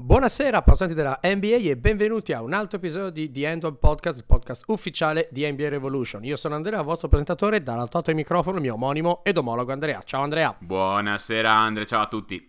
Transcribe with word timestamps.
Buonasera, 0.00 0.58
appassionati 0.58 0.94
della 0.94 1.18
NBA 1.20 1.70
e 1.70 1.76
benvenuti 1.76 2.32
a 2.32 2.40
un 2.40 2.52
altro 2.52 2.78
episodio 2.78 3.10
di 3.10 3.32
The 3.32 3.48
End 3.48 3.64
of 3.64 3.78
Podcast, 3.80 4.18
il 4.18 4.26
podcast 4.26 4.62
ufficiale 4.68 5.28
di 5.32 5.44
NBA 5.50 5.70
Revolution. 5.70 6.22
Io 6.22 6.36
sono 6.36 6.54
Andrea, 6.54 6.80
vostro 6.82 7.08
presentatore, 7.08 7.64
dall'alto 7.64 8.00
del 8.02 8.14
microfono 8.14 8.58
il 8.58 8.62
mio 8.62 8.74
omonimo 8.74 9.24
ed 9.24 9.36
omologo 9.36 9.72
Andrea. 9.72 10.00
Ciao 10.04 10.22
Andrea. 10.22 10.54
Buonasera 10.56 11.52
Andrea, 11.52 11.84
ciao 11.84 12.02
a 12.02 12.06
tutti. 12.06 12.47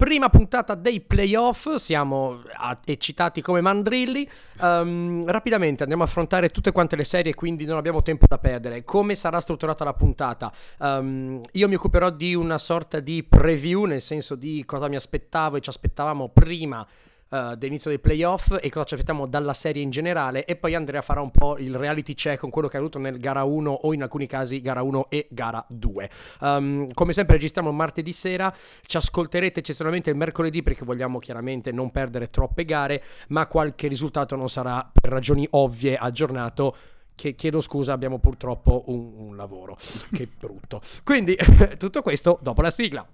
Prima 0.00 0.30
puntata 0.30 0.74
dei 0.76 1.02
playoff, 1.02 1.74
siamo 1.74 2.40
eccitati 2.86 3.42
come 3.42 3.60
mandrilli. 3.60 4.26
Um, 4.62 5.26
rapidamente 5.26 5.82
andiamo 5.82 6.04
a 6.04 6.06
affrontare 6.06 6.48
tutte 6.48 6.72
quante 6.72 6.96
le 6.96 7.04
serie, 7.04 7.34
quindi 7.34 7.66
non 7.66 7.76
abbiamo 7.76 8.00
tempo 8.00 8.24
da 8.26 8.38
perdere. 8.38 8.82
Come 8.82 9.14
sarà 9.14 9.40
strutturata 9.40 9.84
la 9.84 9.92
puntata? 9.92 10.50
Um, 10.78 11.42
io 11.52 11.68
mi 11.68 11.74
occuperò 11.74 12.08
di 12.08 12.34
una 12.34 12.56
sorta 12.56 12.98
di 12.98 13.22
preview, 13.22 13.84
nel 13.84 14.00
senso 14.00 14.36
di 14.36 14.64
cosa 14.64 14.88
mi 14.88 14.96
aspettavo 14.96 15.58
e 15.58 15.60
ci 15.60 15.68
aspettavamo 15.68 16.30
prima 16.30 16.84
uh, 17.30 17.54
dell'inizio 17.54 17.90
dei 17.90 17.98
playoff 17.98 18.56
e 18.60 18.68
cosa 18.68 18.84
ci 18.84 18.94
aspettiamo 18.94 19.26
dalla 19.26 19.54
serie 19.54 19.82
in 19.82 19.90
generale 19.90 20.44
e 20.44 20.56
poi 20.56 20.74
Andrea 20.74 21.02
farà 21.02 21.20
un 21.20 21.30
po' 21.30 21.56
il 21.58 21.74
reality 21.74 22.14
check 22.14 22.40
con 22.40 22.50
quello 22.50 22.68
che 22.68 22.76
è 22.76 22.80
avuto 22.80 22.98
nel 22.98 23.18
gara 23.18 23.44
1 23.44 23.70
o 23.70 23.92
in 23.94 24.02
alcuni 24.02 24.26
casi 24.26 24.60
gara 24.60 24.82
1 24.82 25.10
e 25.10 25.26
gara 25.30 25.64
2. 25.68 26.10
Um, 26.40 26.48
ehm, 26.48 26.92
come 26.92 27.12
sempre 27.12 27.36
registriamo 27.36 27.72
martedì 27.72 28.12
sera, 28.12 28.54
ci 28.84 28.96
ascolterete 28.96 29.60
eccezionalmente 29.60 30.10
il 30.10 30.16
mercoledì 30.16 30.62
perché 30.62 30.84
vogliamo 30.84 31.18
chiaramente 31.18 31.72
non 31.72 31.90
perdere 31.90 32.30
troppe 32.30 32.64
gare, 32.64 33.02
ma 33.28 33.46
qualche 33.46 33.88
risultato 33.88 34.36
non 34.36 34.48
sarà 34.48 34.88
per 34.92 35.10
ragioni 35.10 35.46
ovvie 35.50 35.96
aggiornato 35.96 36.76
chiedo 37.14 37.60
scusa, 37.60 37.92
abbiamo 37.92 38.18
purtroppo 38.18 38.84
un, 38.86 39.12
un 39.14 39.36
lavoro. 39.36 39.76
che 40.12 40.28
brutto. 40.38 40.80
Quindi 41.04 41.36
tutto 41.76 42.00
questo 42.00 42.38
dopo 42.40 42.62
la 42.62 42.70
sigla. 42.70 43.06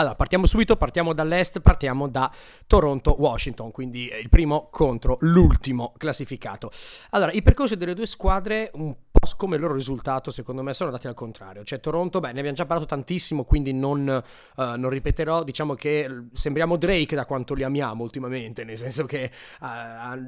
Allora, 0.00 0.14
partiamo 0.14 0.46
subito, 0.46 0.76
partiamo 0.76 1.12
dall'est, 1.12 1.60
partiamo 1.60 2.08
da 2.08 2.32
Toronto-Washington, 2.66 3.70
quindi 3.70 4.10
il 4.10 4.30
primo 4.30 4.68
contro 4.70 5.18
l'ultimo 5.20 5.92
classificato. 5.98 6.70
Allora, 7.10 7.32
i 7.32 7.42
percorsi 7.42 7.76
delle 7.76 7.92
due 7.92 8.06
squadre 8.06 8.70
un 8.76 8.94
po' 9.10 9.18
come 9.36 9.56
il 9.56 9.60
loro 9.60 9.74
risultato, 9.74 10.30
secondo 10.30 10.62
me, 10.62 10.72
sono 10.72 10.88
andati 10.88 11.06
al 11.06 11.12
contrario. 11.12 11.64
Cioè, 11.64 11.80
Toronto, 11.80 12.18
beh, 12.18 12.32
ne 12.32 12.38
abbiamo 12.38 12.56
già 12.56 12.64
parlato 12.64 12.88
tantissimo, 12.88 13.44
quindi 13.44 13.74
non, 13.74 14.22
uh, 14.56 14.62
non 14.62 14.88
ripeterò. 14.88 15.42
Diciamo 15.42 15.74
che 15.74 16.08
sembriamo 16.32 16.78
Drake 16.78 17.14
da 17.14 17.26
quanto 17.26 17.52
li 17.52 17.62
amiamo 17.62 18.02
ultimamente, 18.02 18.64
nel 18.64 18.78
senso 18.78 19.04
che 19.04 19.30
uh, 19.60 19.66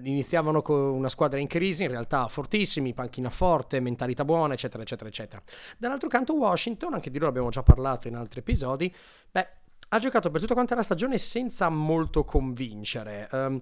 iniziavano 0.03 0.61
con 0.61 0.78
una 0.78 1.09
squadra 1.09 1.39
in 1.39 1.47
crisi, 1.47 1.84
in 1.84 1.89
realtà 1.89 2.28
fortissimi, 2.28 2.93
panchina 2.93 3.31
forte, 3.31 3.81
mentalità 3.81 4.23
buona, 4.27 4.53
eccetera, 4.53 4.83
eccetera, 4.83 5.09
eccetera. 5.09 5.43
Dall'altro 5.78 6.11
canto 6.11 6.34
Washington, 6.34 6.93
anche 6.93 7.11
di 7.11 7.17
loro 7.17 7.31
abbiamo 7.31 7.48
già 7.48 7.62
parlato 7.62 8.06
in 8.06 8.17
altri 8.17 8.41
episodi, 8.41 8.95
beh, 9.31 9.48
ha 9.95 9.98
giocato 9.98 10.31
per 10.31 10.41
tutta 10.41 10.55
quanta 10.55 10.75
la 10.75 10.83
stagione 10.83 11.19
senza 11.19 11.69
molto 11.69 12.25
convincere. 12.25 13.29
Um, 13.33 13.61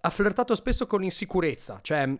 ha 0.00 0.10
flirtato 0.10 0.54
spesso 0.54 0.86
con 0.86 1.02
insicurezza, 1.02 1.80
cioè 1.82 2.16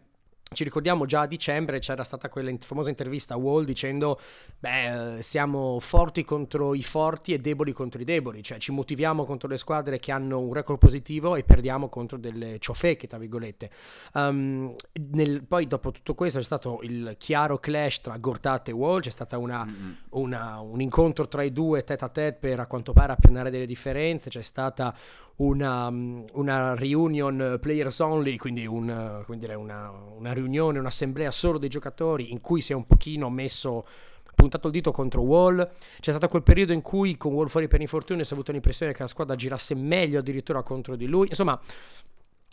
ci 0.52 0.64
ricordiamo 0.64 1.04
già 1.04 1.22
a 1.22 1.27
dicembre 1.27 1.78
c'era 1.78 2.02
stata 2.02 2.28
quella 2.28 2.52
famosa 2.60 2.88
intervista 2.88 3.34
a 3.34 3.36
Wall 3.36 3.64
dicendo 3.64 4.18
beh 4.58 5.18
siamo 5.20 5.78
forti 5.80 6.24
contro 6.24 6.74
i 6.74 6.82
forti 6.82 7.32
e 7.32 7.38
deboli 7.38 7.72
contro 7.72 8.00
i 8.00 8.05
deboli, 8.05 8.42
cioè 8.42 8.58
ci 8.58 8.72
motiviamo 8.72 9.24
contro 9.24 9.48
le 9.48 9.58
squadre 9.58 9.98
che 9.98 10.12
hanno 10.12 10.40
un 10.40 10.52
record 10.52 10.78
positivo 10.78 11.36
e 11.36 11.44
perdiamo 11.44 11.88
contro 11.88 12.16
delle 12.18 12.58
ciofeche 12.58 13.06
tra 13.06 13.18
virgolette. 13.18 13.70
Um, 14.14 14.74
nel, 15.11 15.45
poi 15.45 15.67
dopo 15.67 15.90
tutto 15.90 16.14
questo 16.14 16.39
c'è 16.39 16.45
stato 16.45 16.80
il 16.83 17.14
chiaro 17.18 17.58
clash 17.58 18.00
tra 18.00 18.17
Gortat 18.17 18.68
e 18.68 18.73
Wall, 18.73 19.00
c'è 19.00 19.11
stato 19.11 19.39
un 19.39 20.80
incontro 20.80 21.28
tra 21.28 21.42
i 21.42 21.52
due 21.52 21.84
tête 21.84 22.05
a 22.05 22.08
tête 22.08 22.39
per 22.39 22.61
a 22.61 22.67
quanto 22.67 22.92
pare 22.92 23.12
appianare 23.12 23.50
delle 23.50 23.67
differenze, 23.67 24.30
c'è 24.30 24.42
stata 24.42 24.94
una, 25.38 25.88
una 25.88 26.74
reunion 26.74 27.58
players 27.60 27.98
only, 28.00 28.36
quindi 28.36 28.66
un, 28.66 29.24
dire, 29.36 29.54
una, 29.54 29.90
una 29.90 30.32
riunione, 30.32 30.78
un'assemblea 30.78 31.30
solo 31.30 31.58
dei 31.58 31.68
giocatori 31.68 32.32
in 32.32 32.40
cui 32.40 32.60
si 32.60 32.72
è 32.72 32.74
un 32.74 32.86
pochino 32.86 33.28
messo 33.30 33.86
puntato 34.34 34.68
il 34.68 34.72
dito 34.72 34.92
contro 34.92 35.22
Wall. 35.22 35.68
C'è 35.98 36.10
stato 36.10 36.28
quel 36.28 36.44
periodo 36.44 36.72
in 36.72 36.80
cui 36.80 37.16
con 37.16 37.32
Wall 37.32 37.48
fuori 37.48 37.66
per 37.66 37.80
infortunio 37.80 38.22
si 38.22 38.30
è 38.30 38.34
avuto 38.34 38.52
l'impressione 38.52 38.92
che 38.92 39.02
la 39.02 39.08
squadra 39.08 39.34
girasse 39.34 39.74
meglio 39.74 40.20
addirittura 40.20 40.62
contro 40.62 40.94
di 40.94 41.06
lui. 41.06 41.26
Insomma, 41.28 41.60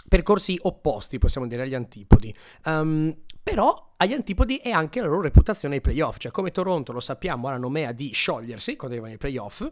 percorsi 0.07 0.57
opposti, 0.63 1.19
possiamo 1.19 1.47
dire, 1.47 1.63
agli 1.63 1.75
antipodi. 1.75 2.35
Um, 2.66 3.16
però 3.41 3.94
agli 3.97 4.13
antipodi 4.13 4.57
è 4.57 4.72
anche 4.72 5.00
la 5.00 5.07
loro 5.07 5.22
reputazione 5.22 5.75
ai 5.75 5.81
playoff, 5.81 6.17
cioè 6.17 6.31
come 6.31 6.50
Toronto 6.50 6.91
lo 6.91 7.00
sappiamo 7.00 7.47
ha 7.47 7.52
la 7.52 7.57
nomea 7.57 7.91
di 7.91 8.12
sciogliersi 8.12 8.75
quando 8.75 8.96
arrivano 8.96 9.13
ai 9.13 9.19
playoff, 9.19 9.67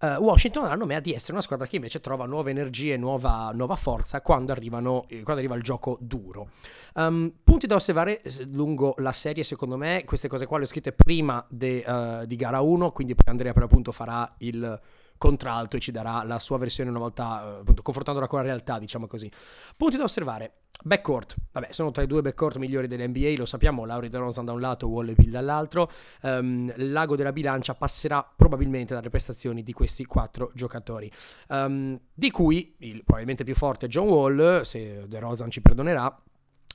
uh, 0.00 0.06
Washington 0.22 0.64
ha 0.64 0.68
la 0.68 0.74
nomea 0.74 1.00
di 1.00 1.12
essere 1.12 1.32
una 1.32 1.40
squadra 1.40 1.66
che 1.66 1.76
invece 1.76 2.00
trova 2.00 2.26
nuove 2.26 2.50
energie, 2.50 2.96
nuova, 2.96 3.50
nuova 3.54 3.76
forza 3.76 4.20
quando, 4.20 4.52
arrivano, 4.52 5.04
eh, 5.08 5.22
quando, 5.22 5.40
arriva 5.40 5.54
il 5.54 5.62
gioco 5.62 5.98
duro. 6.00 6.48
Um, 6.94 7.32
punti 7.42 7.66
da 7.66 7.74
osservare 7.74 8.22
lungo 8.50 8.94
la 8.98 9.12
serie 9.12 9.42
secondo 9.42 9.76
me, 9.76 10.04
queste 10.04 10.28
cose 10.28 10.46
qua 10.46 10.58
le 10.58 10.64
ho 10.64 10.66
scritte 10.66 10.92
prima 10.92 11.44
de, 11.48 11.84
uh, 11.86 12.26
di 12.26 12.36
gara 12.36 12.60
1, 12.60 12.92
quindi 12.92 13.14
poi 13.14 13.30
Andrea 13.30 13.52
per 13.52 13.64
appunto 13.64 13.92
farà 13.92 14.34
il 14.38 14.80
contralto 15.18 15.76
e 15.76 15.80
ci 15.80 15.92
darà 15.92 16.22
la 16.24 16.38
sua 16.38 16.58
versione 16.58 16.90
una 16.90 16.98
volta, 16.98 17.44
uh, 17.44 17.60
appunto 17.60 17.82
confrontandola 17.82 18.26
con 18.26 18.38
la 18.38 18.44
realtà 18.44 18.78
diciamo 18.78 19.06
così. 19.06 19.30
Punti 19.76 19.96
da 19.96 20.04
osservare. 20.04 20.52
Backcourt, 20.84 21.36
vabbè, 21.52 21.68
sono 21.72 21.90
tra 21.90 22.02
i 22.02 22.06
due 22.06 22.22
backcourt 22.22 22.58
migliori 22.58 22.86
dell'NBA, 22.86 23.32
lo 23.36 23.46
sappiamo, 23.46 23.84
Lauri 23.84 24.08
DeRozan 24.08 24.44
da 24.44 24.52
un 24.52 24.60
lato, 24.60 24.88
Wall 24.88 25.08
e 25.08 25.14
Bill 25.14 25.30
dall'altro. 25.30 25.90
Um, 26.22 26.72
l'ago 26.76 27.16
della 27.16 27.32
bilancia 27.32 27.74
passerà 27.74 28.24
probabilmente 28.36 28.94
dalle 28.94 29.08
prestazioni 29.10 29.62
di 29.62 29.72
questi 29.72 30.04
quattro 30.04 30.50
giocatori, 30.54 31.10
um, 31.48 31.98
di 32.14 32.30
cui 32.30 32.76
il 32.78 33.02
probabilmente 33.02 33.42
più 33.42 33.54
forte 33.54 33.86
è 33.86 33.88
John 33.88 34.08
Wall, 34.08 34.62
se 34.62 35.08
DeRozan 35.08 35.50
ci 35.50 35.60
perdonerà, 35.60 36.22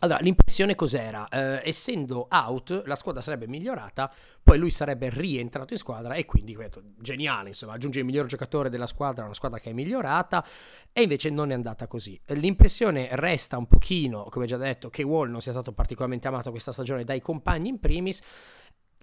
allora, 0.04 0.20
l'impressione 0.20 0.74
cos'era? 0.74 1.28
Eh, 1.30 1.62
essendo 1.64 2.28
out, 2.30 2.84
la 2.86 2.96
squadra 2.96 3.22
sarebbe 3.22 3.48
migliorata, 3.48 4.12
poi 4.44 4.58
lui 4.58 4.72
sarebbe 4.72 5.10
rientrato 5.10 5.74
in 5.74 5.80
squadra 5.80 6.16
e 6.16 6.26
quindi, 6.26 6.56
detto, 6.56 6.82
geniale, 6.98 7.50
insomma, 7.50 7.74
aggiunge 7.74 8.00
il 8.00 8.06
miglior 8.06 8.26
giocatore 8.26 8.70
della 8.70 8.88
squadra, 8.88 9.26
una 9.26 9.36
squadra 9.36 9.60
che 9.60 9.70
è 9.70 9.74
migliorata, 9.74 10.44
e 10.92 11.04
invece 11.04 11.30
non 11.30 11.52
è 11.52 11.54
andata 11.54 11.86
così. 11.86 12.20
L'impressione 12.28 13.10
resta 13.12 13.58
un 13.58 13.68
pochino, 13.68 14.24
come 14.30 14.48
già 14.48 14.58
detto, 14.58 14.90
che 14.90 15.04
Wall 15.04 15.30
non 15.30 15.40
sia 15.40 15.52
stato 15.52 15.72
particolarmente 15.72 16.28
amato 16.28 16.50
questa 16.50 16.72
stagione 16.72 17.04
dai 17.04 17.22
compagni 17.22 17.70
in 17.70 17.80
primis, 17.80 18.22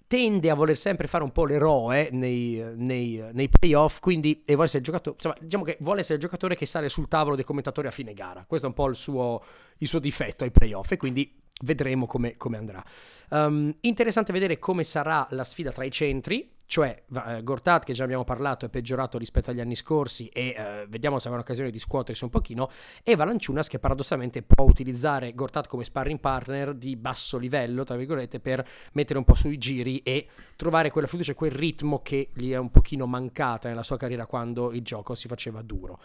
tende 0.09 0.49
a 0.49 0.55
voler 0.55 0.75
sempre 0.75 1.05
fare 1.05 1.23
un 1.23 1.31
po' 1.31 1.45
l'eroe 1.45 2.09
nei, 2.11 2.59
nei, 2.77 3.23
nei 3.31 3.47
playoff, 3.47 3.99
quindi 3.99 4.41
vuole 4.47 4.63
essere 4.63 4.79
il 4.79 4.85
giocatore, 4.85 5.15
insomma, 5.15 5.35
diciamo 5.39 5.63
che 5.63 5.77
vuole 5.81 5.99
essere 5.99 6.15
il 6.15 6.19
giocatore 6.19 6.55
che 6.55 6.65
sale 6.65 6.89
sul 6.89 7.07
tavolo 7.07 7.35
dei 7.35 7.45
commentatori 7.45 7.85
a 7.85 7.91
fine 7.91 8.13
gara. 8.15 8.43
Questo 8.47 8.65
è 8.65 8.69
un 8.69 8.75
po' 8.75 8.87
il 8.87 8.95
suo, 8.95 9.43
il 9.77 9.87
suo 9.87 9.99
difetto 9.99 10.43
ai 10.43 10.49
playoff 10.49 10.91
e 10.91 10.97
quindi 10.97 11.39
vedremo 11.61 12.07
come, 12.07 12.37
come 12.37 12.57
andrà. 12.57 12.83
Um, 13.29 13.71
interessante 13.81 14.33
vedere 14.33 14.57
come 14.57 14.83
sarà 14.83 15.27
la 15.29 15.43
sfida 15.43 15.71
tra 15.71 15.83
i 15.83 15.91
centri, 15.91 16.55
cioè 16.69 17.01
uh, 17.07 17.41
Gortat 17.41 17.83
che 17.83 17.93
già 17.93 18.03
abbiamo 18.03 18.23
parlato 18.23 18.63
è 18.63 18.69
peggiorato 18.69 19.17
rispetto 19.17 19.49
agli 19.49 19.59
anni 19.59 19.75
scorsi 19.75 20.27
e 20.27 20.53
uh, 20.55 20.87
vediamo 20.87 21.17
se 21.17 21.27
avrà 21.27 21.39
un'occasione 21.39 21.71
di 21.71 21.79
scuotersi 21.79 22.23
un 22.23 22.29
pochino 22.29 22.69
e 23.01 23.15
Valanciunas 23.15 23.67
che 23.67 23.79
paradossalmente 23.79 24.43
può 24.43 24.65
utilizzare 24.65 25.33
Gortat 25.33 25.67
come 25.67 25.83
sparring 25.83 26.19
partner 26.19 26.75
di 26.75 26.95
basso 26.95 27.39
livello 27.39 27.83
tra 27.83 27.95
virgolette 27.95 28.39
per 28.39 28.63
mettere 28.91 29.17
un 29.17 29.25
po' 29.25 29.33
sui 29.33 29.57
giri 29.57 29.97
e 30.03 30.27
trovare 30.55 30.91
quella 30.91 31.07
fiducia 31.07 31.33
quel 31.33 31.51
ritmo 31.51 32.03
che 32.03 32.29
gli 32.35 32.51
è 32.51 32.57
un 32.57 32.69
pochino 32.69 33.07
mancata 33.07 33.67
nella 33.67 33.81
sua 33.81 33.97
carriera 33.97 34.27
quando 34.27 34.71
il 34.71 34.83
gioco 34.83 35.15
si 35.15 35.27
faceva 35.27 35.63
duro 35.63 35.99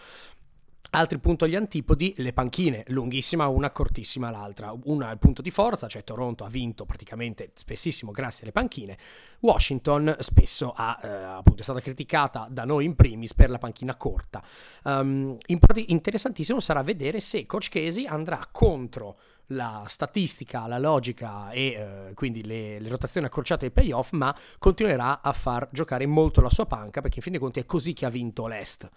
Altri 0.95 1.19
punto 1.19 1.45
agli 1.45 1.57
antipodi, 1.57 2.15
le 2.19 2.33
panchine, 2.33 2.85
lunghissima 2.87 3.49
una, 3.49 3.73
cortissima 3.73 4.31
l'altra. 4.31 4.73
Una 4.85 5.09
è 5.09 5.13
il 5.13 5.19
punto 5.19 5.43
di 5.43 5.51
forza, 5.51 5.89
cioè 5.89 6.05
Toronto 6.05 6.45
ha 6.45 6.49
vinto 6.49 6.85
praticamente 6.85 7.51
spessissimo 7.53 8.13
grazie 8.13 8.45
alle 8.45 8.53
panchine. 8.53 8.97
Washington 9.41 10.15
spesso 10.21 10.73
ha, 10.73 11.01
eh, 11.03 11.09
appunto, 11.09 11.63
è 11.63 11.65
stata 11.65 11.81
criticata 11.81 12.47
da 12.49 12.65
noi 12.65 12.85
in 12.85 12.95
primis 12.95 13.35
per 13.35 13.51
la 13.51 13.59
panchina 13.59 13.97
corta. 13.97 14.41
Um, 14.85 15.37
interessantissimo 15.49 16.61
sarà 16.61 16.85
vedere 16.85 17.19
se 17.19 17.45
Coach 17.45 17.71
Casey 17.71 18.07
andrà 18.07 18.47
contro 18.53 19.19
la 19.49 19.83
statistica, 19.89 20.69
la 20.69 20.79
logica 20.79 21.51
e 21.51 21.67
eh, 21.67 22.15
quindi 22.15 22.45
le, 22.45 22.79
le, 22.79 22.89
rotazioni 22.89 23.27
accorciate 23.27 23.65
ai 23.65 23.73
playoff, 23.73 24.13
ma 24.13 24.33
continuerà 24.59 25.23
a 25.23 25.33
far 25.33 25.69
giocare 25.73 26.07
molto 26.07 26.41
la 26.41 26.51
sua 26.51 26.67
panca 26.67 27.01
perché 27.01 27.17
in 27.17 27.23
fin 27.23 27.33
dei 27.33 27.41
conti 27.41 27.59
è 27.59 27.67
così 27.67 27.93
che 27.95 28.07
ha 28.07 28.11
vinto 28.11 28.47
l'Est. 28.47 28.89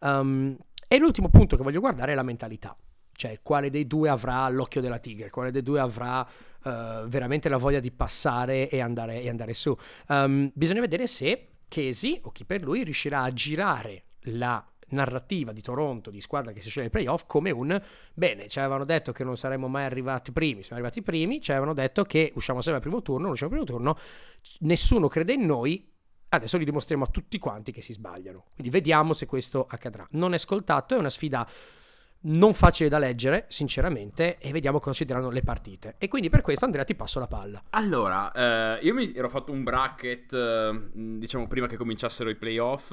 Um, 0.00 0.56
e 0.92 0.98
l'ultimo 0.98 1.30
punto 1.30 1.56
che 1.56 1.62
voglio 1.62 1.80
guardare 1.80 2.12
è 2.12 2.14
la 2.14 2.22
mentalità. 2.22 2.76
Cioè, 3.14 3.40
quale 3.42 3.70
dei 3.70 3.86
due 3.86 4.10
avrà 4.10 4.46
l'occhio 4.50 4.82
della 4.82 4.98
tigre, 4.98 5.30
quale 5.30 5.50
dei 5.50 5.62
due 5.62 5.80
avrà 5.80 6.20
uh, 6.20 7.06
veramente 7.06 7.48
la 7.48 7.56
voglia 7.56 7.80
di 7.80 7.90
passare 7.90 8.68
e 8.68 8.78
andare, 8.78 9.22
e 9.22 9.30
andare 9.30 9.54
su. 9.54 9.74
Um, 10.08 10.50
bisogna 10.52 10.80
vedere 10.80 11.06
se 11.06 11.48
Casey, 11.66 12.20
o 12.24 12.30
chi 12.30 12.44
per 12.44 12.62
lui, 12.62 12.84
riuscirà 12.84 13.22
a 13.22 13.32
girare 13.32 14.04
la 14.24 14.62
narrativa 14.88 15.52
di 15.52 15.62
Toronto, 15.62 16.10
di 16.10 16.20
squadra 16.20 16.52
che 16.52 16.60
si 16.60 16.68
sceglie 16.68 16.86
ai 16.86 16.92
playoff, 16.92 17.24
come 17.26 17.50
un 17.50 17.80
bene, 18.12 18.48
ci 18.48 18.58
avevano 18.58 18.84
detto 18.84 19.12
che 19.12 19.24
non 19.24 19.38
saremmo 19.38 19.68
mai 19.68 19.84
arrivati 19.84 20.30
primi, 20.30 20.62
siamo 20.62 20.82
arrivati 20.82 21.00
primi, 21.00 21.40
ci 21.40 21.52
avevano 21.52 21.72
detto 21.72 22.04
che 22.04 22.32
usciamo 22.34 22.60
sempre 22.60 22.82
al 22.82 22.86
primo 22.86 23.00
turno, 23.00 23.22
non 23.22 23.32
usciamo 23.32 23.54
al 23.54 23.64
primo 23.64 23.78
turno, 23.78 23.96
nessuno 24.60 25.08
crede 25.08 25.32
in 25.32 25.46
noi, 25.46 25.90
adesso 26.36 26.56
li 26.56 26.64
dimostriamo 26.64 27.04
a 27.04 27.08
tutti 27.08 27.38
quanti 27.38 27.72
che 27.72 27.82
si 27.82 27.92
sbagliano. 27.92 28.44
Quindi 28.54 28.72
vediamo 28.72 29.12
se 29.12 29.26
questo 29.26 29.66
accadrà. 29.68 30.06
Non 30.12 30.34
è 30.34 30.38
scoltato, 30.38 30.94
è 30.94 30.98
una 30.98 31.10
sfida 31.10 31.46
non 32.24 32.54
facile 32.54 32.88
da 32.88 32.98
leggere, 32.98 33.46
sinceramente, 33.48 34.38
e 34.38 34.52
vediamo 34.52 34.78
cosa 34.78 34.94
ci 34.94 35.04
diranno 35.04 35.30
le 35.30 35.42
partite. 35.42 35.96
E 35.98 36.08
quindi 36.08 36.30
per 36.30 36.40
questo, 36.40 36.64
Andrea, 36.64 36.84
ti 36.84 36.94
passo 36.94 37.18
la 37.18 37.26
palla. 37.26 37.62
Allora, 37.70 38.30
eh, 38.32 38.84
io 38.84 38.94
mi 38.94 39.12
ero 39.12 39.28
fatto 39.28 39.52
un 39.52 39.62
bracket, 39.62 40.32
eh, 40.32 40.90
diciamo, 40.92 41.46
prima 41.48 41.66
che 41.66 41.76
cominciassero 41.76 42.30
i 42.30 42.36
playoff. 42.36 42.92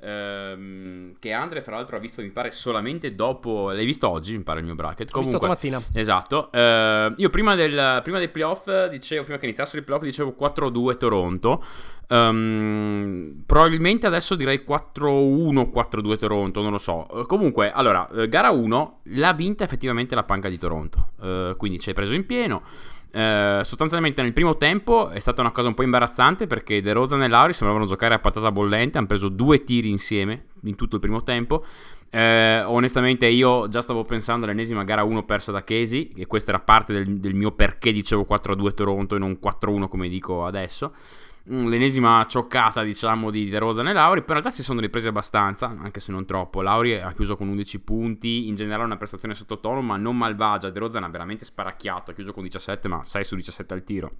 Ehm, 0.00 1.14
che 1.18 1.32
Andre, 1.32 1.62
fra 1.62 1.76
l'altro, 1.76 1.96
ha 1.96 1.98
visto, 1.98 2.22
mi 2.22 2.30
pare, 2.30 2.50
solamente 2.50 3.14
dopo. 3.14 3.70
L'hai 3.70 3.84
visto 3.84 4.08
oggi, 4.08 4.36
mi 4.36 4.42
pare, 4.42 4.60
il 4.60 4.66
mio 4.66 4.74
bracket. 4.74 5.08
Ho 5.08 5.20
Comunque, 5.20 5.48
visto 5.48 5.56
stamattina. 5.56 5.98
Esatto. 5.98 6.50
Eh, 6.52 7.14
io 7.16 7.30
prima, 7.30 7.54
del, 7.54 8.00
prima 8.02 8.18
dei 8.18 8.28
playoff, 8.28 8.88
dicevo, 8.88 9.24
prima 9.24 9.38
che 9.38 9.46
iniziassero 9.46 9.80
i 9.80 9.84
playoff, 9.84 10.04
dicevo 10.04 10.34
4-2 10.38 10.96
Toronto. 10.96 11.64
Um, 12.08 13.42
probabilmente 13.44 14.06
adesso 14.06 14.36
direi 14.36 14.62
4-1, 14.66 15.68
4-2 15.72 16.16
Toronto, 16.16 16.62
non 16.62 16.70
lo 16.70 16.78
so. 16.78 17.06
Uh, 17.10 17.26
comunque, 17.26 17.72
allora, 17.72 18.06
uh, 18.10 18.28
gara 18.28 18.50
1 18.50 19.00
l'ha 19.04 19.32
vinta 19.32 19.64
effettivamente 19.64 20.14
la 20.14 20.22
panca 20.22 20.48
di 20.48 20.58
Toronto. 20.58 21.08
Uh, 21.18 21.56
quindi 21.56 21.80
ci 21.80 21.88
hai 21.88 21.94
preso 21.94 22.14
in 22.14 22.24
pieno. 22.26 22.62
Uh, 23.16 23.62
sostanzialmente 23.62 24.20
nel 24.20 24.34
primo 24.34 24.58
tempo 24.58 25.08
è 25.08 25.20
stata 25.20 25.40
una 25.40 25.50
cosa 25.50 25.68
un 25.68 25.74
po' 25.74 25.82
imbarazzante 25.82 26.46
perché 26.46 26.82
De 26.82 26.92
Rozan 26.92 27.22
e 27.22 27.28
Lauri 27.28 27.54
sembravano 27.54 27.86
giocare 27.86 28.12
a 28.12 28.18
patata 28.18 28.52
bollente, 28.52 28.98
hanno 28.98 29.06
preso 29.06 29.30
due 29.30 29.64
tiri 29.64 29.88
insieme 29.88 30.48
in 30.64 30.74
tutto 30.74 30.96
il 30.96 31.00
primo 31.00 31.22
tempo. 31.22 31.64
Uh, 32.10 32.70
onestamente 32.70 33.26
io 33.26 33.68
già 33.68 33.80
stavo 33.80 34.04
pensando 34.04 34.44
all'ennesima 34.44 34.84
gara 34.84 35.02
1 35.02 35.24
persa 35.24 35.50
da 35.50 35.64
Casey 35.64 36.12
e 36.14 36.26
questa 36.26 36.50
era 36.50 36.60
parte 36.60 36.92
del, 36.92 37.18
del 37.18 37.32
mio 37.32 37.52
perché 37.52 37.90
dicevo 37.90 38.26
4-2 38.28 38.74
Toronto 38.74 39.16
e 39.16 39.18
non 39.18 39.38
4-1 39.42 39.88
come 39.88 40.10
dico 40.10 40.44
adesso. 40.44 40.92
Mm, 41.48 41.68
l'ennesima 41.68 42.26
cioccata, 42.28 42.82
diciamo, 42.82 43.30
di 43.30 43.48
De 43.48 43.58
Rozan 43.58 43.88
e 43.88 43.92
Lauri. 43.92 44.22
Però 44.22 44.34
in 44.34 44.40
realtà 44.40 44.50
si 44.50 44.64
sono 44.64 44.80
ripresi 44.80 45.06
abbastanza, 45.06 45.66
anche 45.66 46.00
se 46.00 46.10
non 46.10 46.26
troppo. 46.26 46.60
Lauri 46.60 46.94
ha 46.94 47.12
chiuso 47.12 47.36
con 47.36 47.48
11 47.48 47.80
punti, 47.82 48.48
in 48.48 48.56
generale 48.56 48.84
una 48.84 48.96
prestazione 48.96 49.34
sottotono, 49.34 49.80
ma 49.80 49.96
non 49.96 50.16
malvagia. 50.16 50.70
De 50.70 50.78
Rozan 50.78 51.04
ha 51.04 51.08
veramente 51.08 51.44
sparacchiato, 51.44 52.10
ha 52.10 52.14
chiuso 52.14 52.32
con 52.32 52.42
17, 52.42 52.88
ma 52.88 53.04
6 53.04 53.24
su 53.24 53.36
17 53.36 53.74
al 53.74 53.84
tiro. 53.84 54.12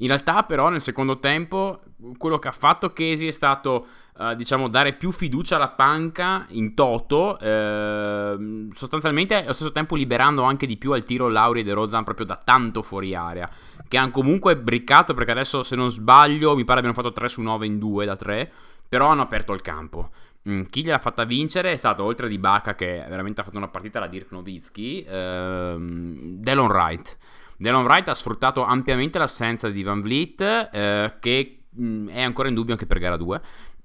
In 0.00 0.08
realtà, 0.08 0.44
però, 0.44 0.68
nel 0.68 0.80
secondo 0.80 1.18
tempo, 1.18 1.80
quello 2.18 2.38
che 2.38 2.48
ha 2.48 2.52
fatto 2.52 2.92
Casey 2.92 3.28
è 3.28 3.32
stato, 3.32 3.86
uh, 4.16 4.34
diciamo, 4.34 4.68
dare 4.68 4.94
più 4.94 5.10
fiducia 5.10 5.56
alla 5.56 5.70
panca 5.70 6.46
in 6.50 6.74
toto, 6.74 7.36
uh, 7.40 8.72
sostanzialmente 8.72 9.42
allo 9.42 9.52
stesso 9.52 9.72
tempo 9.72 9.96
liberando 9.96 10.42
anche 10.42 10.66
di 10.66 10.76
più 10.76 10.92
al 10.92 11.04
tiro 11.04 11.28
Lauri 11.28 11.60
e 11.60 11.64
De 11.64 11.72
Rozan 11.72 12.04
proprio 12.04 12.26
da 12.26 12.36
tanto 12.36 12.82
fuori 12.82 13.14
area, 13.16 13.48
che 13.88 13.96
hanno 13.96 14.10
comunque 14.10 14.56
briccato 14.56 15.14
perché 15.14 15.32
adesso, 15.32 15.62
se 15.62 15.74
non 15.74 15.90
sbaglio, 15.90 16.54
mi 16.54 16.64
pare 16.64 16.78
abbiano 16.78 16.96
fatto 16.96 17.12
3 17.12 17.28
su 17.28 17.40
9 17.40 17.66
in 17.66 17.78
2 17.78 18.04
da 18.04 18.16
3, 18.16 18.52
però 18.88 19.08
hanno 19.08 19.22
aperto 19.22 19.52
il 19.52 19.62
campo. 19.62 20.10
Mm, 20.48 20.62
chi 20.64 20.82
gliel'ha 20.82 20.98
fatta 20.98 21.24
vincere 21.24 21.72
è 21.72 21.76
stato, 21.76 22.04
oltre 22.04 22.28
di 22.28 22.38
Baca, 22.38 22.74
che 22.74 23.04
veramente 23.08 23.40
ha 23.40 23.44
fatto 23.44 23.56
una 23.56 23.68
partita 23.68 23.98
la 23.98 24.06
Dirk 24.06 24.30
Nowitzki, 24.30 25.04
uh, 25.06 25.76
Delon 25.78 26.68
Wright. 26.68 27.16
Delon 27.56 27.84
Wright 27.84 28.08
ha 28.08 28.14
sfruttato 28.14 28.62
ampiamente 28.62 29.18
l'assenza 29.18 29.68
di 29.68 29.82
Van 29.82 30.00
Vliet, 30.00 30.40
eh, 30.40 31.14
che 31.18 31.62
mm, 31.78 32.08
è 32.08 32.22
ancora 32.22 32.48
in 32.48 32.54
dubbio 32.54 32.72
anche 32.72 32.86
per 32.86 32.98
gara 32.98 33.16
2. 33.16 33.40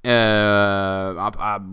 Eh, 0.05 0.11
ha, 0.11 1.31
ha, 1.33 1.65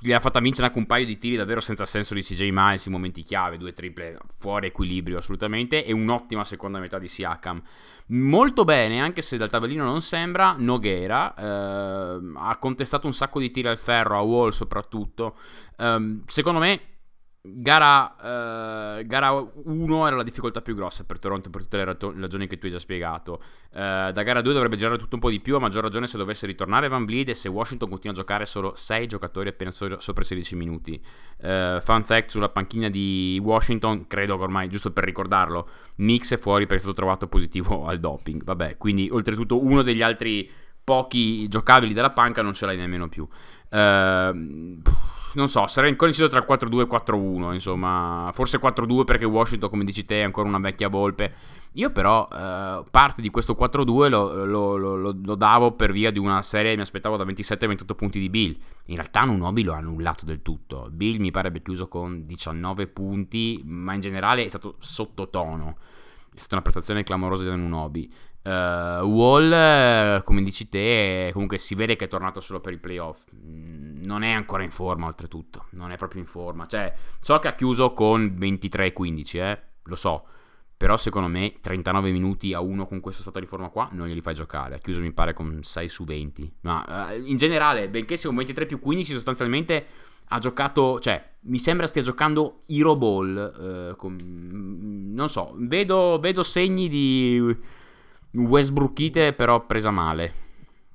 gli 0.00 0.12
ha 0.12 0.18
fatta 0.18 0.40
vincere 0.40 0.66
anche 0.66 0.78
un 0.78 0.86
paio 0.86 1.06
di 1.06 1.18
tiri 1.18 1.36
davvero 1.36 1.60
senza 1.60 1.84
senso 1.84 2.14
di 2.14 2.20
CJ 2.20 2.48
Miles 2.50 2.86
in 2.86 2.92
momenti 2.92 3.22
chiave, 3.22 3.58
due 3.58 3.72
triple 3.72 4.18
fuori 4.38 4.66
equilibrio 4.66 5.18
assolutamente 5.18 5.84
e 5.84 5.92
un'ottima 5.92 6.42
seconda 6.42 6.80
metà 6.80 6.98
di 6.98 7.06
Siakam. 7.06 7.62
Molto 8.08 8.64
bene, 8.64 9.00
anche 9.00 9.22
se 9.22 9.36
dal 9.36 9.50
tabellino 9.50 9.84
non 9.84 10.00
sembra, 10.00 10.56
Noghera 10.58 11.32
eh, 11.34 12.20
ha 12.34 12.56
contestato 12.58 13.06
un 13.06 13.12
sacco 13.12 13.38
di 13.38 13.52
tiri 13.52 13.68
al 13.68 13.78
ferro, 13.78 14.18
a 14.18 14.20
Wall 14.20 14.50
soprattutto. 14.50 15.36
Eh, 15.76 16.22
secondo 16.26 16.58
me 16.58 16.80
Gara, 17.54 18.98
uh, 18.98 19.06
gara 19.06 19.30
1 19.30 20.06
era 20.06 20.16
la 20.16 20.22
difficoltà 20.22 20.60
più 20.62 20.74
grossa 20.74 21.04
per 21.04 21.18
Toronto 21.18 21.48
per 21.48 21.62
tutte 21.62 21.76
le 21.76 21.84
ragioni 21.84 22.46
che 22.46 22.58
tu 22.58 22.66
hai 22.66 22.72
già 22.72 22.78
spiegato. 22.78 23.40
Uh, 23.70 24.10
da 24.10 24.22
gara 24.22 24.40
2 24.40 24.52
dovrebbe 24.52 24.76
girare 24.76 24.98
tutto 24.98 25.14
un 25.14 25.20
po' 25.20 25.30
di 25.30 25.40
più, 25.40 25.54
a 25.54 25.58
maggior 25.60 25.82
ragione 25.82 26.06
se 26.06 26.18
dovesse 26.18 26.46
ritornare 26.46 26.88
Van 26.88 27.04
Vliet 27.04 27.28
e 27.28 27.34
se 27.34 27.48
Washington 27.48 27.88
continua 27.88 28.16
a 28.16 28.18
giocare 28.18 28.46
solo 28.46 28.74
6 28.74 29.06
giocatori 29.06 29.48
appena 29.48 29.70
so- 29.70 30.00
sopra 30.00 30.22
i 30.22 30.26
16 30.26 30.56
minuti. 30.56 31.00
Uh, 31.42 31.80
fun 31.80 32.02
fact 32.04 32.30
sulla 32.30 32.48
panchina 32.48 32.88
di 32.88 33.40
Washington, 33.42 34.06
credo 34.06 34.36
che 34.36 34.42
ormai, 34.42 34.68
giusto 34.68 34.90
per 34.90 35.04
ricordarlo, 35.04 35.68
Mix 35.96 36.32
è 36.32 36.38
fuori 36.38 36.62
perché 36.64 36.76
è 36.76 36.80
stato 36.80 36.94
trovato 36.94 37.28
positivo 37.28 37.86
al 37.88 38.00
doping. 38.00 38.42
Vabbè, 38.42 38.76
quindi 38.76 39.08
oltretutto 39.10 39.62
uno 39.62 39.82
degli 39.82 40.02
altri 40.02 40.50
pochi 40.82 41.48
giocabili 41.48 41.92
della 41.92 42.10
panca 42.10 42.42
non 42.42 42.54
ce 42.54 42.66
l'hai 42.66 42.76
nemmeno 42.76 43.08
più. 43.08 43.26
Uh, 43.70 44.80
non 45.36 45.48
so, 45.48 45.66
sarei 45.66 45.90
ancora 45.90 46.10
tra 46.10 46.38
il 46.38 46.46
4-2 46.48 46.78
e 46.78 46.82
il 46.82 46.88
4-1, 46.90 47.52
insomma, 47.52 48.30
forse 48.32 48.58
4-2 48.58 49.04
perché 49.04 49.24
Washington, 49.24 49.68
come 49.68 49.84
dici 49.84 50.04
te, 50.04 50.20
è 50.20 50.22
ancora 50.22 50.48
una 50.48 50.58
vecchia 50.58 50.88
volpe. 50.88 51.32
Io 51.72 51.90
però 51.90 52.26
eh, 52.32 52.82
parte 52.90 53.20
di 53.20 53.28
questo 53.28 53.54
4-2 53.54 54.08
lo, 54.08 54.44
lo, 54.46 54.76
lo, 54.76 54.96
lo, 54.96 55.34
davo 55.34 55.72
per 55.72 55.92
via 55.92 56.10
di 56.10 56.18
una 56.18 56.40
serie 56.40 56.70
che 56.70 56.76
mi 56.76 56.82
aspettavo 56.82 57.18
da 57.18 57.24
27-28 57.24 57.94
punti 57.94 58.18
di 58.18 58.30
Bill. 58.30 58.56
In 58.86 58.96
realtà 58.96 59.24
Nunobi 59.24 59.62
lo 59.62 59.74
ha 59.74 59.76
annullato 59.76 60.24
del 60.24 60.40
tutto. 60.40 60.88
Bill 60.90 61.20
mi 61.20 61.30
pare 61.30 61.48
abbia 61.48 61.60
chiuso 61.60 61.86
con 61.86 62.24
19 62.24 62.86
punti, 62.86 63.60
ma 63.64 63.92
in 63.92 64.00
generale 64.00 64.44
è 64.44 64.48
stato 64.48 64.76
sottotono. 64.78 65.76
È 66.34 66.38
stata 66.38 66.54
una 66.54 66.62
prestazione 66.62 67.04
clamorosa 67.04 67.44
di 67.44 67.50
Nunobi. 67.50 68.10
Uh, 68.46 69.02
Wall, 69.02 70.22
come 70.22 70.44
dici 70.44 70.68
te, 70.68 71.30
comunque 71.32 71.58
si 71.58 71.74
vede 71.74 71.96
che 71.96 72.04
è 72.04 72.08
tornato 72.08 72.40
solo 72.40 72.60
per 72.60 72.72
i 72.72 72.78
playoff. 72.78 73.24
Mm, 73.34 74.04
non 74.04 74.22
è 74.22 74.30
ancora 74.30 74.62
in 74.62 74.70
forma, 74.70 75.06
oltretutto. 75.06 75.64
Non 75.70 75.90
è 75.90 75.96
proprio 75.96 76.20
in 76.20 76.28
forma. 76.28 76.66
Cioè, 76.68 76.94
so 77.20 77.36
che 77.40 77.48
ha 77.48 77.54
chiuso 77.54 77.92
con 77.92 78.36
23-15, 78.38 79.36
eh, 79.38 79.62
lo 79.82 79.94
so. 79.96 80.26
Però 80.76 80.96
secondo 80.96 81.26
me 81.26 81.54
39 81.60 82.12
minuti 82.12 82.52
a 82.52 82.60
uno 82.60 82.86
con 82.86 83.00
questo 83.00 83.22
stato 83.22 83.40
di 83.40 83.46
forma 83.46 83.70
qua 83.70 83.88
non 83.92 84.06
glieli 84.06 84.20
fai 84.20 84.34
giocare. 84.34 84.76
Ha 84.76 84.78
chiuso 84.78 85.00
mi 85.00 85.10
pare 85.10 85.32
con 85.32 85.64
6 85.64 85.88
su 85.88 86.04
20. 86.04 86.52
Ma 86.60 87.08
uh, 87.16 87.26
in 87.26 87.36
generale, 87.36 87.88
benché 87.88 88.16
sia 88.16 88.28
un 88.28 88.36
23 88.36 88.66
più 88.66 88.78
15, 88.78 89.12
sostanzialmente 89.12 89.86
ha 90.28 90.38
giocato, 90.38 91.00
cioè, 91.00 91.32
mi 91.42 91.58
sembra 91.58 91.88
stia 91.88 92.02
giocando 92.02 92.62
Hero 92.66 92.94
Ball. 92.94 93.90
Uh, 93.90 93.96
con, 93.96 94.16
non 95.12 95.28
so, 95.28 95.52
vedo, 95.56 96.20
vedo 96.20 96.44
segni 96.44 96.88
di 96.88 97.56
Westbrookite 98.36 99.32
però 99.32 99.64
presa 99.64 99.90
male. 99.90 100.44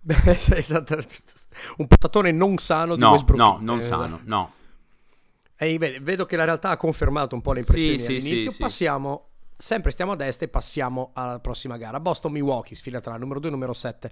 esatto. 0.26 0.98
Un 1.78 1.88
patatone 1.88 2.32
non 2.32 2.58
sano 2.58 2.96
di 2.96 3.02
no, 3.02 3.12
Westbrook. 3.12 3.40
No, 3.40 3.58
non 3.62 3.82
sano, 3.82 4.20
no. 4.24 4.54
E 5.56 5.78
vedo 5.78 6.26
che 6.26 6.36
la 6.36 6.44
realtà 6.44 6.70
ha 6.70 6.78
confermato 6.78 7.36
un 7.36 7.42
po' 7.42 7.54
le 7.54 7.60
impressioni 7.60 8.00
sì, 8.00 8.16
all'inizio. 8.16 8.50
Sì, 8.50 8.64
Passiamo, 8.64 9.28
sempre 9.56 9.92
stiamo 9.92 10.14
ad 10.14 10.22
est 10.22 10.42
e 10.42 10.48
passiamo 10.48 11.12
alla 11.14 11.40
prossima 11.40 11.78
gara. 11.78 12.00
Boston-Milwaukee, 12.00 12.76
sfida 12.76 13.00
tra 13.00 13.16
numero 13.18 13.40
2 13.40 13.50
e 13.50 13.52
numero 13.52 13.74
7. 13.74 14.10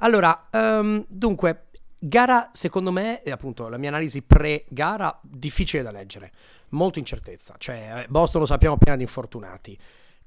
Allora, 0.00 0.48
um, 0.52 1.02
dunque, 1.08 1.68
gara 1.98 2.50
secondo 2.52 2.92
me, 2.92 3.22
appunto 3.22 3.68
la 3.68 3.78
mia 3.78 3.88
analisi 3.88 4.20
pre-gara, 4.20 5.18
difficile 5.22 5.82
da 5.82 5.90
leggere. 5.90 6.32
Molto 6.70 6.98
incertezza. 6.98 7.54
Cioè, 7.56 8.04
Boston 8.10 8.42
lo 8.42 8.46
sappiamo 8.46 8.76
piena 8.76 8.96
di 8.96 9.02
infortunati. 9.02 9.78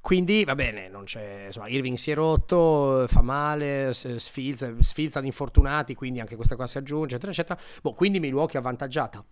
Quindi 0.03 0.43
va 0.43 0.53
bene, 0.53 0.89
non 0.89 1.05
c'è, 1.05 1.45
insomma, 1.45 1.69
Irving 1.69 1.95
si 1.95 2.11
è 2.11 2.13
rotto, 2.13 3.05
fa 3.07 3.21
male, 3.21 3.93
sfilza, 3.93 4.69
sfilza 4.79 5.21
di 5.21 5.27
infortunati, 5.27 5.95
quindi 5.95 6.19
anche 6.19 6.35
questa 6.35 6.57
cosa 6.57 6.67
si 6.67 6.77
aggiunge, 6.77 7.15
eccetera, 7.15 7.31
eccetera. 7.31 7.57
Boh, 7.81 7.93
quindi 7.93 8.19
Milwaukee 8.19 8.59
avvantaggiata. 8.59 9.23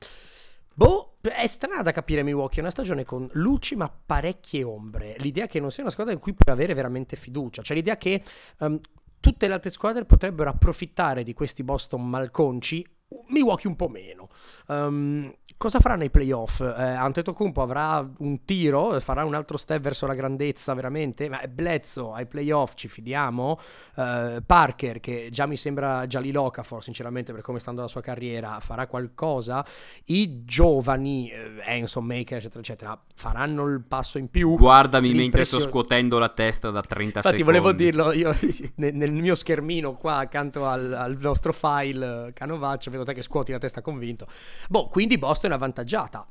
Boh, 0.73 1.17
è 1.19 1.45
strana 1.47 1.81
da 1.81 1.91
capire 1.91 2.23
Milwaukee, 2.23 2.59
è 2.59 2.61
una 2.61 2.71
stagione 2.71 3.03
con 3.03 3.27
luci 3.33 3.75
ma 3.75 3.89
parecchie 3.89 4.63
ombre. 4.63 5.15
L'idea 5.17 5.45
che 5.45 5.59
non 5.59 5.71
sia 5.71 5.83
una 5.83 5.91
squadra 5.91 6.13
in 6.13 6.19
cui 6.19 6.33
puoi 6.33 6.55
avere 6.55 6.73
veramente 6.73 7.17
fiducia, 7.17 7.61
cioè 7.61 7.75
l'idea 7.75 7.97
che 7.97 8.23
um, 8.59 8.79
tutte 9.19 9.47
le 9.49 9.53
altre 9.53 9.71
squadre 9.71 10.05
potrebbero 10.05 10.51
approfittare 10.51 11.23
di 11.23 11.33
questi 11.33 11.63
Boston 11.63 12.07
malconci, 12.07 12.87
Milwaukee 13.27 13.67
un 13.67 13.75
po' 13.75 13.89
meno. 13.89 14.29
Um, 14.67 15.35
cosa 15.61 15.79
faranno 15.79 16.03
i 16.03 16.09
playoff? 16.09 16.59
Eh, 16.59 16.81
Antetokounmpo 16.81 17.61
avrà 17.61 18.03
un 18.17 18.45
tiro, 18.45 18.99
farà 18.99 19.23
un 19.23 19.35
altro 19.35 19.57
step 19.57 19.79
verso 19.79 20.07
la 20.07 20.15
grandezza 20.15 20.73
veramente, 20.73 21.29
ma 21.29 21.39
Bledsoe 21.47 22.15
ai 22.15 22.25
playoff 22.25 22.73
ci 22.73 22.87
fidiamo? 22.87 23.59
Eh, 23.95 24.41
Parker 24.43 24.99
che 24.99 25.27
già 25.29 25.45
mi 25.45 25.57
sembra 25.57 26.07
già 26.07 26.19
li 26.19 26.31
Locafor 26.31 26.81
sinceramente 26.81 27.31
per 27.31 27.43
come 27.43 27.59
sta 27.59 27.69
andando 27.69 27.91
la 27.93 27.93
sua 27.93 28.01
carriera 28.01 28.59
farà 28.59 28.87
qualcosa? 28.87 29.63
I 30.05 30.43
giovani, 30.45 31.29
eh, 31.29 31.51
Enson 31.63 32.05
Maker 32.05 32.39
eccetera 32.39 32.59
eccetera, 32.59 32.99
faranno 33.13 33.67
il 33.67 33.83
passo 33.87 34.17
in 34.17 34.31
più? 34.31 34.57
Guardami 34.57 35.13
mentre 35.13 35.43
sto 35.43 35.59
scuotendo 35.59 36.17
la 36.17 36.29
testa 36.29 36.71
da 36.71 36.81
30 36.81 37.19
Infatti, 37.19 37.37
secondi. 37.37 37.43
volevo 37.43 37.71
dirlo, 37.71 38.13
io 38.13 38.35
nel, 38.77 38.95
nel 38.95 39.11
mio 39.11 39.35
schermino 39.35 39.93
qua 39.93 40.15
accanto 40.17 40.65
al, 40.65 40.91
al 40.91 41.17
nostro 41.19 41.53
file 41.53 42.29
eh, 42.29 42.33
Canovaccio, 42.33 42.89
vedo 42.89 43.03
te 43.03 43.13
che 43.13 43.21
scuoti 43.21 43.51
la 43.51 43.59
testa 43.59 43.81
convinto. 43.81 44.25
Boh, 44.67 44.87
quindi 44.87 45.19
Boston 45.19 45.50
è 45.53 45.57
avvantaggiata. 45.57 46.27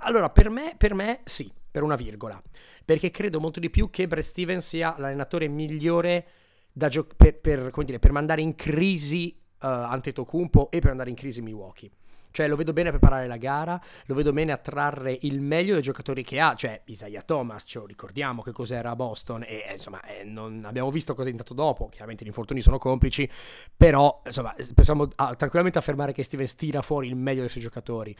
Allora, 0.00 0.30
per 0.30 0.50
me, 0.50 0.74
per 0.76 0.94
me 0.94 1.20
sì, 1.24 1.50
per 1.70 1.82
una 1.82 1.96
virgola. 1.96 2.40
Perché 2.84 3.10
credo 3.10 3.40
molto 3.40 3.60
di 3.60 3.70
più 3.70 3.90
che 3.90 4.06
Brad 4.06 4.22
Stevens 4.22 4.66
sia 4.66 4.94
l'allenatore 4.98 5.48
migliore 5.48 6.26
gio- 6.72 7.06
per, 7.16 7.38
per, 7.40 7.70
dire, 7.84 7.98
per, 7.98 8.12
mandare 8.12 8.42
in 8.42 8.54
crisi 8.54 9.34
uh, 9.36 9.66
Antetokounmpo 9.66 10.70
e 10.70 10.78
per 10.80 10.88
mandare 10.88 11.10
in 11.10 11.16
crisi 11.16 11.40
Milwaukee. 11.40 11.90
Cioè 12.34 12.48
lo 12.48 12.56
vedo 12.56 12.72
bene 12.72 12.88
a 12.88 12.90
preparare 12.90 13.28
la 13.28 13.36
gara, 13.36 13.80
lo 14.06 14.14
vedo 14.16 14.32
bene 14.32 14.50
a 14.50 14.56
trarre 14.56 15.16
il 15.20 15.40
meglio 15.40 15.74
dei 15.74 15.82
giocatori 15.82 16.24
che 16.24 16.40
ha, 16.40 16.56
cioè 16.56 16.82
Isaiah 16.86 17.22
Thomas, 17.22 17.62
ce 17.64 17.78
lo 17.78 17.86
ricordiamo 17.86 18.42
che 18.42 18.50
cos'era 18.50 18.90
a 18.90 18.96
Boston 18.96 19.44
e 19.44 19.64
insomma 19.70 20.02
eh, 20.02 20.24
non 20.24 20.64
abbiamo 20.64 20.90
visto 20.90 21.12
cosa 21.12 21.28
è 21.28 21.30
diventato 21.30 21.54
dopo, 21.54 21.88
chiaramente 21.88 22.24
gli 22.24 22.26
infortuni 22.26 22.60
sono 22.60 22.76
complici, 22.76 23.30
però 23.76 24.20
insomma 24.24 24.52
possiamo 24.74 25.08
ah, 25.14 25.36
tranquillamente 25.36 25.78
affermare 25.78 26.12
che 26.12 26.24
Steven 26.24 26.48
tira 26.56 26.82
fuori 26.82 27.06
il 27.06 27.14
meglio 27.14 27.38
dei 27.38 27.48
suoi 27.48 27.62
giocatori. 27.62 28.16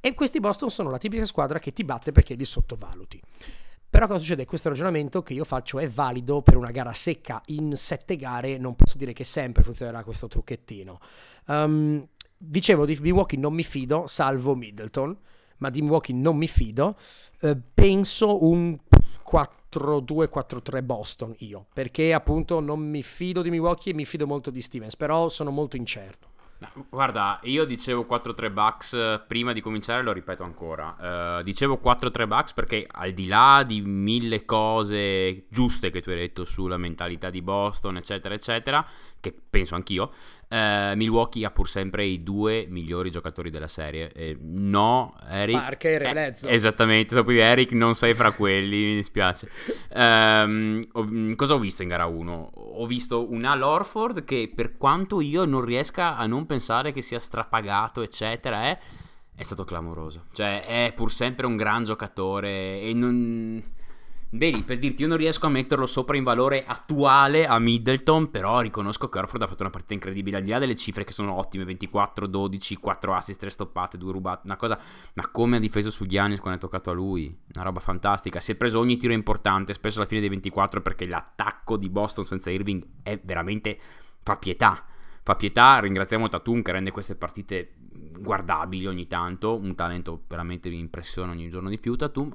E 0.00 0.14
questi 0.14 0.40
Boston 0.40 0.70
sono 0.70 0.88
la 0.88 0.96
tipica 0.96 1.26
squadra 1.26 1.58
che 1.58 1.74
ti 1.74 1.84
batte 1.84 2.10
perché 2.10 2.36
li 2.36 2.46
sottovaluti. 2.46 3.20
Però 3.90 4.06
cosa 4.06 4.18
succede? 4.18 4.46
Questo 4.46 4.70
ragionamento 4.70 5.22
che 5.22 5.34
io 5.34 5.44
faccio 5.44 5.78
è 5.78 5.88
valido 5.88 6.40
per 6.40 6.56
una 6.56 6.70
gara 6.70 6.94
secca. 6.94 7.42
In 7.46 7.76
sette 7.76 8.16
gare 8.16 8.56
non 8.56 8.76
posso 8.76 8.96
dire 8.96 9.12
che 9.12 9.24
sempre 9.24 9.62
funzionerà 9.62 10.04
questo 10.04 10.26
trucchettino. 10.26 10.98
Um, 11.46 12.06
dicevo 12.38 12.86
di 12.86 12.96
Milwaukee 13.00 13.38
non 13.38 13.52
mi 13.52 13.64
fido, 13.64 14.06
salvo 14.06 14.54
Middleton, 14.54 15.16
ma 15.58 15.70
di 15.70 15.82
Milwaukee 15.82 16.14
non 16.14 16.36
mi 16.36 16.48
fido. 16.48 16.96
Eh, 17.40 17.56
penso 17.74 18.44
un 18.44 18.78
4-2-4-3 19.30 20.82
Boston 20.82 21.34
io, 21.38 21.66
perché 21.72 22.14
appunto 22.14 22.60
non 22.60 22.80
mi 22.80 23.02
fido 23.02 23.42
di 23.42 23.50
Milwaukee 23.50 23.92
e 23.92 23.94
mi 23.94 24.04
fido 24.04 24.26
molto 24.26 24.50
di 24.50 24.62
Stevens, 24.62 24.96
però 24.96 25.28
sono 25.28 25.50
molto 25.50 25.76
incerto. 25.76 26.28
Guarda, 26.88 27.38
io 27.44 27.64
dicevo 27.64 28.04
4-3 28.08 28.52
Bucks 28.52 28.92
eh, 28.92 29.22
prima 29.24 29.52
di 29.52 29.60
cominciare, 29.60 30.02
lo 30.02 30.12
ripeto 30.12 30.42
ancora. 30.42 31.38
Uh, 31.38 31.42
dicevo 31.44 31.80
4-3 31.82 32.26
Bucks 32.26 32.52
perché 32.52 32.84
al 32.90 33.12
di 33.12 33.26
là 33.26 33.62
di 33.64 33.80
mille 33.80 34.44
cose 34.44 35.44
giuste 35.50 35.90
che 35.90 36.02
tu 36.02 36.10
hai 36.10 36.16
detto 36.16 36.44
sulla 36.44 36.76
mentalità 36.76 37.30
di 37.30 37.42
Boston, 37.42 37.98
eccetera, 37.98 38.34
eccetera, 38.34 38.84
che 39.20 39.34
penso 39.50 39.74
anch'io, 39.74 40.12
uh, 40.48 40.94
Milwaukee 40.94 41.44
ha 41.44 41.50
pur 41.50 41.68
sempre 41.68 42.04
i 42.04 42.22
due 42.22 42.66
migliori 42.68 43.10
giocatori 43.10 43.50
della 43.50 43.68
serie. 43.68 44.12
Eh, 44.12 44.36
no, 44.40 45.14
Eric... 45.28 45.56
Parker 45.56 46.02
e 46.02 46.12
Lezzo. 46.12 46.48
Eh, 46.48 46.54
esattamente, 46.54 47.14
dopo 47.14 47.30
di 47.30 47.38
Eric 47.38 47.72
non 47.72 47.94
sei 47.94 48.14
fra 48.14 48.32
quelli, 48.32 48.84
mi 48.84 48.94
dispiace. 48.96 49.50
Um, 49.94 51.34
cosa 51.34 51.54
ho 51.54 51.58
visto 51.58 51.82
in 51.82 51.88
gara 51.88 52.06
1? 52.06 52.50
Ho 52.54 52.86
visto 52.86 53.30
un 53.30 53.44
Al 53.44 53.62
Orford 53.62 54.24
che 54.24 54.50
per 54.54 54.76
quanto 54.76 55.20
io 55.20 55.44
non 55.44 55.64
riesca 55.64 56.16
a 56.16 56.26
non 56.26 56.46
pensare 56.46 56.92
che 56.92 57.02
sia 57.02 57.18
strapagato, 57.18 58.02
eccetera, 58.02 58.62
è, 58.62 58.78
è 59.34 59.42
stato 59.42 59.64
clamoroso. 59.64 60.26
Cioè, 60.32 60.64
è 60.64 60.92
pur 60.94 61.10
sempre 61.10 61.46
un 61.46 61.56
gran 61.56 61.84
giocatore 61.84 62.80
e 62.80 62.92
non... 62.94 63.76
Vedi, 64.30 64.62
per 64.62 64.76
dirti, 64.76 65.02
io 65.02 65.08
non 65.08 65.16
riesco 65.16 65.46
a 65.46 65.48
metterlo 65.48 65.86
sopra 65.86 66.14
in 66.18 66.22
valore 66.22 66.66
attuale 66.66 67.46
a 67.46 67.58
Middleton, 67.58 68.30
però 68.30 68.60
riconosco 68.60 69.08
che 69.08 69.18
Orford 69.18 69.42
ha 69.42 69.46
fatto 69.46 69.62
una 69.62 69.70
partita 69.70 69.94
incredibile, 69.94 70.36
al 70.36 70.42
di 70.42 70.50
là 70.50 70.58
delle 70.58 70.74
cifre 70.74 71.04
che 71.04 71.12
sono 71.12 71.32
ottime, 71.32 71.64
24, 71.64 72.26
12, 72.26 72.76
4 72.76 73.14
assist, 73.14 73.40
3 73.40 73.48
stoppate, 73.48 73.96
2 73.96 74.12
rubate, 74.12 74.42
una 74.44 74.56
cosa, 74.56 74.78
ma 75.14 75.28
come 75.28 75.56
ha 75.56 75.60
difeso 75.60 75.90
su 75.90 76.04
Giannis 76.04 76.40
quando 76.40 76.58
è 76.58 76.60
toccato 76.60 76.90
a 76.90 76.92
lui, 76.92 77.34
una 77.54 77.64
roba 77.64 77.80
fantastica, 77.80 78.38
si 78.38 78.52
è 78.52 78.54
preso 78.54 78.78
ogni 78.78 78.98
tiro 78.98 79.14
importante, 79.14 79.72
spesso 79.72 80.00
alla 80.00 80.08
fine 80.08 80.20
dei 80.20 80.28
24 80.28 80.82
perché 80.82 81.06
l'attacco 81.06 81.78
di 81.78 81.88
Boston 81.88 82.24
senza 82.24 82.50
Irving 82.50 82.84
è 83.02 83.18
veramente, 83.24 83.78
fa 84.22 84.36
pietà, 84.36 84.84
fa 85.22 85.36
pietà, 85.36 85.78
ringraziamo 85.78 86.28
Tatum 86.28 86.60
che 86.60 86.72
rende 86.72 86.90
queste 86.90 87.16
partite 87.16 87.76
guardabili 88.18 88.86
ogni 88.86 89.06
tanto, 89.06 89.56
un 89.56 89.74
talento 89.74 90.24
veramente 90.28 90.68
mi 90.68 90.78
impressiona 90.78 91.32
ogni 91.32 91.48
giorno 91.48 91.70
di 91.70 91.78
più 91.78 91.96
Tatum, 91.96 92.30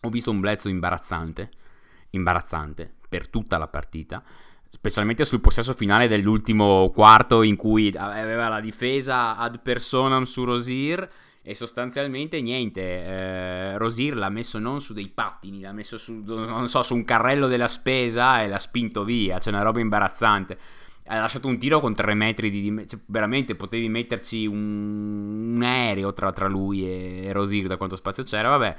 ho 0.00 0.08
visto 0.08 0.30
un 0.30 0.40
Bledsoe 0.40 0.70
imbarazzante, 0.70 1.50
imbarazzante 2.10 2.90
per 3.08 3.28
tutta 3.28 3.58
la 3.58 3.68
partita, 3.68 4.22
specialmente 4.68 5.24
sul 5.24 5.40
possesso 5.40 5.74
finale 5.74 6.08
dell'ultimo 6.08 6.90
quarto 6.94 7.42
in 7.42 7.56
cui 7.56 7.92
aveva 7.96 8.48
la 8.48 8.60
difesa 8.60 9.36
ad 9.36 9.60
personam 9.60 10.22
su 10.22 10.44
Rosir 10.44 11.08
e 11.42 11.54
sostanzialmente 11.54 12.40
niente, 12.40 12.80
eh, 12.82 13.78
Rosir 13.78 14.16
l'ha 14.16 14.28
messo 14.28 14.58
non 14.58 14.80
su 14.80 14.92
dei 14.92 15.08
pattini, 15.08 15.60
l'ha 15.60 15.72
messo 15.72 15.98
su, 15.98 16.22
so, 16.66 16.82
su 16.82 16.94
un 16.94 17.04
carrello 17.04 17.46
della 17.46 17.68
spesa 17.68 18.42
e 18.42 18.48
l'ha 18.48 18.58
spinto 18.58 19.04
via, 19.04 19.38
c'è 19.38 19.50
una 19.50 19.62
roba 19.62 19.80
imbarazzante 19.80 20.58
ha 21.10 21.18
lasciato 21.18 21.48
un 21.48 21.58
tiro 21.58 21.80
con 21.80 21.92
3 21.92 22.14
metri 22.14 22.50
di 22.50 22.60
dimensione. 22.60 22.88
Cioè, 22.88 23.00
veramente 23.06 23.56
potevi 23.56 23.88
metterci 23.88 24.46
un, 24.46 25.54
un 25.56 25.62
aereo 25.62 26.12
tra, 26.12 26.32
tra, 26.32 26.46
lui 26.46 26.86
e 26.86 27.32
Rosir 27.32 27.66
da 27.66 27.76
quanto 27.76 27.96
spazio 27.96 28.22
c'era. 28.22 28.50
Vabbè, 28.50 28.76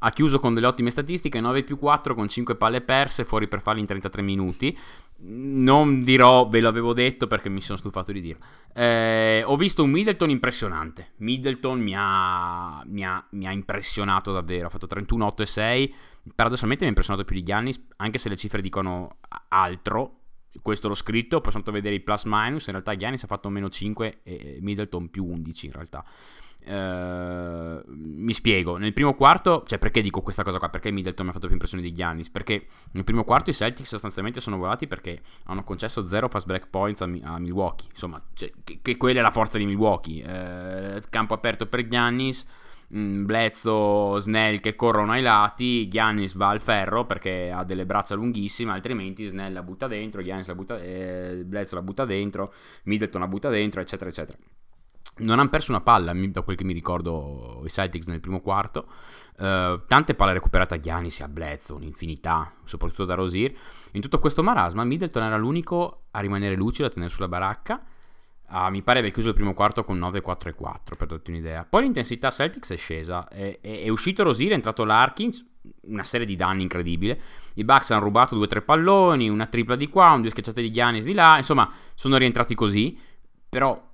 ha 0.00 0.10
chiuso 0.12 0.38
con 0.40 0.54
delle 0.54 0.66
ottime 0.66 0.90
statistiche, 0.90 1.40
9 1.40 1.62
più 1.64 1.78
4 1.78 2.14
con 2.14 2.28
5 2.28 2.56
palle 2.56 2.80
perse, 2.80 3.24
fuori 3.24 3.48
per 3.48 3.60
farli 3.60 3.80
in 3.80 3.86
33 3.86 4.22
minuti. 4.22 4.76
Non 5.20 6.04
dirò, 6.04 6.48
ve 6.48 6.60
l'avevo 6.60 6.92
detto 6.92 7.26
perché 7.26 7.48
mi 7.48 7.60
sono 7.60 7.78
stufato 7.78 8.12
di 8.12 8.20
dirlo. 8.20 8.44
Eh, 8.72 9.42
ho 9.44 9.56
visto 9.56 9.82
un 9.82 9.90
Middleton 9.90 10.30
impressionante. 10.30 11.12
Middleton 11.16 11.80
mi 11.80 11.94
ha, 11.96 12.82
mi, 12.86 13.04
ha, 13.04 13.26
mi 13.30 13.46
ha, 13.46 13.50
impressionato 13.50 14.32
davvero. 14.32 14.66
Ha 14.66 14.70
fatto 14.70 14.86
31, 14.86 15.26
8 15.26 15.42
e 15.42 15.46
6. 15.46 15.94
Paradossalmente 16.34 16.82
mi 16.82 16.86
ha 16.86 16.90
impressionato 16.90 17.26
più 17.26 17.36
di 17.36 17.42
Giannis, 17.42 17.84
anche 17.96 18.18
se 18.18 18.28
le 18.28 18.36
cifre 18.36 18.60
dicono 18.60 19.16
altro 19.48 20.18
questo 20.62 20.88
l'ho 20.88 20.94
scritto, 20.94 21.38
sono 21.38 21.56
andato 21.56 21.70
a 21.70 21.74
vedere 21.74 21.94
i 21.94 22.00
plus 22.00 22.24
minus, 22.24 22.66
in 22.66 22.72
realtà 22.72 22.96
Giannis 22.96 23.22
ha 23.22 23.26
fatto 23.26 23.48
meno 23.48 23.68
5 23.68 24.20
e 24.22 24.58
Middleton 24.60 25.10
più 25.10 25.24
11 25.24 25.66
in 25.66 25.72
realtà. 25.72 26.04
Uh, 26.66 27.80
mi 27.86 28.32
spiego, 28.34 28.76
nel 28.76 28.92
primo 28.92 29.14
quarto, 29.14 29.64
cioè 29.66 29.78
perché 29.78 30.02
dico 30.02 30.20
questa 30.20 30.42
cosa 30.42 30.58
qua? 30.58 30.68
Perché 30.68 30.90
Middleton 30.90 31.24
mi 31.24 31.30
ha 31.30 31.32
fatto 31.32 31.46
più 31.46 31.54
impressione 31.54 31.82
di 31.82 31.92
Giannis? 31.92 32.28
Perché 32.28 32.66
nel 32.92 33.04
primo 33.04 33.24
quarto 33.24 33.50
i 33.50 33.54
Celtics 33.54 33.88
sostanzialmente 33.88 34.40
sono 34.40 34.58
volati 34.58 34.86
perché 34.86 35.20
hanno 35.46 35.64
concesso 35.64 36.06
0 36.06 36.28
fast 36.28 36.46
break 36.46 36.68
points 36.68 37.00
a, 37.00 37.08
a 37.22 37.38
Milwaukee, 37.38 37.88
insomma, 37.90 38.22
cioè, 38.34 38.50
che, 38.64 38.80
che, 38.82 38.96
quella 38.96 39.20
è 39.20 39.22
la 39.22 39.30
forza 39.30 39.56
di 39.56 39.64
Milwaukee. 39.64 40.22
Uh, 40.22 41.00
campo 41.08 41.32
aperto 41.32 41.66
per 41.66 41.88
Giannis 41.88 42.46
Mm, 42.94 43.26
Blezzo, 43.26 44.18
Snell 44.18 44.60
che 44.60 44.74
corrono 44.74 45.12
ai 45.12 45.20
lati, 45.20 45.88
Giannis 45.88 46.34
va 46.34 46.48
al 46.48 46.60
ferro 46.60 47.04
perché 47.04 47.50
ha 47.50 47.62
delle 47.62 47.84
braccia 47.84 48.14
lunghissime, 48.14 48.72
altrimenti 48.72 49.24
Snell 49.24 49.52
la 49.52 49.62
butta 49.62 49.86
dentro, 49.86 50.22
Giannis 50.22 50.46
la 50.46 50.54
butta, 50.54 50.80
eh, 50.80 51.42
Bledsoe 51.44 51.78
la 51.78 51.84
butta 51.84 52.06
dentro, 52.06 52.52
Middleton 52.84 53.20
la 53.20 53.28
butta 53.28 53.50
dentro, 53.50 53.80
eccetera, 53.82 54.08
eccetera. 54.08 54.38
Non 55.18 55.38
hanno 55.38 55.48
perso 55.48 55.70
una 55.70 55.80
palla, 55.80 56.12
da 56.12 56.42
quel 56.42 56.56
che 56.56 56.64
mi 56.64 56.72
ricordo, 56.72 57.62
i 57.64 57.68
Celtics 57.68 58.06
nel 58.06 58.20
primo 58.20 58.40
quarto. 58.40 58.86
Uh, 59.38 59.84
tante 59.86 60.14
palle 60.14 60.32
recuperate 60.32 60.74
a 60.74 60.80
Giannis 60.80 61.20
e 61.20 61.24
a 61.24 61.28
Bledsoe, 61.28 61.76
un'infinità, 61.76 62.52
soprattutto 62.64 63.04
da 63.04 63.14
Rosier. 63.14 63.52
In 63.92 64.00
tutto 64.00 64.18
questo 64.18 64.42
marasma, 64.42 64.84
Middleton 64.84 65.22
era 65.22 65.36
l'unico 65.36 66.04
a 66.10 66.20
rimanere 66.20 66.54
lucido, 66.54 66.88
a 66.88 66.90
tenere 66.90 67.10
sulla 67.10 67.28
baracca 67.28 67.82
Ah, 68.50 68.70
mi 68.70 68.82
pare 68.82 69.00
abbia 69.00 69.10
chiuso 69.10 69.28
il 69.28 69.34
primo 69.34 69.52
quarto 69.52 69.84
con 69.84 69.98
9, 69.98 70.22
4 70.22 70.48
e 70.48 70.54
4 70.54 70.96
per 70.96 71.06
darti 71.06 71.30
un'idea. 71.30 71.66
Poi 71.68 71.82
l'intensità 71.82 72.30
Celtics 72.30 72.72
è 72.72 72.76
scesa. 72.76 73.28
È, 73.28 73.58
è, 73.60 73.82
è 73.82 73.88
uscito 73.90 74.22
Rosier, 74.22 74.52
è 74.52 74.54
entrato 74.54 74.84
Larkins, 74.84 75.46
una 75.82 76.02
serie 76.02 76.24
di 76.24 76.34
danni 76.34 76.62
incredibile. 76.62 77.20
I 77.54 77.64
Bucks 77.64 77.90
hanno 77.90 78.04
rubato 78.04 78.36
2-3 78.36 78.64
palloni, 78.64 79.28
una 79.28 79.46
tripla 79.46 79.76
di 79.76 79.88
qua, 79.88 80.12
un 80.12 80.22
due 80.22 80.30
schiacciate 80.30 80.62
di 80.62 80.70
Giannis 80.70 81.04
di 81.04 81.12
là. 81.12 81.36
Insomma, 81.36 81.70
sono 81.94 82.16
rientrati 82.16 82.54
così. 82.54 82.98
Però 83.50 83.87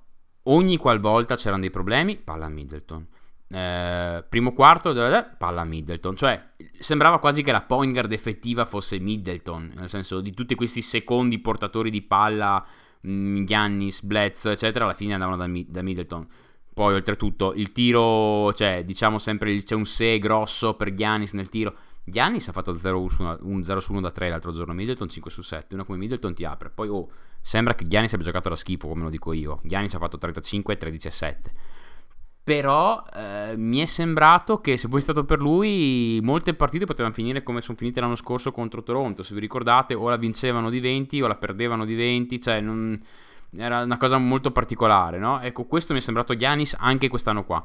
ogni 0.45 0.77
qualvolta 0.77 1.35
c'erano 1.35 1.61
dei 1.61 1.69
problemi, 1.69 2.17
palla 2.17 2.45
a 2.45 2.49
Middleton. 2.49 3.07
Eh, 3.47 4.23
primo 4.27 4.53
quarto, 4.53 4.93
palla 4.93 5.61
a 5.61 5.65
Middleton. 5.65 6.15
Cioè, 6.15 6.53
sembrava 6.79 7.19
quasi 7.19 7.43
che 7.43 7.51
la 7.51 7.61
point 7.61 7.93
guard 7.93 8.11
effettiva 8.11 8.65
fosse 8.65 8.99
Middleton. 8.99 9.73
Nel 9.75 9.89
senso, 9.89 10.21
di 10.21 10.33
tutti 10.33 10.55
questi 10.55 10.81
secondi 10.81 11.39
portatori 11.39 11.89
di 11.89 12.01
palla 12.01 12.65
Giannis, 13.01 14.01
Blitz, 14.01 14.45
eccetera, 14.45 14.85
alla 14.85 14.93
fine 14.93 15.13
andavano 15.13 15.37
da, 15.37 15.63
da, 15.67 15.81
Middleton. 15.81 16.27
Poi, 16.73 16.95
oltretutto, 16.95 17.53
il 17.53 17.71
tiro, 17.71 18.51
cioè, 18.53 18.83
diciamo 18.83 19.17
sempre 19.17 19.55
c'è 19.63 19.75
un 19.75 19.85
se 19.85 20.19
grosso 20.19 20.73
per 20.75 20.93
Giannis 20.93 21.33
nel 21.33 21.49
tiro. 21.49 21.75
Giannis 22.03 22.47
ha 22.49 22.51
fatto 22.51 22.73
0 22.75 23.07
su 23.09 23.23
1 23.93 24.01
da 24.01 24.11
3 24.11 24.29
l'altro 24.29 24.51
giorno, 24.51 24.73
Middleton 24.73 25.07
5 25.07 25.31
su 25.31 25.41
7. 25.41 25.75
Una 25.75 25.83
come 25.83 25.97
Middleton 25.97 26.33
ti 26.33 26.43
apre. 26.43 26.69
Poi, 26.69 26.87
oh, 26.89 27.09
sembra 27.45 27.75
che 27.75 27.85
Giannis 27.85 28.11
abbia 28.13 28.25
giocato 28.25 28.49
da 28.49 28.55
schifo, 28.55 28.87
come 28.87 29.03
lo 29.03 29.11
dico 29.11 29.31
io. 29.31 29.59
Giannis 29.61 29.93
ha 29.93 29.99
fatto 29.99 30.17
35, 30.17 30.77
13 30.77 31.07
e 31.07 31.11
7. 31.11 31.51
Però 32.43 33.05
eh, 33.13 33.53
mi 33.55 33.77
è 33.77 33.85
sembrato 33.85 34.61
che 34.61 34.77
se 34.77 34.87
fosse 34.87 35.03
stato 35.03 35.25
per 35.25 35.39
lui, 35.39 36.19
molte 36.23 36.55
partite 36.55 36.85
potevano 36.85 37.13
finire 37.13 37.43
come 37.43 37.61
sono 37.61 37.77
finite 37.77 37.99
l'anno 37.99 38.15
scorso 38.15 38.51
contro 38.51 38.81
Toronto. 38.81 39.21
Se 39.21 39.35
vi 39.35 39.39
ricordate, 39.41 39.93
o 39.93 40.09
la 40.09 40.17
vincevano 40.17 40.71
di 40.71 40.79
20 40.79 41.21
o 41.21 41.27
la 41.27 41.35
perdevano 41.35 41.85
di 41.85 41.93
20. 41.93 42.41
Cioè, 42.41 42.61
non... 42.61 42.99
era 43.55 43.83
una 43.83 43.97
cosa 43.97 44.17
molto 44.17 44.49
particolare, 44.49 45.19
no? 45.19 45.39
Ecco, 45.39 45.65
questo 45.65 45.93
mi 45.93 45.99
è 45.99 46.01
sembrato 46.01 46.35
Giannis 46.35 46.75
anche 46.79 47.09
quest'anno 47.09 47.45
qua. 47.45 47.63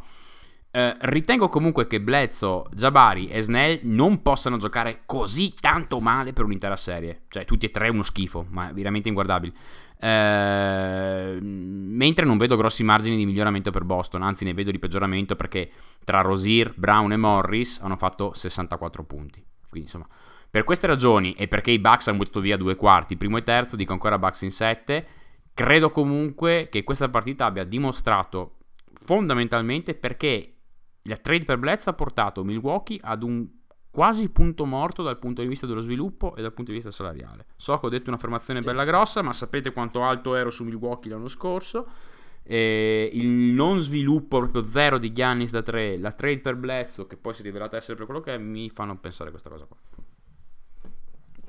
Eh, 0.72 0.96
ritengo 1.00 1.48
comunque 1.48 1.88
che 1.88 2.00
Bledsoe, 2.00 2.68
Jabari 2.72 3.28
e 3.28 3.42
Snell 3.42 3.80
non 3.82 4.22
possano 4.22 4.56
giocare 4.56 5.02
così 5.04 5.52
tanto 5.58 5.98
male 5.98 6.32
per 6.32 6.44
un'intera 6.44 6.76
serie. 6.76 7.22
Cioè, 7.28 7.44
tutti 7.44 7.66
e 7.66 7.70
tre 7.70 7.88
uno 7.88 8.02
schifo, 8.02 8.46
ma 8.50 8.70
veramente 8.72 9.08
inguardabili. 9.08 9.52
Eh, 9.98 11.38
mentre 11.40 12.24
non 12.24 12.38
vedo 12.38 12.56
grossi 12.56 12.84
margini 12.84 13.16
di 13.16 13.26
miglioramento 13.26 13.70
per 13.70 13.84
Boston, 13.84 14.22
anzi 14.22 14.44
ne 14.44 14.54
vedo 14.54 14.70
di 14.70 14.78
peggioramento 14.78 15.34
perché 15.34 15.70
tra 16.04 16.20
Rosier, 16.20 16.72
Brown 16.76 17.12
e 17.12 17.16
Morris 17.16 17.80
hanno 17.82 17.96
fatto 17.96 18.32
64 18.32 19.02
punti. 19.04 19.44
Quindi 19.68 19.88
insomma, 19.88 20.06
per 20.48 20.62
queste 20.64 20.86
ragioni 20.86 21.32
e 21.34 21.48
perché 21.48 21.72
i 21.72 21.80
Bucks 21.80 22.08
hanno 22.08 22.18
buttato 22.18 22.40
via 22.40 22.56
due 22.56 22.76
quarti, 22.76 23.16
primo 23.16 23.36
e 23.36 23.42
terzo, 23.42 23.76
dico 23.76 23.92
ancora 23.92 24.18
Bucks 24.18 24.42
in 24.42 24.50
7, 24.50 25.06
credo 25.52 25.90
comunque 25.90 26.68
che 26.70 26.84
questa 26.84 27.08
partita 27.08 27.44
abbia 27.44 27.64
dimostrato 27.64 28.56
fondamentalmente 29.02 29.94
perché 29.94 30.59
la 31.02 31.16
trade 31.16 31.44
per 31.44 31.58
Bledsoe 31.58 31.92
ha 31.92 31.96
portato 31.96 32.44
Milwaukee 32.44 32.98
ad 33.00 33.22
un 33.22 33.48
quasi 33.90 34.28
punto 34.28 34.64
morto 34.64 35.02
dal 35.02 35.18
punto 35.18 35.42
di 35.42 35.48
vista 35.48 35.66
dello 35.66 35.80
sviluppo 35.80 36.34
e 36.36 36.42
dal 36.42 36.52
punto 36.52 36.70
di 36.70 36.76
vista 36.76 36.92
salariale. 36.92 37.46
So 37.56 37.78
che 37.78 37.86
ho 37.86 37.88
detto 37.88 38.10
un'affermazione 38.10 38.60
sì. 38.60 38.66
bella 38.66 38.84
grossa, 38.84 39.22
ma 39.22 39.32
sapete 39.32 39.72
quanto 39.72 40.02
alto 40.04 40.34
ero 40.34 40.50
su 40.50 40.64
Milwaukee 40.64 41.10
l'anno 41.10 41.28
scorso. 41.28 41.86
E 42.42 43.10
il 43.12 43.28
non 43.28 43.78
sviluppo 43.78 44.38
proprio 44.38 44.62
zero 44.62 44.98
di 44.98 45.12
Giannis 45.12 45.50
da 45.50 45.62
3, 45.62 45.98
la 45.98 46.12
trade 46.12 46.40
per 46.40 46.56
Bledsoe, 46.56 47.06
che 47.06 47.16
poi 47.16 47.34
si 47.34 47.42
è 47.42 47.44
rivelata 47.44 47.76
essere 47.76 47.96
per 47.96 48.06
quello 48.06 48.20
che 48.20 48.34
è, 48.34 48.38
mi 48.38 48.70
fanno 48.70 48.96
pensare 48.98 49.30
questa 49.30 49.50
cosa 49.50 49.66
qua. 49.66 49.76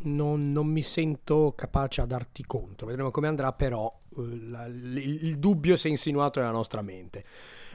Non, 0.03 0.51
non, 0.51 0.67
mi 0.67 0.81
sento 0.81 1.53
capace 1.55 2.01
a 2.01 2.05
darti 2.05 2.43
conto. 2.45 2.87
Vedremo 2.87 3.11
come 3.11 3.27
andrà, 3.27 3.53
però 3.53 3.89
la, 4.15 4.65
il, 4.65 5.25
il, 5.25 5.37
dubbio 5.37 5.75
si 5.75 5.87
è 5.87 5.89
insinuato 5.91 6.39
nella 6.39 6.51
nostra 6.51 6.81
mente. 6.81 7.23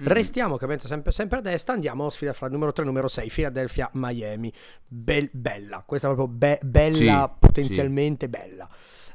Mm. 0.02 0.06
Restiamo 0.06 0.56
che 0.56 0.66
penso 0.66 0.86
sempre, 0.86 1.12
sempre, 1.12 1.38
a 1.38 1.40
destra, 1.40 1.74
andiamo 1.74 2.06
a 2.06 2.10
sfida 2.10 2.32
fra 2.32 2.46
il 2.46 2.52
numero 2.52 2.72
3 2.72 2.82
e 2.82 2.86
il 2.86 2.92
numero 2.92 3.08
6, 3.08 3.28
Philadelphia, 3.28 3.88
Miami. 3.94 4.52
Bel, 4.86 5.28
bella, 5.32 5.82
questa 5.86 6.10
è 6.10 6.14
proprio 6.14 6.36
be- 6.36 6.60
bella, 6.62 7.30
sì, 7.30 7.38
potenzialmente 7.38 8.26
sì. 8.26 8.30
bella. 8.30 8.68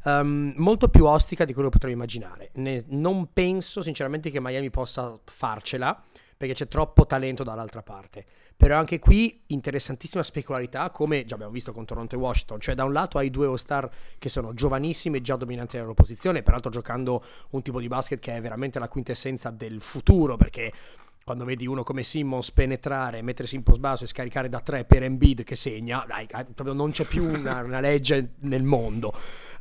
Um, 0.03 0.53
molto 0.57 0.87
più 0.89 1.05
ostica 1.05 1.45
di 1.45 1.53
quello 1.53 1.69
che 1.69 1.75
potrei 1.75 1.93
immaginare. 1.93 2.49
Ne, 2.55 2.83
non 2.87 3.29
penso 3.31 3.81
sinceramente 3.81 4.31
che 4.31 4.41
Miami 4.41 4.71
possa 4.71 5.17
farcela 5.25 6.03
perché 6.41 6.55
c'è 6.55 6.67
troppo 6.67 7.05
talento 7.05 7.43
dall'altra 7.43 7.83
parte. 7.83 8.25
Però 8.61 8.77
anche 8.77 8.99
qui 8.99 9.41
interessantissima 9.47 10.21
specularità, 10.21 10.91
come 10.91 11.25
già 11.25 11.33
abbiamo 11.33 11.51
visto 11.51 11.71
con 11.71 11.83
Toronto 11.83 12.13
e 12.13 12.19
Washington. 12.19 12.59
Cioè, 12.59 12.75
da 12.75 12.83
un 12.83 12.93
lato 12.93 13.17
hai 13.17 13.31
due 13.31 13.47
All-Star 13.47 13.89
che 14.19 14.29
sono 14.29 14.53
giovanissimi 14.53 15.17
e 15.17 15.21
già 15.21 15.35
dominanti 15.35 15.77
nella 15.77 15.87
loro 15.87 15.99
posizione, 15.99 16.43
peraltro 16.43 16.69
giocando 16.69 17.25
un 17.49 17.63
tipo 17.63 17.79
di 17.79 17.87
basket 17.87 18.19
che 18.19 18.35
è 18.35 18.39
veramente 18.39 18.77
la 18.77 18.87
quintessenza 18.87 19.49
del 19.49 19.81
futuro, 19.81 20.37
perché 20.37 20.71
quando 21.25 21.43
vedi 21.43 21.65
uno 21.65 21.81
come 21.81 22.03
Simmons 22.03 22.51
penetrare, 22.51 23.23
mettersi 23.23 23.55
in 23.55 23.63
post 23.63 23.79
basso 23.79 24.03
e 24.03 24.07
scaricare 24.07 24.47
da 24.47 24.59
tre 24.59 24.85
per 24.85 25.01
Embiid 25.01 25.43
che 25.43 25.55
segna, 25.55 26.05
dai, 26.07 26.27
proprio 26.27 26.73
non 26.73 26.91
c'è 26.91 27.05
più 27.05 27.23
una, 27.23 27.63
una 27.63 27.79
legge 27.79 28.33
nel 28.41 28.61
mondo. 28.61 29.11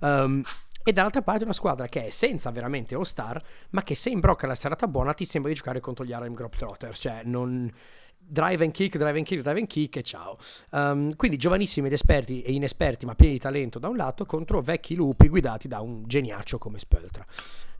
Um, 0.00 0.42
e 0.84 0.92
dall'altra 0.92 1.22
parte 1.22 1.44
una 1.44 1.54
squadra 1.54 1.86
che 1.86 2.08
è 2.08 2.10
senza 2.10 2.50
veramente 2.50 2.94
all-star, 2.94 3.42
ma 3.70 3.82
che 3.82 3.94
se 3.94 4.10
imbrocca 4.10 4.46
la 4.46 4.54
serata 4.54 4.86
buona 4.86 5.14
ti 5.14 5.24
sembra 5.24 5.50
di 5.50 5.56
giocare 5.56 5.80
contro 5.80 6.04
gli 6.04 6.12
Harlem 6.12 6.34
Globetrotters, 6.34 7.00
cioè 7.00 7.22
non 7.24 7.72
drive 8.20 8.62
and 8.62 8.72
kick, 8.72 8.96
drive 8.96 9.16
and 9.16 9.24
kick, 9.24 9.40
drive 9.42 9.58
and 9.58 9.66
kick 9.66 9.96
e 9.96 10.02
ciao. 10.02 10.36
Um, 10.70 11.14
quindi 11.16 11.36
giovanissimi 11.36 11.86
ed 11.88 11.92
esperti 11.92 12.42
e 12.42 12.52
inesperti 12.52 13.06
ma 13.06 13.14
pieni 13.14 13.32
di 13.34 13.38
talento 13.38 13.78
da 13.78 13.88
un 13.88 13.96
lato 13.96 14.24
contro 14.26 14.60
vecchi 14.60 14.94
lupi 14.94 15.28
guidati 15.28 15.68
da 15.68 15.80
un 15.80 16.04
geniaccio 16.06 16.58
come 16.58 16.78
Speltra. 16.78 17.24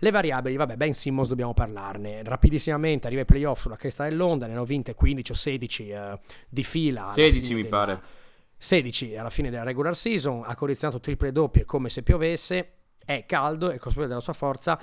Le 0.03 0.11
variabili, 0.11 0.57
vabbè, 0.57 0.77
Ben 0.77 0.95
Simmons 0.95 1.29
dobbiamo 1.29 1.53
parlarne. 1.53 2.23
Rapidissimamente 2.23 3.07
arriva 3.07 3.21
ai 3.21 3.27
playoff 3.27 3.61
sulla 3.61 3.77
cresta 3.77 4.05
dell'onda, 4.05 4.47
ne 4.47 4.53
hanno 4.53 4.65
vinte 4.65 4.95
15 4.95 5.33
o 5.33 5.35
16 5.35 5.91
uh, 5.91 6.19
di 6.49 6.65
fila. 6.65 7.11
16 7.11 7.55
mi 7.55 7.63
della... 7.63 7.77
pare. 7.77 8.03
16 8.57 9.17
alla 9.17 9.31
fine 9.31 9.49
della 9.51 9.63
regular 9.63 9.97
season, 9.97 10.43
ha 10.45 10.55
collezionato 10.55 11.01
triple 11.01 11.33
doppie 11.33 11.65
come 11.65 11.89
se 11.89 12.03
piovesse 12.03 12.73
è 13.05 13.25
caldo, 13.27 13.71
è 13.71 13.79
consapevole 13.79 14.09
della 14.09 14.21
sua 14.21 14.33
forza. 14.33 14.79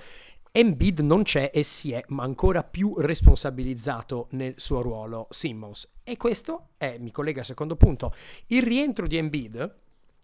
Embiid 0.51 1.00
non 1.00 1.24
c'è 1.24 1.51
e 1.54 1.63
si 1.63 1.92
è 1.92 2.04
ma 2.08 2.24
ancora 2.24 2.63
più 2.63 2.96
responsabilizzato 2.98 4.27
nel 4.32 4.54
suo 4.58 4.82
ruolo 4.82 5.27
Simmons. 5.30 5.89
E 6.04 6.18
questo 6.18 6.69
è, 6.78 6.98
mi 7.00 7.12
collega 7.12 7.39
al 7.39 7.45
secondo 7.45 7.76
punto, 7.76 8.13
il 8.48 8.63
rientro 8.63 9.08
di 9.08 9.17
Embiid 9.17 9.76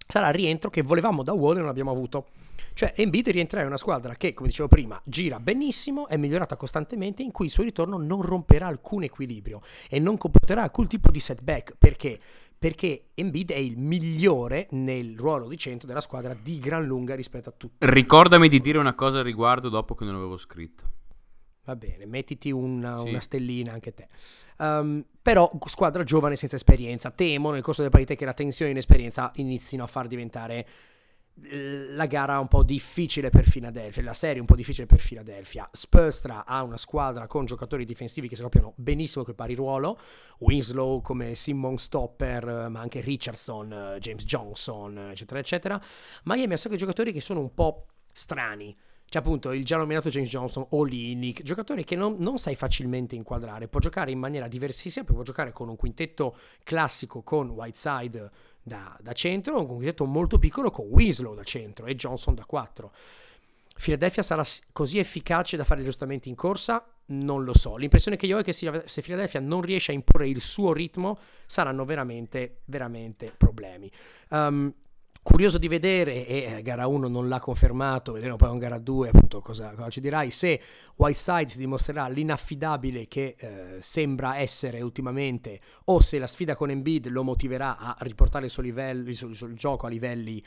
sarà 0.07 0.29
il 0.29 0.35
rientro 0.35 0.69
che 0.69 0.81
volevamo 0.81 1.23
da 1.23 1.33
Wall 1.33 1.57
e 1.57 1.59
non 1.59 1.69
abbiamo 1.69 1.91
avuto. 1.91 2.27
Cioè 2.73 2.93
Embiid 2.95 3.29
rientrerà 3.29 3.61
in 3.61 3.67
una 3.67 3.77
squadra 3.77 4.15
che, 4.15 4.33
come 4.33 4.49
dicevo 4.49 4.67
prima, 4.67 4.99
gira 5.05 5.39
benissimo, 5.39 6.07
è 6.07 6.17
migliorata 6.17 6.55
costantemente, 6.55 7.21
in 7.21 7.31
cui 7.31 7.45
il 7.45 7.51
suo 7.51 7.63
ritorno 7.63 7.97
non 7.97 8.21
romperà 8.21 8.67
alcun 8.67 9.03
equilibrio 9.03 9.61
e 9.89 9.99
non 9.99 10.17
comporterà 10.17 10.63
alcun 10.63 10.87
tipo 10.87 11.11
di 11.11 11.19
setback, 11.19 11.75
perché 11.77 12.19
perché 12.63 13.07
Embiid 13.15 13.51
è 13.51 13.57
il 13.57 13.77
migliore 13.77 14.67
nel 14.71 15.17
ruolo 15.17 15.49
di 15.49 15.57
centro 15.57 15.85
della 15.85 15.99
squadra 15.99 16.33
di 16.33 16.59
gran 16.59 16.85
lunga 16.85 17.13
rispetto 17.13 17.49
a 17.49 17.51
tutti. 17.51 17.85
Ricordami 17.85 18.47
di 18.47 18.61
dire 18.61 18.77
una 18.77 18.93
cosa 18.93 19.17
al 19.17 19.25
riguardo 19.25 19.67
dopo 19.67 19.95
che 19.95 20.05
non 20.05 20.15
avevo 20.15 20.37
scritto. 20.37 20.83
Va 21.65 21.75
bene, 21.75 22.05
mettiti 22.05 22.51
una, 22.51 22.99
sì. 22.99 23.09
una 23.09 23.19
stellina 23.19 23.73
anche 23.73 23.93
te. 23.93 24.07
Um, 24.59 25.03
però 25.21 25.51
squadra 25.65 26.05
giovane 26.05 26.37
senza 26.37 26.55
esperienza. 26.55 27.11
Temo 27.11 27.51
nel 27.51 27.61
corso 27.61 27.81
delle 27.81 27.91
partite 27.91 28.15
che 28.15 28.23
la 28.23 28.33
tensione 28.33 28.71
e 28.71 28.73
l'inesperienza 28.73 29.33
inizino 29.35 29.83
a 29.83 29.87
far 29.87 30.07
diventare 30.07 30.65
la 31.35 32.05
gara 32.05 32.39
un 32.39 32.47
po' 32.47 32.63
difficile 32.63 33.29
per 33.29 33.49
Philadelphia, 33.49 34.03
la 34.03 34.13
serie 34.13 34.39
un 34.39 34.45
po' 34.45 34.55
difficile 34.55 34.85
per 34.85 35.01
Philadelphia. 35.03 35.67
Spurstra 35.71 36.45
ha 36.45 36.61
una 36.61 36.77
squadra 36.77 37.25
con 37.25 37.45
giocatori 37.45 37.85
difensivi 37.85 38.27
che 38.27 38.35
si 38.35 38.43
sappiano 38.43 38.73
benissimo 38.75 39.23
quel 39.23 39.35
pari 39.35 39.55
ruolo, 39.55 39.99
Winslow 40.39 41.01
come 41.01 41.33
Simon 41.33 41.77
Stopper, 41.77 42.69
ma 42.69 42.79
anche 42.79 43.01
Richardson, 43.01 43.97
James 43.99 44.23
Johnson, 44.25 45.09
eccetera, 45.11 45.39
eccetera. 45.39 45.81
Miami 46.25 46.53
ha 46.53 46.57
sacco 46.57 46.75
di 46.75 46.79
giocatori 46.79 47.11
che 47.11 47.21
sono 47.21 47.39
un 47.39 47.53
po' 47.53 47.87
strani. 48.11 48.75
C'è 49.13 49.19
appunto 49.19 49.51
il 49.51 49.63
già 49.63 49.77
nominato 49.77 50.09
James 50.09 50.29
Johnson, 50.29 50.65
Olinick, 50.69 51.43
giocatori 51.43 51.83
che 51.83 51.95
non, 51.95 52.15
non, 52.17 52.39
sai 52.39 52.55
facilmente 52.55 53.15
inquadrare. 53.15 53.67
Può 53.67 53.79
giocare 53.79 54.09
in 54.09 54.17
maniera 54.17 54.47
diversissima, 54.47 55.05
può 55.05 55.21
giocare 55.21 55.51
con 55.51 55.69
un 55.69 55.75
quintetto 55.75 56.35
classico 56.63 57.21
con 57.21 57.49
Whiteside, 57.49 58.31
da, 58.63 58.97
da 59.01 59.13
centro, 59.13 59.59
un 59.59 59.67
quintetto 59.67 60.05
molto 60.05 60.39
piccolo 60.39 60.71
con 60.71 60.87
Winslow 60.87 61.35
da 61.35 61.43
centro 61.43 61.85
e 61.85 61.95
Johnson 61.95 62.33
da 62.33 62.45
4. 62.45 62.91
Philadelphia 63.75 64.23
sarà 64.23 64.43
così 64.71 64.99
efficace 64.99 65.57
da 65.57 65.63
fare 65.63 65.81
gli 65.81 65.83
aggiustamenti 65.83 66.29
in 66.29 66.35
corsa? 66.35 66.85
Non 67.05 67.43
lo 67.43 67.53
so. 67.57 67.75
L'impressione 67.75 68.17
che 68.17 68.25
io 68.27 68.37
ho 68.37 68.39
è 68.39 68.43
che 68.43 68.53
se 68.53 69.01
Philadelphia 69.01 69.41
non 69.41 69.61
riesce 69.61 69.91
a 69.91 69.95
imporre 69.95 70.29
il 70.29 70.41
suo 70.41 70.71
ritmo, 70.73 71.17
saranno 71.45 71.83
veramente, 71.83 72.61
veramente 72.65 73.33
problemi. 73.35 73.91
Um, 74.29 74.73
Curioso 75.23 75.57
di 75.57 75.69
vedere, 75.69 76.27
e 76.27 76.57
eh, 76.57 76.61
gara 76.61 76.85
1 76.85 77.07
non 77.07 77.29
l'ha 77.29 77.39
confermato, 77.39 78.11
vedremo 78.11 78.35
poi 78.35 78.49
con 78.49 78.57
gara 78.57 78.77
2 78.77 79.07
appunto 79.07 79.39
cosa, 79.39 79.69
cosa, 79.69 79.89
ci 79.89 80.01
dirai, 80.01 80.29
se 80.29 80.59
Whiteside 80.97 81.47
si 81.47 81.57
dimostrerà 81.59 82.09
l'inaffidabile 82.09 83.07
che 83.07 83.35
eh, 83.37 83.77
sembra 83.79 84.37
essere 84.39 84.81
ultimamente 84.81 85.61
o 85.85 86.01
se 86.01 86.19
la 86.19 86.27
sfida 86.27 86.57
con 86.57 86.71
Embiid 86.71 87.07
lo 87.07 87.23
motiverà 87.23 87.77
a 87.77 87.95
riportare 87.99 88.45
il 88.45 88.51
suo, 88.51 88.61
livello, 88.61 89.09
il 89.09 89.15
suo, 89.15 89.29
il 89.29 89.35
suo 89.35 89.53
gioco 89.53 89.85
a 89.85 89.89
livelli, 89.89 90.43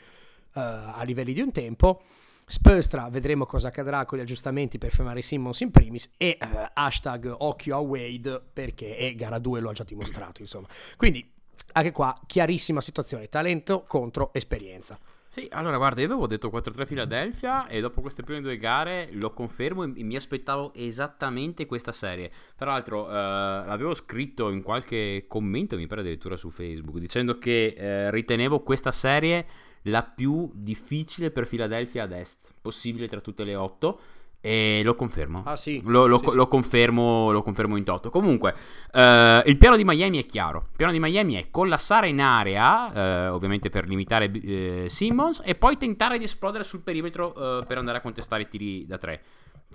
uh, 0.53 0.59
a 0.59 1.01
livelli 1.03 1.33
di 1.33 1.41
un 1.41 1.51
tempo. 1.51 2.03
Spurstra, 2.45 3.09
vedremo 3.09 3.45
cosa 3.45 3.69
accadrà 3.69 4.05
con 4.05 4.19
gli 4.19 4.21
aggiustamenti 4.21 4.77
per 4.77 4.91
fermare 4.91 5.23
Simmons 5.23 5.59
in 5.61 5.71
primis 5.71 6.11
e 6.17 6.37
uh, 6.39 6.45
hashtag 6.73 7.33
occhio 7.39 7.75
a 7.75 7.79
Wade 7.79 8.43
perché 8.53 8.95
e 8.95 9.15
gara 9.15 9.39
2 9.39 9.59
lo 9.59 9.69
ha 9.71 9.73
già 9.73 9.83
dimostrato 9.83 10.41
insomma. 10.41 10.67
Quindi 10.95 11.33
anche 11.73 11.91
qua 11.91 12.15
chiarissima 12.25 12.81
situazione, 12.81 13.29
talento 13.29 13.83
contro 13.87 14.33
esperienza. 14.33 14.97
Sì, 15.29 15.47
allora 15.51 15.77
guarda, 15.77 16.01
io 16.01 16.07
avevo 16.07 16.25
detto 16.25 16.49
4-3 16.49 16.87
Philadelphia 16.87 17.67
e 17.67 17.79
dopo 17.79 18.01
queste 18.01 18.23
prime 18.23 18.41
due 18.41 18.57
gare 18.57 19.09
lo 19.11 19.33
confermo 19.33 19.83
e 19.83 20.03
mi 20.03 20.15
aspettavo 20.15 20.73
esattamente 20.73 21.67
questa 21.67 21.91
serie. 21.91 22.31
Tra 22.55 22.71
l'altro 22.71 23.07
eh, 23.07 23.11
l'avevo 23.11 23.93
scritto 23.93 24.49
in 24.49 24.63
qualche 24.63 25.25
commento, 25.27 25.75
mi 25.75 25.85
pare 25.85 26.01
addirittura 26.01 26.35
su 26.37 26.49
Facebook, 26.49 26.97
dicendo 26.97 27.37
che 27.37 27.75
eh, 27.77 28.09
ritenevo 28.09 28.61
questa 28.61 28.91
serie 28.91 29.45
la 29.83 30.01
più 30.01 30.49
difficile 30.55 31.29
per 31.29 31.47
Philadelphia 31.47 32.03
ad 32.03 32.13
est, 32.13 32.55
possibile 32.59 33.07
tra 33.07 33.21
tutte 33.21 33.43
le 33.43 33.55
otto 33.55 33.99
e 34.39 34.81
lo 34.83 34.95
confermo. 34.95 35.41
Ah, 35.45 35.57
sì. 35.57 35.81
Lo, 35.85 36.05
lo, 36.05 36.19
sì, 36.19 36.35
lo. 36.35 36.47
Confermo, 36.47 37.31
lo 37.31 37.41
confermo 37.41 37.75
in 37.75 37.83
toto. 37.83 38.09
Comunque, 38.09 38.55
eh, 38.91 39.43
il 39.45 39.57
piano 39.57 39.75
di 39.75 39.83
Miami 39.83 40.19
è 40.19 40.25
chiaro. 40.25 40.67
Il 40.69 40.77
piano 40.77 40.91
di 40.91 40.99
Miami 40.99 41.35
è 41.35 41.49
collassare 41.49 42.09
in 42.09 42.21
area, 42.21 42.93
eh, 42.93 43.27
ovviamente 43.27 43.69
per 43.69 43.87
limitare 43.87 44.31
eh, 44.31 44.85
Simmons, 44.87 45.41
e 45.43 45.55
poi 45.55 45.77
tentare 45.77 46.17
di 46.17 46.25
esplodere 46.25 46.63
sul 46.63 46.81
perimetro 46.81 47.59
eh, 47.59 47.65
per 47.65 47.77
andare 47.77 47.97
a 47.97 48.01
contestare 48.01 48.43
i 48.43 48.47
tiri 48.47 48.85
da 48.85 48.97
tre. 48.97 49.21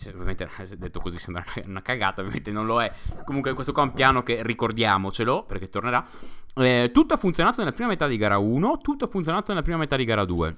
ovviamente 0.06 0.48
detto 0.78 1.00
così 1.00 1.18
sembra 1.18 1.44
una 1.66 1.82
cagata, 1.82 2.20
ovviamente 2.20 2.50
non 2.52 2.64
lo 2.64 2.80
è. 2.80 2.90
Comunque 3.24 3.52
questo 3.54 3.72
qua 3.72 3.82
è 3.82 3.86
un 3.86 3.92
piano 3.92 4.22
che 4.22 4.42
ricordiamocelo 4.42 5.44
perché 5.44 5.68
tornerà. 5.68 6.06
Eh, 6.54 6.90
tutto 6.92 7.14
ha 7.14 7.16
funzionato 7.16 7.58
nella 7.58 7.72
prima 7.72 7.88
metà 7.88 8.06
di 8.06 8.16
gara 8.16 8.38
1, 8.38 8.78
tutto 8.78 9.06
ha 9.06 9.08
funzionato 9.08 9.50
nella 9.50 9.62
prima 9.62 9.78
metà 9.78 9.96
di 9.96 10.04
gara 10.04 10.24
2. 10.24 10.54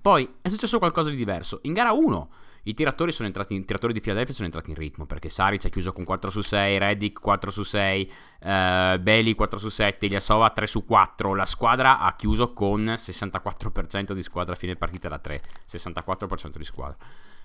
Poi 0.00 0.28
è 0.42 0.48
successo 0.48 0.78
qualcosa 0.78 1.10
di 1.10 1.16
diverso. 1.16 1.60
In 1.62 1.72
gara 1.72 1.92
1 1.92 2.28
i 2.64 2.74
tiratori, 2.74 3.12
sono 3.12 3.26
entrati 3.28 3.54
in, 3.54 3.64
tiratori 3.64 3.92
di 3.92 4.00
Philadelphia 4.00 4.34
sono 4.34 4.46
entrati 4.46 4.70
in 4.70 4.76
ritmo 4.76 5.06
perché 5.06 5.28
Saric 5.28 5.66
ha 5.66 5.68
chiuso 5.68 5.92
con 5.92 6.04
4 6.04 6.30
su 6.30 6.40
6, 6.40 6.78
Reddick 6.78 7.20
4 7.20 7.50
su 7.50 7.62
6, 7.62 8.12
eh, 8.40 8.98
Belli 9.00 9.34
4 9.34 9.58
su 9.58 9.68
7, 9.68 10.06
Ilyasova 10.06 10.50
3 10.50 10.66
su 10.66 10.84
4. 10.84 11.34
La 11.34 11.44
squadra 11.44 11.98
ha 11.98 12.14
chiuso 12.16 12.52
con 12.52 12.84
64% 12.84 14.12
di 14.12 14.22
squadra 14.22 14.54
a 14.54 14.56
fine 14.56 14.76
partita 14.76 15.08
da 15.08 15.18
3, 15.18 15.42
64% 15.68 16.56
di 16.56 16.64
squadra. 16.64 16.96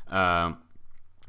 Uh, 0.10 0.69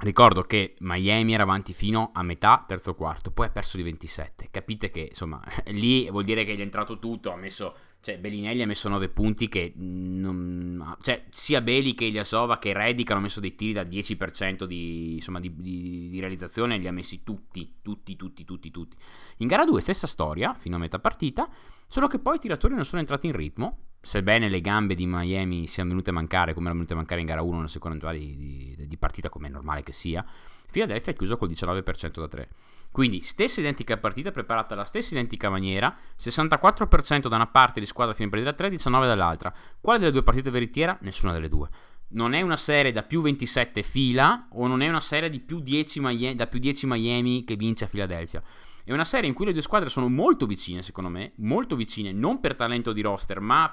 Ricordo 0.00 0.44
che 0.44 0.76
Miami 0.78 1.34
era 1.34 1.42
avanti 1.42 1.74
fino 1.74 2.10
a 2.14 2.22
metà 2.22 2.64
terzo 2.66 2.94
quarto, 2.94 3.32
poi 3.32 3.46
ha 3.46 3.50
perso 3.50 3.76
di 3.76 3.82
27. 3.82 4.48
Capite 4.50 4.90
che 4.90 5.08
insomma 5.10 5.42
lì 5.72 6.08
vuol 6.08 6.24
dire 6.24 6.44
che 6.44 6.54
gli 6.54 6.60
è 6.60 6.62
entrato 6.62 6.98
tutto. 6.98 7.30
Ha 7.30 7.36
messo, 7.36 7.76
cioè, 8.00 8.18
Bellinelli 8.18 8.62
ha 8.62 8.66
messo 8.66 8.88
9 8.88 9.10
punti. 9.10 9.48
Che 9.48 9.74
non, 9.76 10.96
cioè, 11.02 11.26
sia 11.28 11.60
Beli 11.60 11.92
che 11.94 12.06
Ilyasova 12.06 12.58
che 12.58 12.72
Redick 12.72 13.10
hanno 13.10 13.20
messo 13.20 13.40
dei 13.40 13.54
tiri 13.54 13.74
da 13.74 13.82
10% 13.82 14.64
di, 14.64 15.14
insomma, 15.16 15.38
di, 15.38 15.54
di, 15.54 16.08
di, 16.08 16.20
realizzazione. 16.20 16.78
Li 16.78 16.86
ha 16.86 16.92
messi 16.92 17.22
tutti, 17.22 17.76
tutti, 17.82 18.16
tutti, 18.16 18.44
tutti, 18.46 18.70
tutti. 18.70 18.96
In 19.38 19.48
gara 19.48 19.66
2, 19.66 19.82
stessa 19.82 20.06
storia, 20.06 20.54
fino 20.54 20.76
a 20.76 20.78
metà 20.78 20.98
partita. 20.98 21.46
Solo 21.86 22.06
che 22.06 22.18
poi 22.18 22.36
i 22.36 22.40
tiratori 22.40 22.74
non 22.74 22.86
sono 22.86 23.00
entrati 23.00 23.26
in 23.26 23.36
ritmo 23.36 23.89
sebbene 24.00 24.48
le 24.48 24.60
gambe 24.60 24.94
di 24.94 25.06
Miami 25.06 25.66
siano 25.66 25.90
venute 25.90 26.10
a 26.10 26.12
mancare, 26.12 26.52
come 26.54 26.66
erano 26.66 26.80
venute 26.80 26.94
a 26.94 26.96
mancare 26.96 27.20
in 27.20 27.26
gara 27.26 27.42
1 27.42 27.56
nella 27.56 27.68
seconda 27.68 28.12
di, 28.12 28.36
di, 28.36 28.86
di 28.86 28.96
partita, 28.96 29.28
come 29.28 29.48
è 29.48 29.50
normale 29.50 29.82
che 29.82 29.92
sia, 29.92 30.24
Philadelphia 30.70 31.12
è 31.12 31.16
chiuso 31.16 31.36
col 31.36 31.50
19% 31.50 32.20
da 32.20 32.28
3. 32.28 32.48
Quindi 32.92 33.20
stessa 33.20 33.60
identica 33.60 33.96
partita 33.98 34.32
preparata 34.32 34.74
alla 34.74 34.84
stessa 34.84 35.14
identica 35.14 35.48
maniera, 35.48 35.96
64% 36.18 37.28
da 37.28 37.36
una 37.36 37.46
parte 37.46 37.78
di 37.78 37.86
squadra 37.86 38.14
fine 38.14 38.28
partita 38.28 38.50
da 38.50 38.56
3, 38.56 38.70
19 38.70 39.06
dall'altra. 39.06 39.54
Quale 39.80 39.98
delle 39.98 40.10
due 40.10 40.22
partite 40.22 40.50
veritiera? 40.50 40.98
Nessuna 41.02 41.32
delle 41.32 41.48
due. 41.48 41.68
Non 42.12 42.32
è 42.32 42.40
una 42.40 42.56
serie 42.56 42.90
da 42.90 43.04
più 43.04 43.20
27 43.20 43.84
fila 43.84 44.48
o 44.50 44.66
non 44.66 44.82
è 44.82 44.88
una 44.88 45.00
serie 45.00 45.28
di 45.28 45.38
più 45.38 45.60
10 45.60 46.00
Miami, 46.00 46.34
da 46.34 46.48
più 46.48 46.58
10 46.58 46.86
Miami 46.86 47.44
che 47.44 47.54
vince 47.54 47.84
a 47.84 47.88
Philadelphia. 47.88 48.42
È 48.82 48.92
una 48.92 49.04
serie 49.04 49.28
in 49.28 49.34
cui 49.34 49.44
le 49.44 49.52
due 49.52 49.62
squadre 49.62 49.88
sono 49.88 50.08
molto 50.08 50.46
vicine, 50.46 50.82
secondo 50.82 51.10
me, 51.10 51.32
molto 51.36 51.76
vicine, 51.76 52.10
non 52.10 52.40
per 52.40 52.56
talento 52.56 52.92
di 52.92 53.02
roster, 53.02 53.38
ma 53.38 53.72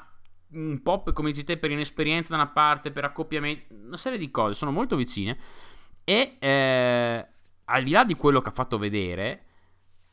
un 0.52 0.82
po' 0.82 1.04
come 1.14 1.32
dici 1.32 1.44
te 1.44 1.58
per 1.58 1.72
inesperienza 1.72 2.30
da 2.30 2.36
una 2.36 2.52
parte, 2.52 2.92
per 2.92 3.06
accoppiamento, 3.06 3.74
una 3.86 3.98
serie 3.98 4.18
di 4.18 4.32
cose, 4.32 4.54
sono 4.54 4.72
molto 4.72 4.96
vicine 4.96 5.38
e 6.04 6.38
eh, 6.40 7.28
al 7.66 7.84
di 7.84 7.92
là 7.92 8.04
di 8.04 8.16
quello 8.16 8.42
che 8.42 8.50
ha 8.50 8.54
fatto 8.54 8.78
vedere 8.78 9.44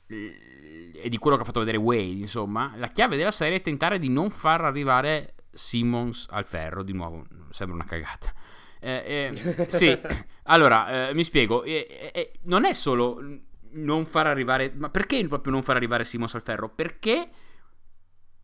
e 0.07 1.09
di 1.09 1.19
quello 1.19 1.37
che 1.37 1.43
ha 1.43 1.47
fatto 1.47 1.61
vedere 1.61 1.79
Wade, 1.79 2.21
insomma, 2.21 2.73
la 2.77 2.89
chiave 2.89 3.17
della 3.17 3.31
serie 3.31 3.59
è 3.59 3.63
tentare 3.63 3.99
di 3.99 4.09
non 4.09 4.31
far 4.31 4.65
arrivare 4.65 5.35
Simmons 5.53 6.27
al 6.31 6.45
ferro, 6.45 6.83
di 6.83 6.93
nuovo, 6.93 7.25
sembra 7.51 7.77
una 7.77 7.87
cagata. 7.87 8.33
Eh, 8.81 9.33
eh, 9.33 9.67
sì, 9.71 9.99
allora, 10.45 11.09
eh, 11.09 11.15
mi 11.15 11.25
spiego, 11.25 11.65
non 12.43 12.65
è 12.65 12.75
solo 12.75 13.21
non 13.77 14.05
far 14.05 14.27
arrivare, 14.27 14.73
ma 14.77 14.91
perché 14.91 15.27
proprio 15.27 15.53
non 15.53 15.63
far 15.63 15.77
arrivare 15.77 16.05
Simmons 16.05 16.35
al 16.35 16.43
ferro? 16.43 16.69
Perché 16.69 17.29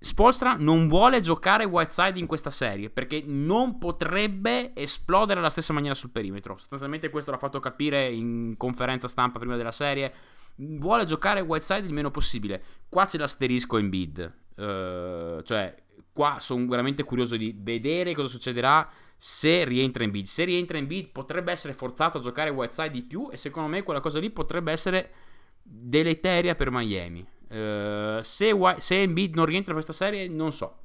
Spolstra 0.02 0.56
non 0.58 0.88
vuole 0.88 1.20
giocare 1.20 1.64
Whiteside 1.64 2.18
in 2.18 2.26
questa 2.26 2.48
serie 2.48 2.88
perché 2.88 3.22
non 3.26 3.76
potrebbe 3.76 4.72
esplodere 4.74 5.40
alla 5.40 5.50
stessa 5.50 5.74
maniera 5.74 5.94
sul 5.94 6.08
perimetro. 6.08 6.56
Sostanzialmente 6.56 7.10
questo 7.10 7.30
l'ha 7.30 7.36
fatto 7.36 7.60
capire 7.60 8.10
in 8.10 8.54
conferenza 8.56 9.08
stampa 9.08 9.38
prima 9.38 9.56
della 9.56 9.70
serie. 9.70 10.10
Vuole 10.54 11.04
giocare 11.04 11.42
Whiteside 11.42 11.86
il 11.86 11.92
meno 11.92 12.10
possibile. 12.10 12.62
Qua 12.88 13.04
c'è 13.04 13.18
l'asterisco 13.18 13.76
in 13.76 13.90
bid. 13.90 14.32
Uh, 14.56 15.42
cioè, 15.42 15.74
qua 16.14 16.38
sono 16.40 16.66
veramente 16.66 17.04
curioso 17.04 17.36
di 17.36 17.54
vedere 17.58 18.14
cosa 18.14 18.28
succederà 18.28 18.88
se 19.18 19.64
rientra 19.64 20.02
in 20.02 20.12
bid. 20.12 20.24
Se 20.24 20.44
rientra 20.44 20.78
in 20.78 20.86
bid 20.86 21.10
potrebbe 21.10 21.52
essere 21.52 21.74
forzato 21.74 22.16
a 22.16 22.22
giocare 22.22 22.48
Whiteside 22.48 22.90
di 22.90 23.02
più 23.02 23.28
e 23.30 23.36
secondo 23.36 23.68
me 23.68 23.82
quella 23.82 24.00
cosa 24.00 24.18
lì 24.18 24.30
potrebbe 24.30 24.72
essere 24.72 25.10
deleteria 25.62 26.54
per 26.54 26.70
Miami. 26.70 27.38
Uh, 27.50 28.20
se, 28.22 28.54
se 28.78 29.02
Embiid 29.02 29.34
non 29.34 29.44
rientra 29.44 29.72
in 29.72 29.82
questa 29.82 29.92
serie, 29.92 30.28
non 30.28 30.52
so. 30.52 30.76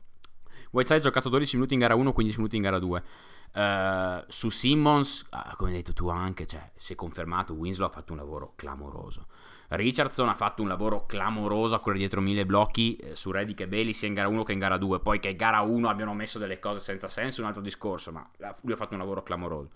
Whiteside 0.72 1.00
ha 1.00 1.04
giocato 1.04 1.30
12 1.30 1.56
minuti 1.56 1.74
in 1.74 1.80
gara 1.80 1.96
1, 1.96 2.12
15 2.12 2.38
minuti 2.38 2.56
in 2.58 2.62
gara 2.64 2.80
2. 2.80 3.04
Uh, 3.54 3.58
eh, 3.58 4.26
su 4.28 4.50
Simmons, 4.50 5.26
uh, 5.32 5.56
come 5.56 5.70
hai 5.70 5.78
detto 5.78 5.94
tu 5.94 6.10
anche, 6.10 6.46
cioè, 6.46 6.72
si 6.76 6.94
è 6.94 6.96
confermato, 6.96 7.54
Winslow 7.54 7.88
ha 7.88 7.92
fatto 7.92 8.12
un 8.12 8.18
lavoro 8.18 8.54
clamoroso. 8.56 9.28
Richardson 9.70 10.28
ha 10.30 10.36
fatto 10.36 10.62
un 10.62 10.68
lavoro 10.68 11.06
clamoroso 11.06 11.76
a 11.76 11.80
correre 11.80 12.00
dietro 12.00 12.22
mille 12.22 12.46
blocchi 12.46 12.96
eh, 12.98 13.16
su 13.16 13.32
Reddick 13.32 13.62
e 13.62 13.68
Bailey 13.68 13.94
sia 13.94 14.08
in 14.08 14.14
gara 14.14 14.28
1 14.28 14.44
che 14.44 14.54
in 14.54 14.60
gara 14.60 14.78
2. 14.78 15.00
Poi 15.00 15.20
che 15.20 15.30
in 15.30 15.38
gara 15.38 15.62
1 15.62 15.90
abbiano 15.90 16.14
messo 16.14 16.38
delle 16.38 16.60
cose 16.60 16.80
senza 16.80 17.08
senso 17.08 17.42
un 17.42 17.48
altro 17.48 17.62
discorso, 17.62 18.12
ma 18.12 18.28
lui 18.62 18.74
ha 18.74 18.76
fatto 18.76 18.94
un 18.94 19.00
lavoro 19.00 19.24
clamoroso. 19.24 19.70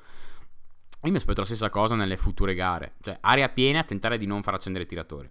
Io 1.04 1.12
mi 1.12 1.18
aspetto 1.18 1.40
la 1.40 1.46
stessa 1.46 1.70
cosa 1.70 1.96
nelle 1.96 2.18
future 2.18 2.54
gare, 2.54 2.96
cioè 3.02 3.18
area 3.22 3.48
piena, 3.48 3.84
tentare 3.84 4.18
di 4.18 4.26
non 4.26 4.44
far 4.44 4.56
accendere 4.56 4.84
i 4.84 4.88
tiratori. 4.88 5.30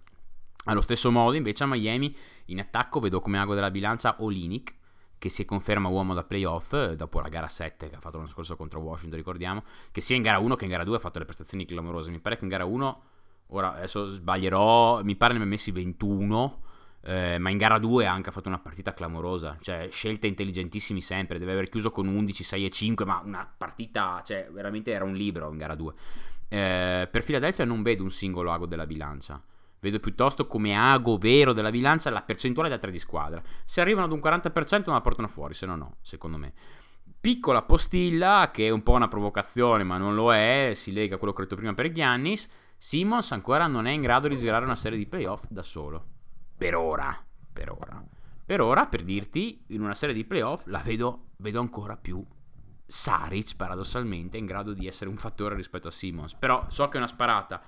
Allo 0.68 0.82
stesso 0.82 1.10
modo, 1.10 1.34
invece, 1.34 1.64
a 1.64 1.66
Miami 1.66 2.14
in 2.46 2.60
attacco 2.60 3.00
vedo 3.00 3.22
come 3.22 3.38
ago 3.38 3.54
della 3.54 3.70
bilancia 3.70 4.16
Olinic, 4.18 4.74
che 5.16 5.30
si 5.30 5.46
conferma 5.46 5.88
uomo 5.88 6.12
da 6.12 6.24
playoff 6.24 6.74
eh, 6.74 6.94
dopo 6.94 7.20
la 7.20 7.28
gara 7.28 7.48
7 7.48 7.88
che 7.88 7.96
ha 7.96 8.00
fatto 8.00 8.18
l'anno 8.18 8.28
scorso 8.28 8.54
contro 8.54 8.78
Washington, 8.80 9.18
ricordiamo, 9.18 9.64
che 9.90 10.02
sia 10.02 10.14
in 10.14 10.20
gara 10.20 10.38
1 10.38 10.56
che 10.56 10.64
in 10.64 10.70
gara 10.70 10.84
2 10.84 10.96
ha 10.96 10.98
fatto 10.98 11.18
le 11.18 11.24
prestazioni 11.24 11.64
clamorose. 11.64 12.10
Mi 12.10 12.18
pare 12.18 12.36
che 12.36 12.44
in 12.44 12.50
gara 12.50 12.66
1, 12.66 13.02
ora 13.46 13.76
adesso 13.76 14.04
sbaglierò, 14.08 15.02
mi 15.02 15.16
pare 15.16 15.32
ne 15.32 15.38
abbia 15.38 15.50
messi 15.52 15.70
21, 15.70 16.60
eh, 17.00 17.38
ma 17.38 17.48
in 17.48 17.56
gara 17.56 17.78
2 17.78 18.06
ha 18.06 18.12
anche 18.12 18.30
fatto 18.30 18.48
una 18.48 18.58
partita 18.58 18.92
clamorosa, 18.92 19.56
cioè 19.62 19.88
scelte 19.90 20.26
intelligentissimi 20.26 21.00
sempre, 21.00 21.38
deve 21.38 21.52
aver 21.52 21.70
chiuso 21.70 21.90
con 21.90 22.06
11, 22.08 22.44
6 22.44 22.66
e 22.66 22.70
5, 22.70 23.04
ma 23.06 23.22
una 23.24 23.50
partita, 23.56 24.20
cioè 24.22 24.50
veramente 24.52 24.90
era 24.90 25.04
un 25.04 25.14
libro 25.14 25.50
in 25.50 25.56
gara 25.56 25.74
2. 25.74 25.94
Eh, 26.50 27.08
per 27.10 27.24
Philadelphia 27.24 27.64
non 27.64 27.82
vedo 27.82 28.02
un 28.02 28.10
singolo 28.10 28.52
ago 28.52 28.66
della 28.66 28.86
bilancia. 28.86 29.42
Vedo 29.80 30.00
piuttosto 30.00 30.46
come 30.46 30.76
ago 30.76 31.18
vero 31.18 31.52
della 31.52 31.70
bilancia 31.70 32.10
la 32.10 32.22
percentuale 32.22 32.68
da 32.68 32.78
tre 32.78 32.90
di 32.90 32.98
squadra. 32.98 33.42
Se 33.64 33.80
arrivano 33.80 34.06
ad 34.06 34.12
un 34.12 34.18
40% 34.18 34.82
non 34.86 34.94
la 34.94 35.00
portano 35.00 35.28
fuori, 35.28 35.54
se 35.54 35.66
no 35.66 35.76
no, 35.76 35.96
secondo 36.00 36.36
me. 36.36 36.52
Piccola 37.20 37.62
postilla, 37.62 38.50
che 38.52 38.66
è 38.66 38.70
un 38.70 38.82
po' 38.82 38.92
una 38.92 39.08
provocazione, 39.08 39.84
ma 39.84 39.96
non 39.96 40.14
lo 40.14 40.32
è, 40.32 40.72
si 40.74 40.92
lega 40.92 41.16
a 41.16 41.18
quello 41.18 41.32
che 41.32 41.40
ho 41.40 41.44
detto 41.44 41.56
prima 41.56 41.74
per 41.74 41.90
Giannis. 41.90 42.48
Simmons 42.76 43.32
ancora 43.32 43.66
non 43.66 43.86
è 43.86 43.90
in 43.90 44.02
grado 44.02 44.28
di 44.28 44.38
girare 44.38 44.64
una 44.64 44.76
serie 44.76 44.98
di 44.98 45.06
playoff 45.06 45.44
da 45.48 45.62
solo. 45.62 46.04
Per 46.56 46.74
ora, 46.74 47.24
per 47.52 47.70
ora. 47.70 48.04
Per 48.44 48.60
ora, 48.60 48.86
per 48.86 49.02
dirti, 49.02 49.64
in 49.68 49.82
una 49.82 49.94
serie 49.94 50.14
di 50.14 50.24
playoff 50.24 50.64
la 50.66 50.80
vedo, 50.80 51.30
vedo 51.36 51.60
ancora 51.60 51.96
più 51.96 52.24
Saric, 52.90 53.54
paradossalmente, 53.56 54.38
in 54.38 54.46
grado 54.46 54.72
di 54.72 54.86
essere 54.86 55.10
un 55.10 55.18
fattore 55.18 55.54
rispetto 55.54 55.88
a 55.88 55.90
Simmons. 55.90 56.34
Però 56.34 56.64
so 56.68 56.88
che 56.88 56.94
è 56.94 56.96
una 56.96 57.06
sparata 57.06 57.60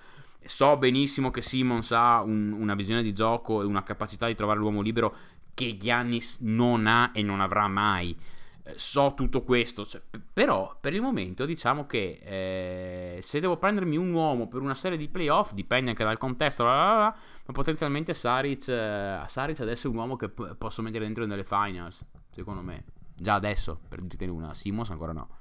So 0.44 0.76
benissimo 0.76 1.30
che 1.30 1.42
Simmons 1.42 1.92
ha 1.92 2.22
un, 2.22 2.52
una 2.52 2.74
visione 2.74 3.02
di 3.02 3.12
gioco 3.12 3.62
e 3.62 3.64
una 3.64 3.82
capacità 3.82 4.26
di 4.26 4.34
trovare 4.34 4.58
l'uomo 4.58 4.80
libero 4.80 5.14
che 5.54 5.76
Giannis 5.76 6.38
non 6.40 6.86
ha 6.86 7.10
e 7.12 7.22
non 7.22 7.40
avrà 7.40 7.68
mai. 7.68 8.16
Eh, 8.62 8.74
so 8.76 9.12
tutto 9.14 9.42
questo, 9.42 9.84
cioè, 9.84 10.00
p- 10.08 10.20
però 10.32 10.76
per 10.80 10.94
il 10.94 11.02
momento 11.02 11.44
diciamo 11.44 11.86
che 11.86 12.20
eh, 12.22 13.22
se 13.22 13.40
devo 13.40 13.56
prendermi 13.56 13.96
un 13.96 14.12
uomo 14.12 14.48
per 14.48 14.60
una 14.60 14.74
serie 14.74 14.98
di 14.98 15.08
playoff, 15.08 15.52
dipende 15.52 15.90
anche 15.90 16.04
dal 16.04 16.18
contesto, 16.18 16.64
la, 16.64 16.74
la, 16.74 16.98
la, 16.98 17.16
ma 17.46 17.52
potenzialmente 17.52 18.14
Saric, 18.14 18.68
eh, 18.68 19.20
Saric 19.26 19.60
adesso 19.60 19.86
è 19.86 19.90
un 19.90 19.96
uomo 19.96 20.16
che 20.16 20.28
p- 20.28 20.54
posso 20.56 20.82
mettere 20.82 21.04
dentro 21.04 21.26
nelle 21.26 21.44
finals, 21.44 22.04
secondo 22.30 22.62
me. 22.62 22.84
Già 23.14 23.34
adesso, 23.34 23.78
per 23.86 24.00
dirtene 24.00 24.30
una, 24.30 24.54
Simmons 24.54 24.90
ancora 24.90 25.12
no 25.12 25.39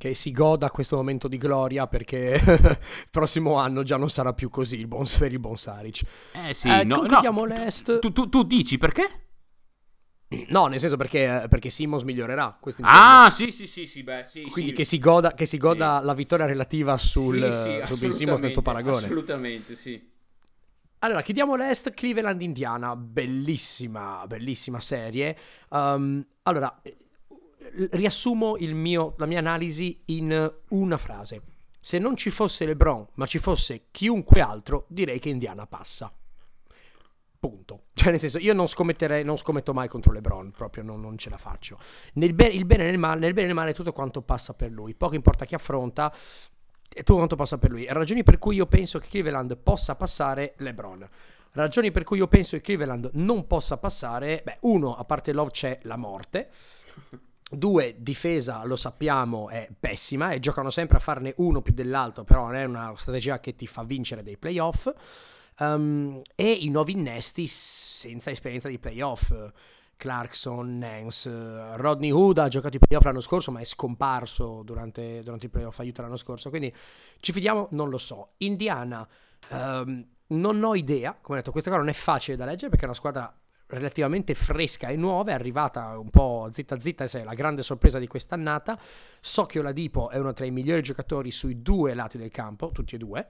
che 0.00 0.14
si 0.14 0.32
goda 0.32 0.70
questo 0.70 0.96
momento 0.96 1.28
di 1.28 1.36
gloria 1.36 1.86
perché 1.86 2.40
il 2.42 2.78
prossimo 3.10 3.56
anno 3.56 3.82
già 3.82 3.98
non 3.98 4.08
sarà 4.08 4.32
più 4.32 4.48
così 4.48 4.78
il 4.78 4.86
buon, 4.86 5.04
per 5.18 5.30
il 5.30 5.38
buon 5.38 5.58
Saric. 5.58 6.00
Eh 6.32 6.54
sì, 6.54 6.70
eh, 6.70 6.84
no, 6.84 7.02
no, 7.02 7.44
l'Est. 7.44 7.98
Tu, 7.98 8.10
tu, 8.10 8.30
tu, 8.30 8.42
dici 8.44 8.78
perché? 8.78 9.26
No, 10.48 10.68
nel 10.68 10.80
senso 10.80 10.96
perché, 10.96 11.44
perché 11.50 11.68
Simmons 11.68 12.04
migliorerà. 12.04 12.58
Ah, 12.80 13.28
sì, 13.28 13.50
sì, 13.50 13.66
sì, 13.66 13.84
sì, 13.84 14.02
beh, 14.02 14.24
sì 14.24 14.42
Quindi 14.44 14.70
sì. 14.70 14.76
che 14.76 14.84
si 14.84 14.98
goda, 14.98 15.34
che 15.34 15.44
si 15.44 15.58
goda 15.58 15.98
sì. 16.00 16.06
la 16.06 16.14
vittoria 16.14 16.46
relativa 16.46 16.96
sul, 16.96 17.82
sì, 17.86 17.94
sì, 17.94 17.94
su 17.94 18.08
Simmons 18.08 18.40
nel 18.40 18.52
tuo 18.52 18.62
paragone. 18.62 18.96
Assolutamente, 18.96 19.74
sì. 19.74 20.02
Allora, 21.00 21.20
chiudiamo 21.20 21.56
l'Est, 21.56 21.92
Cleveland-Indiana, 21.92 22.96
bellissima, 22.96 24.24
bellissima 24.26 24.80
serie. 24.80 25.36
Um, 25.68 26.24
allora, 26.44 26.80
riassumo 27.90 28.56
mio, 28.58 29.14
la 29.18 29.26
mia 29.26 29.38
analisi 29.38 30.02
in 30.06 30.52
una 30.68 30.98
frase. 30.98 31.42
Se 31.80 31.98
non 31.98 32.16
ci 32.16 32.30
fosse 32.30 32.66
LeBron, 32.66 33.06
ma 33.14 33.26
ci 33.26 33.38
fosse 33.38 33.86
chiunque 33.90 34.40
altro, 34.40 34.84
direi 34.88 35.18
che 35.18 35.30
Indiana 35.30 35.66
passa. 35.66 36.12
Punto. 37.38 37.84
Cioè, 38.00 38.10
nel 38.10 38.18
senso, 38.18 38.38
io 38.38 38.54
non 38.54 38.66
scommetterei, 38.66 39.24
non 39.24 39.36
scommetto 39.36 39.74
mai 39.74 39.88
contro 39.88 40.12
LeBron, 40.12 40.52
proprio 40.52 40.82
non, 40.82 41.00
non 41.00 41.18
ce 41.18 41.28
la 41.30 41.36
faccio. 41.36 41.78
Nel, 42.14 42.32
be- 42.32 42.64
bene 42.64 42.84
nel 42.84 42.98
male, 42.98 43.20
nel 43.20 43.32
bene 43.32 43.44
e 43.44 43.46
nel 43.48 43.54
male 43.54 43.74
tutto 43.74 43.92
quanto 43.92 44.22
passa 44.22 44.54
per 44.54 44.70
lui. 44.70 44.94
Poco 44.94 45.14
importa 45.14 45.44
chi 45.44 45.54
affronta. 45.54 46.14
e 46.92 47.02
tu 47.02 47.14
quanto 47.14 47.36
passa 47.36 47.58
per 47.58 47.70
lui. 47.70 47.86
Ragioni 47.86 48.22
per 48.22 48.38
cui 48.38 48.56
io 48.56 48.66
penso 48.66 48.98
che 48.98 49.08
Cleveland 49.08 49.56
possa 49.58 49.96
passare 49.96 50.54
LeBron. 50.58 51.08
Ragioni 51.52 51.90
per 51.90 52.04
cui 52.04 52.18
io 52.18 52.28
penso 52.28 52.56
che 52.56 52.62
Cleveland 52.62 53.10
non 53.14 53.46
possa 53.46 53.76
passare, 53.76 54.42
beh, 54.44 54.58
uno, 54.60 54.94
a 54.94 55.04
parte 55.04 55.32
Love 55.32 55.50
c'è 55.50 55.78
la 55.82 55.96
morte. 55.96 56.50
Due, 57.52 57.96
difesa, 57.98 58.62
lo 58.64 58.76
sappiamo, 58.76 59.48
è 59.48 59.68
pessima 59.78 60.30
e 60.30 60.38
giocano 60.38 60.70
sempre 60.70 60.98
a 60.98 61.00
farne 61.00 61.34
uno 61.38 61.62
più 61.62 61.72
dell'altro, 61.72 62.22
però 62.22 62.46
non 62.46 62.54
è 62.54 62.64
una 62.64 62.92
strategia 62.94 63.40
che 63.40 63.56
ti 63.56 63.66
fa 63.66 63.82
vincere 63.82 64.22
dei 64.22 64.36
playoff. 64.36 64.88
Um, 65.58 66.22
e 66.36 66.50
i 66.52 66.68
nuovi 66.68 66.92
innesti 66.92 67.46
senza 67.46 68.30
esperienza 68.30 68.68
di 68.68 68.78
playoff. 68.78 69.32
Clarkson, 69.96 70.78
Nance, 70.78 71.28
Rodney 71.76 72.10
Hood 72.10 72.38
ha 72.38 72.48
giocato 72.48 72.76
i 72.76 72.78
playoff 72.78 73.04
l'anno 73.04 73.20
scorso 73.20 73.50
ma 73.50 73.60
è 73.60 73.64
scomparso 73.64 74.62
durante, 74.64 75.22
durante 75.22 75.46
i 75.46 75.48
playoff 75.50 75.78
aiuto 75.80 76.00
l'anno 76.00 76.16
scorso, 76.16 76.48
quindi 76.48 76.74
ci 77.18 77.32
fidiamo? 77.32 77.68
Non 77.72 77.90
lo 77.90 77.98
so. 77.98 78.30
Indiana, 78.38 79.06
um, 79.50 80.06
non 80.28 80.62
ho 80.64 80.74
idea, 80.74 81.18
come 81.20 81.36
ho 81.36 81.40
detto 81.40 81.50
questa 81.50 81.68
cosa 81.68 81.82
non 81.82 81.90
è 81.90 81.96
facile 81.96 82.36
da 82.36 82.46
leggere 82.46 82.70
perché 82.70 82.84
è 82.84 82.88
una 82.88 82.96
squadra 82.96 83.39
relativamente 83.70 84.34
fresca 84.34 84.88
e 84.88 84.96
nuova, 84.96 85.30
è 85.30 85.34
arrivata 85.34 85.98
un 85.98 86.10
po' 86.10 86.48
zitta 86.50 86.78
zitta 86.80 87.04
e 87.04 87.20
è 87.20 87.24
la 87.24 87.34
grande 87.34 87.62
sorpresa 87.62 87.98
di 87.98 88.06
quest'annata. 88.06 88.78
So 89.20 89.46
che 89.46 89.58
Oladipo 89.58 90.10
è 90.10 90.18
uno 90.18 90.32
tra 90.32 90.44
i 90.44 90.50
migliori 90.50 90.82
giocatori 90.82 91.30
sui 91.30 91.62
due 91.62 91.94
lati 91.94 92.18
del 92.18 92.30
campo, 92.30 92.70
tutti 92.70 92.94
e 92.94 92.98
due. 92.98 93.26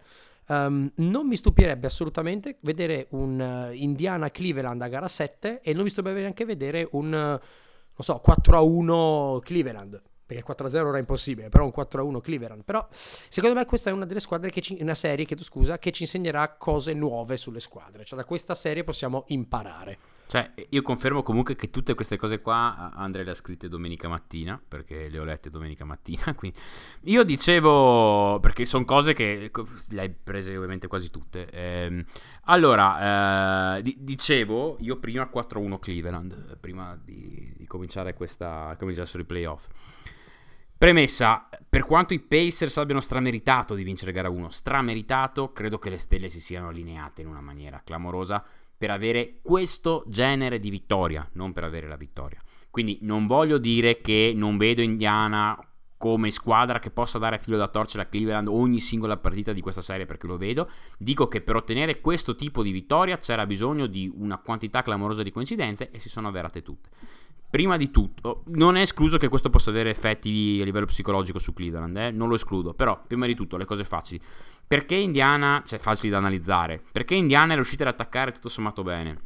Um, 0.47 0.91
non 0.97 1.29
mi 1.29 1.37
stupirebbe 1.37 1.87
assolutamente 1.87 2.59
vedere 2.63 3.07
un 3.11 3.39
uh, 3.39 3.73
Indiana 3.73 4.31
Cleveland 4.31 4.83
a 4.83 4.89
gara 4.89 5.07
7 5.07 5.61
e 5.61 5.73
non 5.73 5.85
mi 5.85 5.91
stupirebbe 5.91 6.23
neanche 6.23 6.45
vedere 6.45 6.89
un, 6.93 7.07
uh, 7.07 7.11
non 7.11 7.41
so, 7.97 8.19
4 8.19 8.57
a 8.57 8.61
1 8.61 9.41
Cleveland 9.45 10.03
perché 10.31 10.45
4-0 10.45 10.77
era 10.87 10.99
impossibile, 10.99 11.49
però 11.49 11.65
un 11.65 11.73
4-1 11.77 12.21
Cleveland. 12.21 12.63
Però 12.63 12.87
secondo 13.29 13.57
me 13.57 13.65
questa 13.65 13.91
è 13.91 13.93
una 13.93 14.07
delle 14.07 14.21
squadre 14.21 14.51
che 14.51 14.61
ci, 14.61 14.79
una 14.81 14.95
serie, 14.95 15.25
chiedo 15.25 15.43
scusa, 15.43 15.79
che 15.79 15.91
ci 15.91 16.03
insegnerà 16.03 16.55
cose 16.57 16.95
nuove 16.95 17.37
sulle 17.37 17.59
squadre. 17.59 18.05
Cioè 18.05 18.17
da 18.17 18.25
questa 18.25 18.55
serie 18.55 18.85
possiamo 18.85 19.25
imparare. 19.29 19.99
Cioè, 20.31 20.49
io 20.69 20.83
confermo 20.83 21.25
comunque 21.25 21.57
che 21.57 21.71
tutte 21.71 21.95
queste 21.97 22.17
cose 22.17 22.41
qua 22.41 22.93
Andrea 22.95 23.25
le 23.25 23.33
ha 23.33 23.35
scritte 23.35 23.67
domenica 23.67 24.07
mattina, 24.07 24.63
perché 24.69 25.09
le 25.09 25.19
ho 25.19 25.25
lette 25.25 25.51
domenica 25.51 25.85
mattina. 25.85 26.35
Quindi 26.39 26.57
io 27.07 27.25
dicevo, 27.25 28.39
perché 28.39 28.65
sono 28.65 28.85
cose 28.85 29.13
che 29.13 29.51
le 29.89 30.01
hai 30.01 30.09
prese 30.09 30.57
ovviamente 30.57 30.87
quasi 30.87 31.11
tutte. 31.11 31.51
Eh, 31.51 32.05
allora, 32.43 33.79
eh, 33.79 33.97
dicevo, 33.99 34.77
io 34.79 35.01
prima 35.01 35.29
4-1 35.29 35.81
Cleveland, 35.81 36.59
prima 36.61 36.97
di, 36.97 37.53
di 37.57 37.67
cominciare 37.67 38.15
questa, 38.15 38.77
cominciassero 38.79 39.25
i 39.25 39.27
playoff. 39.27 39.67
Premessa, 40.79 41.49
per 41.69 41.85
quanto 41.85 42.15
i 42.15 42.21
Pacers 42.21 42.77
abbiano 42.77 43.01
strameritato 43.01 43.75
di 43.75 43.83
vincere 43.83 44.13
gara 44.13 44.31
1, 44.31 44.49
strameritato, 44.49 45.51
credo 45.53 45.81
che 45.81 45.91
le 45.91 45.99
stelle 45.99 46.29
si 46.29 46.39
siano 46.39 46.69
allineate 46.69 47.21
in 47.21 47.27
una 47.27 47.41
maniera 47.41 47.83
clamorosa 47.85 48.43
per 48.81 48.91
avere 48.91 49.41
questo 49.43 50.05
genere 50.07 50.59
di 50.59 50.71
vittoria, 50.71 51.29
non 51.35 51.53
per 51.53 51.65
avere 51.65 51.87
la 51.87 51.97
vittoria. 51.97 52.41
Quindi 52.71 53.01
non 53.03 53.27
voglio 53.27 53.59
dire 53.59 54.01
che 54.01 54.33
non 54.35 54.57
vedo 54.57 54.81
Indiana 54.81 55.55
come 55.99 56.31
squadra 56.31 56.79
che 56.79 56.91
possa 56.91 57.19
dare 57.19 57.39
filo 57.39 57.59
da 57.59 57.69
torcere 57.69 58.05
a 58.05 58.07
Cleveland 58.07 58.49
ogni 58.49 58.81
singola 58.81 59.19
partita 59.19 59.53
di 59.53 59.61
questa 59.61 59.83
serie 59.83 60.07
perché 60.07 60.27
lo 60.27 60.39
vedo. 60.39 60.71
Dico 60.97 61.29
che 61.29 61.43
per 61.43 61.57
ottenere 61.57 62.01
questo 62.01 62.35
tipo 62.35 62.63
di 62.63 62.71
vittoria 62.71 63.19
c'era 63.19 63.45
bisogno 63.45 63.87
di 63.87 64.11
una 64.15 64.39
quantità 64.39 64.83
clamorosa 64.83 65.23
di 65.23 65.31
coincidenze 65.31 65.91
e 65.91 65.99
si 65.99 66.09
sono 66.09 66.29
avverate 66.29 66.63
tutte. 66.63 66.89
Prima 67.51 67.77
di 67.77 67.91
tutto, 67.91 68.45
non 68.47 68.77
è 68.77 68.81
escluso 68.81 69.19
che 69.19 69.29
questo 69.29 69.51
possa 69.51 69.69
avere 69.69 69.91
effetti 69.91 70.59
a 70.63 70.65
livello 70.65 70.87
psicologico 70.87 71.39
su 71.39 71.53
Cleveland, 71.53 71.97
eh? 71.99 72.11
non 72.13 72.29
lo 72.29 72.37
escludo, 72.37 72.73
però 72.73 73.03
prima 73.07 73.27
di 73.27 73.35
tutto 73.35 73.59
le 73.59 73.67
cose 73.67 73.85
facili. 73.85 74.23
Perché 74.71 74.95
Indiana, 74.95 75.65
cioè 75.67 75.81
facili 75.81 76.11
da 76.11 76.19
analizzare, 76.19 76.81
perché 76.93 77.17
Indiana 77.17 77.51
è 77.51 77.55
riuscita 77.57 77.83
ad 77.83 77.89
attaccare 77.89 78.31
tutto 78.31 78.49
sommato 78.49 78.85
bene? 78.85 79.21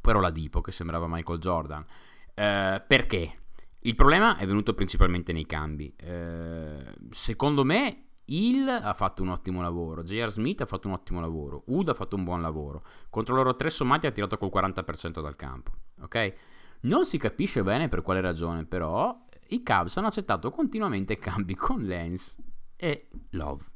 Però 0.00 0.18
la 0.18 0.30
Dipo 0.30 0.60
che 0.62 0.72
sembrava 0.72 1.06
Michael 1.06 1.38
Jordan. 1.38 1.86
Eh, 2.34 2.82
perché? 2.84 3.38
Il 3.82 3.94
problema 3.94 4.36
è 4.36 4.44
venuto 4.44 4.74
principalmente 4.74 5.32
nei 5.32 5.46
cambi. 5.46 5.94
Eh, 5.96 6.92
secondo 7.10 7.62
me 7.62 8.06
Hill 8.24 8.66
ha 8.66 8.92
fatto 8.94 9.22
un 9.22 9.28
ottimo 9.28 9.62
lavoro, 9.62 10.02
J.R. 10.02 10.28
Smith 10.28 10.62
ha 10.62 10.66
fatto 10.66 10.88
un 10.88 10.94
ottimo 10.94 11.20
lavoro, 11.20 11.62
Wood 11.66 11.90
ha 11.90 11.94
fatto 11.94 12.16
un 12.16 12.24
buon 12.24 12.42
lavoro. 12.42 12.82
Contro 13.10 13.36
loro 13.36 13.54
tre 13.54 13.70
sommati 13.70 14.08
ha 14.08 14.10
tirato 14.10 14.36
col 14.38 14.50
40% 14.52 15.22
dal 15.22 15.36
campo, 15.36 15.70
ok? 16.00 16.34
Non 16.80 17.04
si 17.04 17.16
capisce 17.16 17.62
bene 17.62 17.88
per 17.88 18.02
quale 18.02 18.20
ragione, 18.20 18.64
però 18.64 19.16
i 19.50 19.62
Cubs 19.62 19.96
hanno 19.98 20.08
accettato 20.08 20.50
continuamente 20.50 21.16
cambi 21.16 21.54
con 21.54 21.86
Lance 21.86 22.36
e 22.74 23.06
Love. 23.30 23.66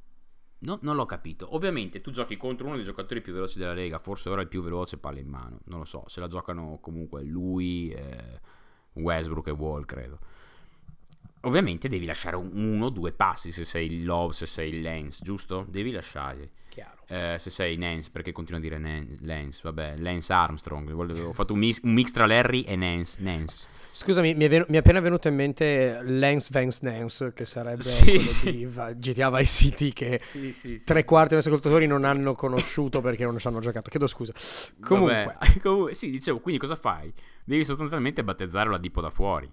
No, 0.60 0.78
non 0.82 0.96
l'ho 0.96 1.06
capito. 1.06 1.54
Ovviamente 1.54 2.00
tu 2.00 2.10
giochi 2.10 2.36
contro 2.36 2.66
uno 2.66 2.76
dei 2.76 2.84
giocatori 2.84 3.20
più 3.20 3.32
veloci 3.32 3.58
della 3.58 3.74
Lega, 3.74 3.98
forse 3.98 4.28
ora 4.28 4.42
il 4.42 4.48
più 4.48 4.62
veloce 4.62 4.98
palla 4.98 5.20
in 5.20 5.28
mano. 5.28 5.60
Non 5.64 5.78
lo 5.78 5.84
so, 5.84 6.04
se 6.08 6.20
la 6.20 6.26
giocano 6.26 6.78
comunque 6.80 7.22
lui, 7.22 7.90
eh, 7.90 8.40
Westbrook 8.94 9.48
e 9.48 9.52
Wall, 9.52 9.84
credo. 9.84 10.18
Ovviamente 11.42 11.88
devi 11.88 12.04
lasciare 12.06 12.34
uno 12.34 12.86
o 12.86 12.90
due 12.90 13.12
passi 13.12 13.52
se 13.52 13.64
sei 13.64 14.02
Love, 14.02 14.32
se 14.34 14.46
sei 14.46 14.82
Lance, 14.82 15.22
giusto? 15.22 15.64
Devi 15.68 15.92
lasciarli. 15.92 16.50
Eh, 17.10 17.36
se 17.38 17.48
sei 17.48 17.76
Nance, 17.76 18.10
perché 18.12 18.32
continuo 18.32 18.60
a 18.60 18.62
dire 18.62 18.76
Nan- 18.78 19.18
Lance? 19.22 19.60
Vabbè, 19.62 19.96
Lance 19.96 20.32
Armstrong. 20.32 20.90
Ho 20.90 21.32
fatto 21.32 21.54
un 21.54 21.58
mix, 21.58 21.80
un 21.82 21.92
mix 21.92 22.10
tra 22.12 22.26
Larry 22.26 22.62
e 22.62 22.76
Nance. 22.76 23.16
Nance. 23.20 23.66
Scusami, 23.92 24.34
mi 24.34 24.44
è, 24.44 24.48
ven- 24.48 24.66
mi 24.68 24.76
è, 24.76 24.80
appena 24.80 25.00
venuto 25.00 25.28
in 25.28 25.34
mente 25.34 26.00
Lance 26.04 26.50
Vance 26.52 26.80
Nance, 26.82 27.32
che 27.32 27.44
sarebbe 27.44 27.82
sì. 27.82 28.04
quello 28.04 28.92
di 28.92 28.98
GTA 28.98 29.30
Vice 29.30 29.44
City, 29.44 29.92
che 29.92 30.18
sì, 30.22 30.52
sì, 30.52 30.84
tre 30.84 31.04
quarti 31.04 31.30
dei 31.30 31.38
ascoltatori 31.38 31.86
non 31.86 32.04
hanno 32.04 32.34
conosciuto 32.34 33.00
perché 33.00 33.24
non 33.24 33.38
ci 33.38 33.46
hanno 33.46 33.60
giocato. 33.60 33.88
Chiedo 33.90 34.06
scusa. 34.06 34.32
Comunque. 34.80 35.36
Vabbè, 35.62 35.94
sì, 35.94 36.10
dicevo, 36.10 36.40
quindi 36.40 36.60
cosa 36.60 36.76
fai? 36.76 37.12
Devi 37.42 37.64
sostanzialmente 37.64 38.22
battezzare 38.22 38.68
la 38.68 38.78
Dipo 38.78 39.00
da 39.00 39.10
fuori. 39.10 39.50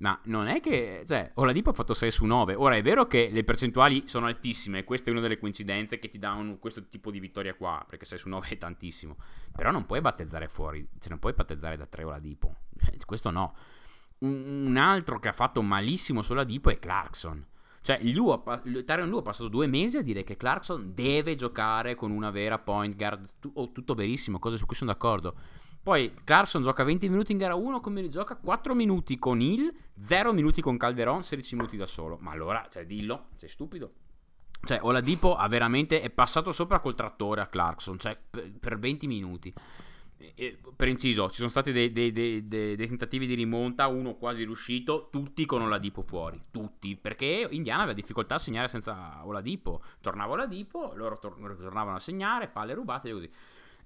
Ma 0.00 0.18
non 0.24 0.48
è 0.48 0.60
che, 0.60 1.04
cioè, 1.06 1.30
Oladipo 1.34 1.70
ha 1.70 1.72
fatto 1.74 1.92
6 1.92 2.10
su 2.10 2.24
9. 2.24 2.54
Ora 2.54 2.74
è 2.74 2.82
vero 2.82 3.06
che 3.06 3.28
le 3.30 3.44
percentuali 3.44 4.06
sono 4.06 4.26
altissime, 4.26 4.84
questa 4.84 5.10
è 5.10 5.12
una 5.12 5.20
delle 5.20 5.38
coincidenze 5.38 5.98
che 5.98 6.08
ti 6.08 6.18
dà 6.18 6.32
un, 6.32 6.58
questo 6.58 6.86
tipo 6.88 7.10
di 7.10 7.20
vittoria 7.20 7.54
qua, 7.54 7.84
perché 7.86 8.06
6 8.06 8.18
su 8.18 8.28
9 8.30 8.48
è 8.48 8.58
tantissimo. 8.58 9.16
Però 9.52 9.70
non 9.70 9.84
puoi 9.84 10.00
battezzare 10.00 10.48
fuori, 10.48 10.86
cioè 10.98 11.10
non 11.10 11.18
puoi 11.18 11.34
battezzare 11.34 11.76
da 11.76 11.84
3 11.84 12.04
Oladipo. 12.04 12.54
questo 13.04 13.30
no. 13.30 13.54
Un, 14.20 14.66
un, 14.66 14.76
altro 14.78 15.18
che 15.18 15.28
ha 15.28 15.32
fatto 15.32 15.60
malissimo 15.60 16.22
su 16.22 16.32
Oladipo 16.32 16.70
è 16.70 16.78
Clarkson. 16.78 17.46
Cioè, 17.82 18.00
Lu 18.02 18.84
Tyron 18.84 19.12
ha 19.12 19.22
passato 19.22 19.48
due 19.48 19.66
mesi 19.66 19.98
a 19.98 20.02
dire 20.02 20.22
che 20.22 20.36
Clarkson 20.36 20.92
deve 20.94 21.34
giocare 21.34 21.94
con 21.94 22.10
una 22.10 22.30
vera 22.30 22.58
point 22.58 22.96
guard. 22.96 23.28
Tu, 23.38 23.50
oh, 23.54 23.70
tutto 23.72 23.94
verissimo, 23.94 24.38
cose 24.38 24.56
su 24.56 24.64
cui 24.64 24.76
sono 24.76 24.92
d'accordo 24.92 25.34
poi 25.82 26.12
Clarkson 26.24 26.62
gioca 26.62 26.84
20 26.84 27.08
minuti 27.08 27.32
in 27.32 27.38
gara 27.38 27.54
1, 27.54 27.80
come 27.80 28.06
gioca 28.08 28.36
4 28.36 28.74
minuti 28.74 29.18
con 29.18 29.40
Hill, 29.40 29.72
0 29.98 30.32
minuti 30.32 30.60
con 30.60 30.76
Calderon, 30.76 31.22
16 31.22 31.56
minuti 31.56 31.76
da 31.76 31.86
solo. 31.86 32.18
Ma 32.20 32.32
allora, 32.32 32.66
cioè, 32.70 32.84
dillo, 32.84 33.28
sei 33.36 33.48
stupido. 33.48 33.92
Cioè, 34.62 34.80
Oladipo 34.82 35.36
ha 35.36 35.48
veramente, 35.48 36.02
è 36.02 36.10
passato 36.10 36.52
sopra 36.52 36.80
col 36.80 36.94
trattore 36.94 37.40
a 37.40 37.46
Clarkson, 37.46 37.98
cioè, 37.98 38.18
per, 38.28 38.52
per 38.60 38.78
20 38.78 39.06
minuti. 39.06 39.52
E, 40.34 40.58
per 40.76 40.88
inciso, 40.88 41.30
ci 41.30 41.36
sono 41.36 41.48
stati 41.48 41.72
dei, 41.72 41.90
dei, 41.92 42.12
dei, 42.12 42.46
dei, 42.46 42.76
tentativi 42.76 43.26
di 43.26 43.32
rimonta, 43.32 43.86
uno 43.86 44.16
quasi 44.16 44.44
riuscito, 44.44 45.08
tutti 45.10 45.46
con 45.46 45.62
Oladipo 45.62 46.02
fuori, 46.02 46.38
tutti, 46.50 46.94
perché 46.94 47.48
Indiana 47.50 47.84
aveva 47.84 47.94
difficoltà 47.94 48.34
a 48.34 48.38
segnare 48.38 48.68
senza 48.68 49.24
Oladipo. 49.24 49.82
Tornava 50.02 50.34
Oladipo, 50.34 50.92
loro 50.94 51.18
tor- 51.18 51.38
tornavano 51.56 51.96
a 51.96 52.00
segnare, 52.00 52.48
palle 52.48 52.74
rubate 52.74 53.08
e 53.08 53.12
così. 53.12 53.30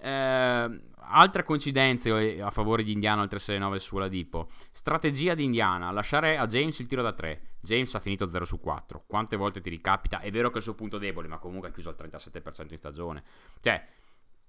Eh, 0.04 0.80
altre 0.98 1.42
coincidenze 1.44 2.36
eh, 2.36 2.42
a 2.42 2.50
favore 2.50 2.82
di 2.82 2.92
Indiana 2.92 3.22
al 3.22 3.28
369 3.28 3.78
su 3.78 3.96
Oladipo. 3.96 4.48
Strategia 4.70 5.34
di 5.34 5.44
Indiana, 5.44 5.90
lasciare 5.90 6.36
a 6.36 6.46
James 6.46 6.78
il 6.78 6.86
tiro 6.86 7.00
da 7.00 7.12
3. 7.12 7.40
James 7.60 7.94
ha 7.94 8.00
finito 8.00 8.28
0 8.28 8.44
su 8.44 8.60
4. 8.60 9.04
Quante 9.06 9.36
volte 9.36 9.62
ti 9.62 9.70
ricapita? 9.70 10.20
È 10.20 10.30
vero 10.30 10.48
che 10.48 10.56
è 10.56 10.58
il 10.58 10.64
suo 10.64 10.74
punto 10.74 10.98
debole, 10.98 11.28
ma 11.28 11.38
comunque 11.38 11.68
ha 11.68 11.72
chiuso 11.72 11.88
al 11.88 11.96
37% 11.98 12.66
in 12.68 12.76
stagione. 12.76 13.22
Cioè, 13.62 13.82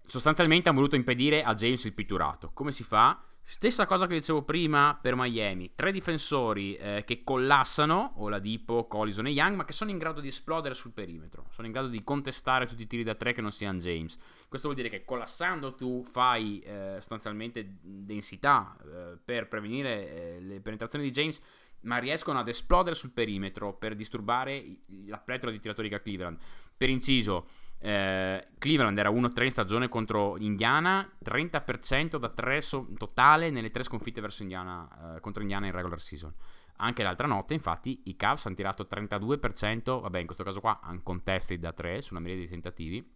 sostanzialmente 0.05 0.69
hanno 0.69 0.77
voluto 0.77 0.95
impedire 0.95 1.43
a 1.43 1.53
James 1.55 1.83
il 1.85 1.93
pitturato. 1.93 2.51
Come 2.53 2.71
si 2.71 2.83
fa? 2.83 3.21
Stessa 3.47 3.85
cosa 3.85 4.07
che 4.07 4.15
dicevo 4.15 4.41
prima 4.41 4.97
per 4.99 5.13
Miami, 5.15 5.73
tre 5.75 5.91
difensori 5.91 6.75
eh, 6.77 7.03
che 7.05 7.23
collassano, 7.23 8.13
Oladipo, 8.15 8.87
Collison 8.87 9.27
e 9.27 9.29
Young, 9.29 9.55
ma 9.55 9.65
che 9.65 9.71
sono 9.71 9.91
in 9.91 9.99
grado 9.99 10.19
di 10.19 10.29
esplodere 10.29 10.73
sul 10.73 10.93
perimetro, 10.93 11.45
sono 11.51 11.67
in 11.67 11.73
grado 11.73 11.89
di 11.89 12.03
contestare 12.03 12.65
tutti 12.65 12.81
i 12.81 12.87
tiri 12.87 13.03
da 13.03 13.13
tre 13.13 13.33
che 13.33 13.41
non 13.41 13.51
siano 13.51 13.77
James. 13.77 14.17
Questo 14.47 14.67
vuol 14.67 14.81
dire 14.81 14.89
che 14.89 15.05
collassando 15.05 15.75
tu 15.75 16.03
fai 16.03 16.59
eh, 16.61 16.95
sostanzialmente 16.95 17.77
densità 17.81 18.75
eh, 18.83 19.19
per 19.23 19.47
prevenire 19.47 20.37
eh, 20.37 20.39
le 20.41 20.59
penetrazioni 20.59 21.05
di 21.05 21.11
James, 21.11 21.39
ma 21.81 21.97
riescono 21.97 22.39
ad 22.39 22.47
esplodere 22.47 22.95
sul 22.95 23.11
perimetro 23.11 23.75
per 23.75 23.93
disturbare 23.93 24.77
la 25.05 25.19
pletora 25.19 25.51
di 25.51 25.59
tiratori 25.59 25.87
che 25.87 25.95
ha 25.95 25.99
Cleveland. 25.99 26.39
Per 26.75 26.89
inciso, 26.89 27.47
eh, 27.79 28.47
Cleveland 28.57 28.97
era 28.97 29.09
1-3 29.09 29.43
in 29.43 29.51
stagione 29.51 29.89
contro 29.89 30.37
Indiana, 30.37 31.09
30% 31.23 32.17
da 32.17 32.29
3 32.29 32.61
so- 32.61 32.87
totale 32.97 33.49
nelle 33.49 33.71
tre 33.71 33.83
sconfitte 33.83 34.21
verso 34.21 34.41
Indiana, 34.41 35.15
eh, 35.15 35.19
contro 35.19 35.41
Indiana 35.41 35.67
in 35.67 35.71
regular 35.71 35.99
season. 35.99 36.33
Anche 36.77 37.03
l'altra 37.03 37.27
notte, 37.27 37.53
infatti, 37.53 38.01
i 38.05 38.15
Cavs 38.15 38.45
hanno 38.45 38.55
tirato 38.55 38.85
32%, 38.85 40.01
vabbè, 40.01 40.19
in 40.19 40.25
questo 40.25 40.43
caso 40.43 40.59
qua, 40.59 40.79
uncontested 40.83 41.59
da 41.59 41.71
3 41.71 42.01
sulla 42.01 42.19
media 42.19 42.37
dei 42.37 42.47
tentativi. 42.47 43.13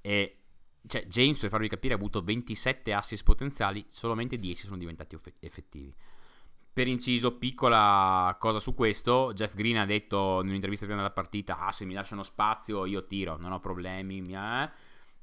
E 0.00 0.38
cioè, 0.86 1.06
James, 1.06 1.38
per 1.38 1.50
farvi 1.50 1.68
capire, 1.68 1.94
ha 1.94 1.96
avuto 1.96 2.22
27 2.22 2.92
assist 2.92 3.24
potenziali, 3.24 3.84
solamente 3.88 4.38
10 4.38 4.66
sono 4.66 4.78
diventati 4.78 5.16
effettivi. 5.40 5.94
Per 6.74 6.88
inciso, 6.88 7.36
piccola 7.36 8.36
cosa 8.36 8.58
su 8.58 8.74
questo, 8.74 9.30
Jeff 9.32 9.54
Green 9.54 9.76
ha 9.76 9.86
detto 9.86 10.40
in 10.42 10.48
un'intervista 10.48 10.86
prima 10.86 11.00
della 11.00 11.14
partita, 11.14 11.60
ah 11.60 11.70
se 11.70 11.84
mi 11.84 11.94
lasciano 11.94 12.24
spazio 12.24 12.84
io 12.84 13.06
tiro, 13.06 13.36
non 13.38 13.52
ho 13.52 13.60
problemi, 13.60 14.20
eh. 14.22 14.70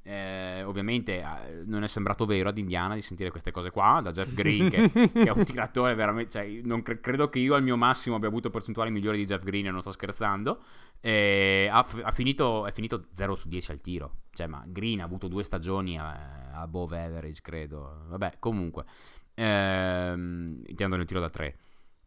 Eh, 0.03 0.63
ovviamente 0.63 1.19
eh, 1.19 1.63
non 1.65 1.83
è 1.83 1.87
sembrato 1.87 2.25
vero 2.25 2.49
ad 2.49 2.57
Indiana 2.57 2.95
di 2.95 3.01
sentire 3.01 3.29
queste 3.29 3.51
cose 3.51 3.69
qua 3.69 4.01
da 4.01 4.09
Jeff 4.09 4.33
Green 4.33 4.67
che, 4.67 4.89
che 5.13 5.25
è 5.25 5.29
un 5.29 5.43
tiratore 5.43 5.93
veramente 5.93 6.31
cioè, 6.31 6.61
non 6.63 6.81
cre- 6.81 6.99
credo 6.99 7.29
che 7.29 7.37
io 7.37 7.53
al 7.53 7.61
mio 7.61 7.77
massimo 7.77 8.15
abbia 8.15 8.27
avuto 8.27 8.49
percentuali 8.49 8.89
migliori 8.89 9.17
di 9.17 9.25
Jeff 9.25 9.43
Green 9.43 9.67
non 9.67 9.81
sto 9.81 9.91
scherzando. 9.91 10.59
Eh, 11.01 11.67
ha, 11.71 11.83
f- 11.83 12.01
ha 12.03 12.11
finito, 12.11 12.65
è 12.65 12.71
finito 12.71 13.07
0 13.11 13.35
su 13.35 13.47
10 13.47 13.71
al 13.71 13.81
tiro. 13.81 14.15
Cioè 14.31 14.47
ma 14.47 14.63
Green 14.65 15.01
ha 15.01 15.03
avuto 15.03 15.27
due 15.27 15.43
stagioni 15.43 15.99
a, 15.99 16.51
above 16.53 16.97
average 16.97 17.41
credo. 17.43 18.05
Vabbè 18.07 18.37
comunque 18.39 18.85
ehm, 19.41 20.63
intendo 20.67 20.95
nel 20.95 21.05
tiro 21.05 21.19
da 21.19 21.29
3 21.29 21.57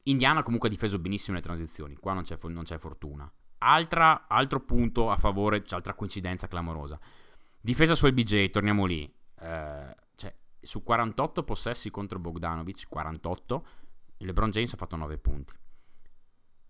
Indiana 0.05 0.43
comunque 0.43 0.69
ha 0.69 0.73
difeso 0.73 0.99
benissimo 0.99 1.37
le 1.37 1.43
transizioni 1.43 1.97
qua 1.97 2.13
non 2.13 2.23
c'è, 2.23 2.39
non 2.43 2.65
c'è 2.65 2.79
fortuna 2.79 3.31
Altra, 3.59 4.27
altro 4.29 4.61
punto 4.61 5.11
a 5.11 5.17
favore 5.17 5.65
cioè 5.65 5.79
altra 5.79 5.95
coincidenza 5.95 6.47
clamorosa 6.49 6.99
Difesa 7.65 7.95
su 7.95 8.07
LBJ, 8.07 8.51
torniamo 8.51 8.85
lì. 8.85 9.11
Eh, 9.41 9.97
cioè, 10.17 10.35
su 10.61 10.83
48 10.83 11.45
possessi 11.45 11.91
contro 11.91 12.19
Bogdanovic, 12.19 12.87
48, 12.91 13.67
LeBron 14.19 14.51
James 14.51 14.75
ha 14.75 14.77
fatto 14.77 14.97
9 14.97 15.17
punti. 15.17 15.55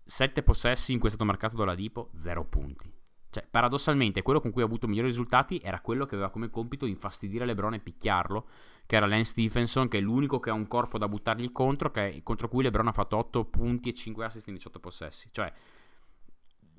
7 0.05 0.41
possessi 0.41 0.93
in 0.93 0.99
cui 0.99 1.09
è 1.09 1.11
stato 1.11 1.25
marcato 1.25 1.57
da 1.57 1.65
Ladipo, 1.65 2.11
0 2.15 2.45
punti. 2.45 2.89
Cioè, 3.29 3.45
paradossalmente, 3.45 4.21
quello 4.21 4.39
con 4.39 4.51
cui 4.51 4.61
ha 4.61 4.65
avuto 4.65 4.87
migliori 4.87 5.09
risultati 5.09 5.59
era 5.61 5.81
quello 5.81 6.05
che 6.05 6.15
aveva 6.15 6.29
come 6.29 6.49
compito 6.49 6.85
infastidire 6.85 7.43
LeBron 7.43 7.73
e 7.73 7.79
picchiarlo, 7.81 8.47
che 8.85 8.95
era 8.95 9.07
Lance 9.07 9.31
Stephenson, 9.31 9.87
che 9.87 9.97
è 9.97 10.01
l'unico 10.01 10.39
che 10.39 10.49
ha 10.49 10.53
un 10.53 10.67
corpo 10.67 10.97
da 10.97 11.07
buttargli 11.07 11.51
contro, 11.51 11.91
che, 11.91 12.21
contro 12.23 12.47
cui 12.47 12.63
LeBron 12.63 12.87
ha 12.87 12.91
fatto 12.91 13.17
8 13.17 13.45
punti 13.45 13.89
e 13.89 13.93
5 13.93 14.25
assist 14.25 14.47
in 14.47 14.53
18 14.55 14.79
possessi. 14.79 15.29
Cioè, 15.31 15.51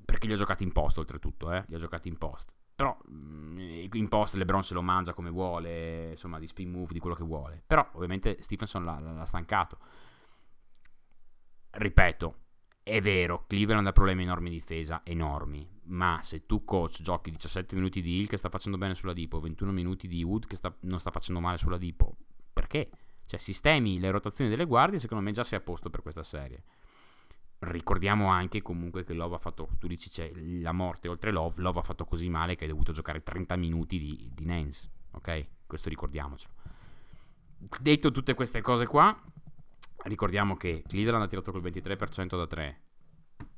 perché 0.05 0.27
li 0.27 0.33
ha 0.33 0.37
giocati 0.37 0.63
in 0.63 0.71
post, 0.71 0.97
oltretutto, 0.97 1.51
eh? 1.51 1.63
Li 1.67 1.75
ha 1.75 1.79
giocati 1.79 2.07
in 2.07 2.17
post. 2.17 2.51
Però 2.73 2.97
mm, 3.11 3.57
in 3.91 4.07
post 4.07 4.35
LeBron 4.35 4.63
se 4.63 4.73
lo 4.73 4.81
mangia 4.81 5.13
come 5.13 5.29
vuole, 5.29 6.11
insomma, 6.11 6.39
di 6.39 6.47
spin 6.47 6.71
move, 6.71 6.93
di 6.93 6.99
quello 6.99 7.15
che 7.15 7.23
vuole. 7.23 7.63
Però 7.65 7.87
ovviamente 7.93 8.37
Stephenson 8.41 8.85
l'ha, 8.85 8.99
l'ha 8.99 9.25
stancato. 9.25 9.77
Ripeto, 11.71 12.35
è 12.87 13.01
vero, 13.01 13.45
Cleveland 13.47 13.85
ha 13.85 13.91
problemi 13.91 14.23
enormi 14.23 14.49
di 14.49 14.55
difesa, 14.55 15.01
enormi. 15.03 15.67
Ma 15.87 16.19
se 16.21 16.45
tu 16.45 16.63
coach 16.63 17.01
giochi 17.01 17.31
17 17.31 17.75
minuti 17.75 18.01
di 18.01 18.19
Hill 18.19 18.27
che 18.27 18.37
sta 18.37 18.49
facendo 18.49 18.77
bene 18.77 18.95
sulla 18.95 19.13
Dipo, 19.13 19.39
21 19.39 19.71
minuti 19.71 20.07
di 20.07 20.23
Wood 20.23 20.47
che 20.47 20.55
sta, 20.55 20.73
non 20.81 20.99
sta 20.99 21.11
facendo 21.11 21.41
male 21.41 21.57
sulla 21.57 21.77
Dipo, 21.77 22.15
perché? 22.51 22.89
Cioè 23.25 23.39
sistemi 23.39 23.99
le 23.99 24.11
rotazioni 24.11 24.49
delle 24.49 24.65
guardie, 24.65 24.99
secondo 24.99 25.23
me 25.23 25.31
già 25.31 25.43
sei 25.43 25.59
a 25.59 25.61
posto 25.61 25.89
per 25.89 26.01
questa 26.01 26.23
serie 26.23 26.63
ricordiamo 27.59 28.27
anche 28.27 28.61
comunque 28.61 29.03
che 29.03 29.13
Love 29.13 29.35
ha 29.35 29.39
fatto, 29.39 29.69
tu 29.79 29.87
dici 29.87 30.09
c'è 30.09 30.31
la 30.35 30.71
morte 30.71 31.07
oltre 31.07 31.31
Love, 31.31 31.61
Love 31.61 31.79
ha 31.79 31.83
fatto 31.83 32.05
così 32.05 32.29
male 32.29 32.55
che 32.55 32.65
ha 32.65 32.67
dovuto 32.67 32.91
giocare 32.91 33.23
30 33.23 33.55
minuti 33.55 33.97
di, 33.97 34.29
di 34.33 34.45
Nance, 34.45 34.89
ok? 35.11 35.47
Questo 35.65 35.89
ricordiamocelo. 35.89 36.53
Detto 37.79 38.11
tutte 38.11 38.35
queste 38.35 38.61
cose 38.61 38.85
qua, 38.85 39.19
ricordiamo 40.03 40.55
che 40.55 40.83
Cleveland 40.87 41.23
ha 41.23 41.27
tirato 41.27 41.51
col 41.51 41.61
23% 41.61 42.37
da 42.37 42.47
3, 42.47 42.81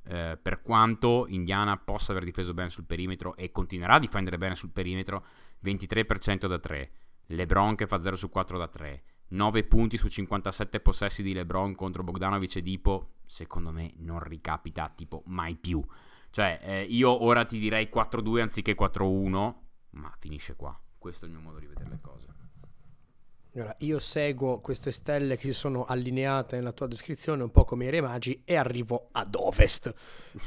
eh, 0.04 0.39
per 0.42 0.62
quanto 0.62 1.26
Indiana 1.28 1.78
possa 1.78 2.12
aver 2.12 2.24
difeso 2.24 2.54
bene 2.54 2.70
sul 2.70 2.86
perimetro 2.86 3.36
e 3.36 3.52
continuerà 3.52 3.96
a 3.96 4.00
difendere 4.00 4.38
bene 4.38 4.56
sul 4.56 4.72
perimetro, 4.72 5.26
23% 5.63 6.48
da 6.48 6.60
3, 6.60 6.92
LeBron 7.28 7.76
che 7.76 7.88
fa 7.88 8.02
0 8.02 8.15
su 8.15 8.30
4 8.30 8.58
da 8.58 8.68
3, 8.68 9.04
9 9.30 9.63
punti 9.65 9.98
su 9.98 10.08
57 10.08 10.80
possessi 10.80 11.22
di 11.22 11.34
LeBron 11.34 11.76
contro 11.76 12.04
Bogdanovic 12.04 12.56
e 12.56 12.62
Dipo, 12.62 13.12
secondo 13.26 13.72
me 13.72 13.94
non 13.98 14.20
ricapita 14.20 14.92
tipo 14.96 15.22
mai 15.28 15.56
più. 15.56 15.84
Cioè, 16.32 16.60
eh, 16.62 16.84
io 16.84 17.24
ora 17.24 17.46
ti 17.46 17.60
direi 17.60 17.89
4-2 17.94 18.42
anziché 18.42 18.76
4-1, 18.76 19.54
ma 19.92 20.15
finisce 20.20 20.56
qua. 20.56 20.80
Questo 20.98 21.26
è 21.26 21.28
il 21.28 21.34
mio 21.34 21.44
modo 21.44 21.60
di 21.60 21.68
vedere 21.68 21.89
le 21.89 22.00
cose. 22.02 22.38
Allora, 23.60 23.76
io 23.80 24.00
seguo 24.00 24.62
queste 24.62 24.89
stelle 24.89 25.36
che 25.36 25.48
si 25.48 25.54
sono 25.54 25.84
allineate 25.84 26.56
nella 26.56 26.72
tua 26.72 26.88
descrizione 26.88 27.43
un 27.43 27.52
po' 27.52 27.65
come 27.65 27.86
i 27.86 27.89
re 27.89 28.00
magi 28.00 28.41
e 28.45 28.56
arrivo 28.56 29.10
ad 29.12 29.36
ovest. 29.36 29.93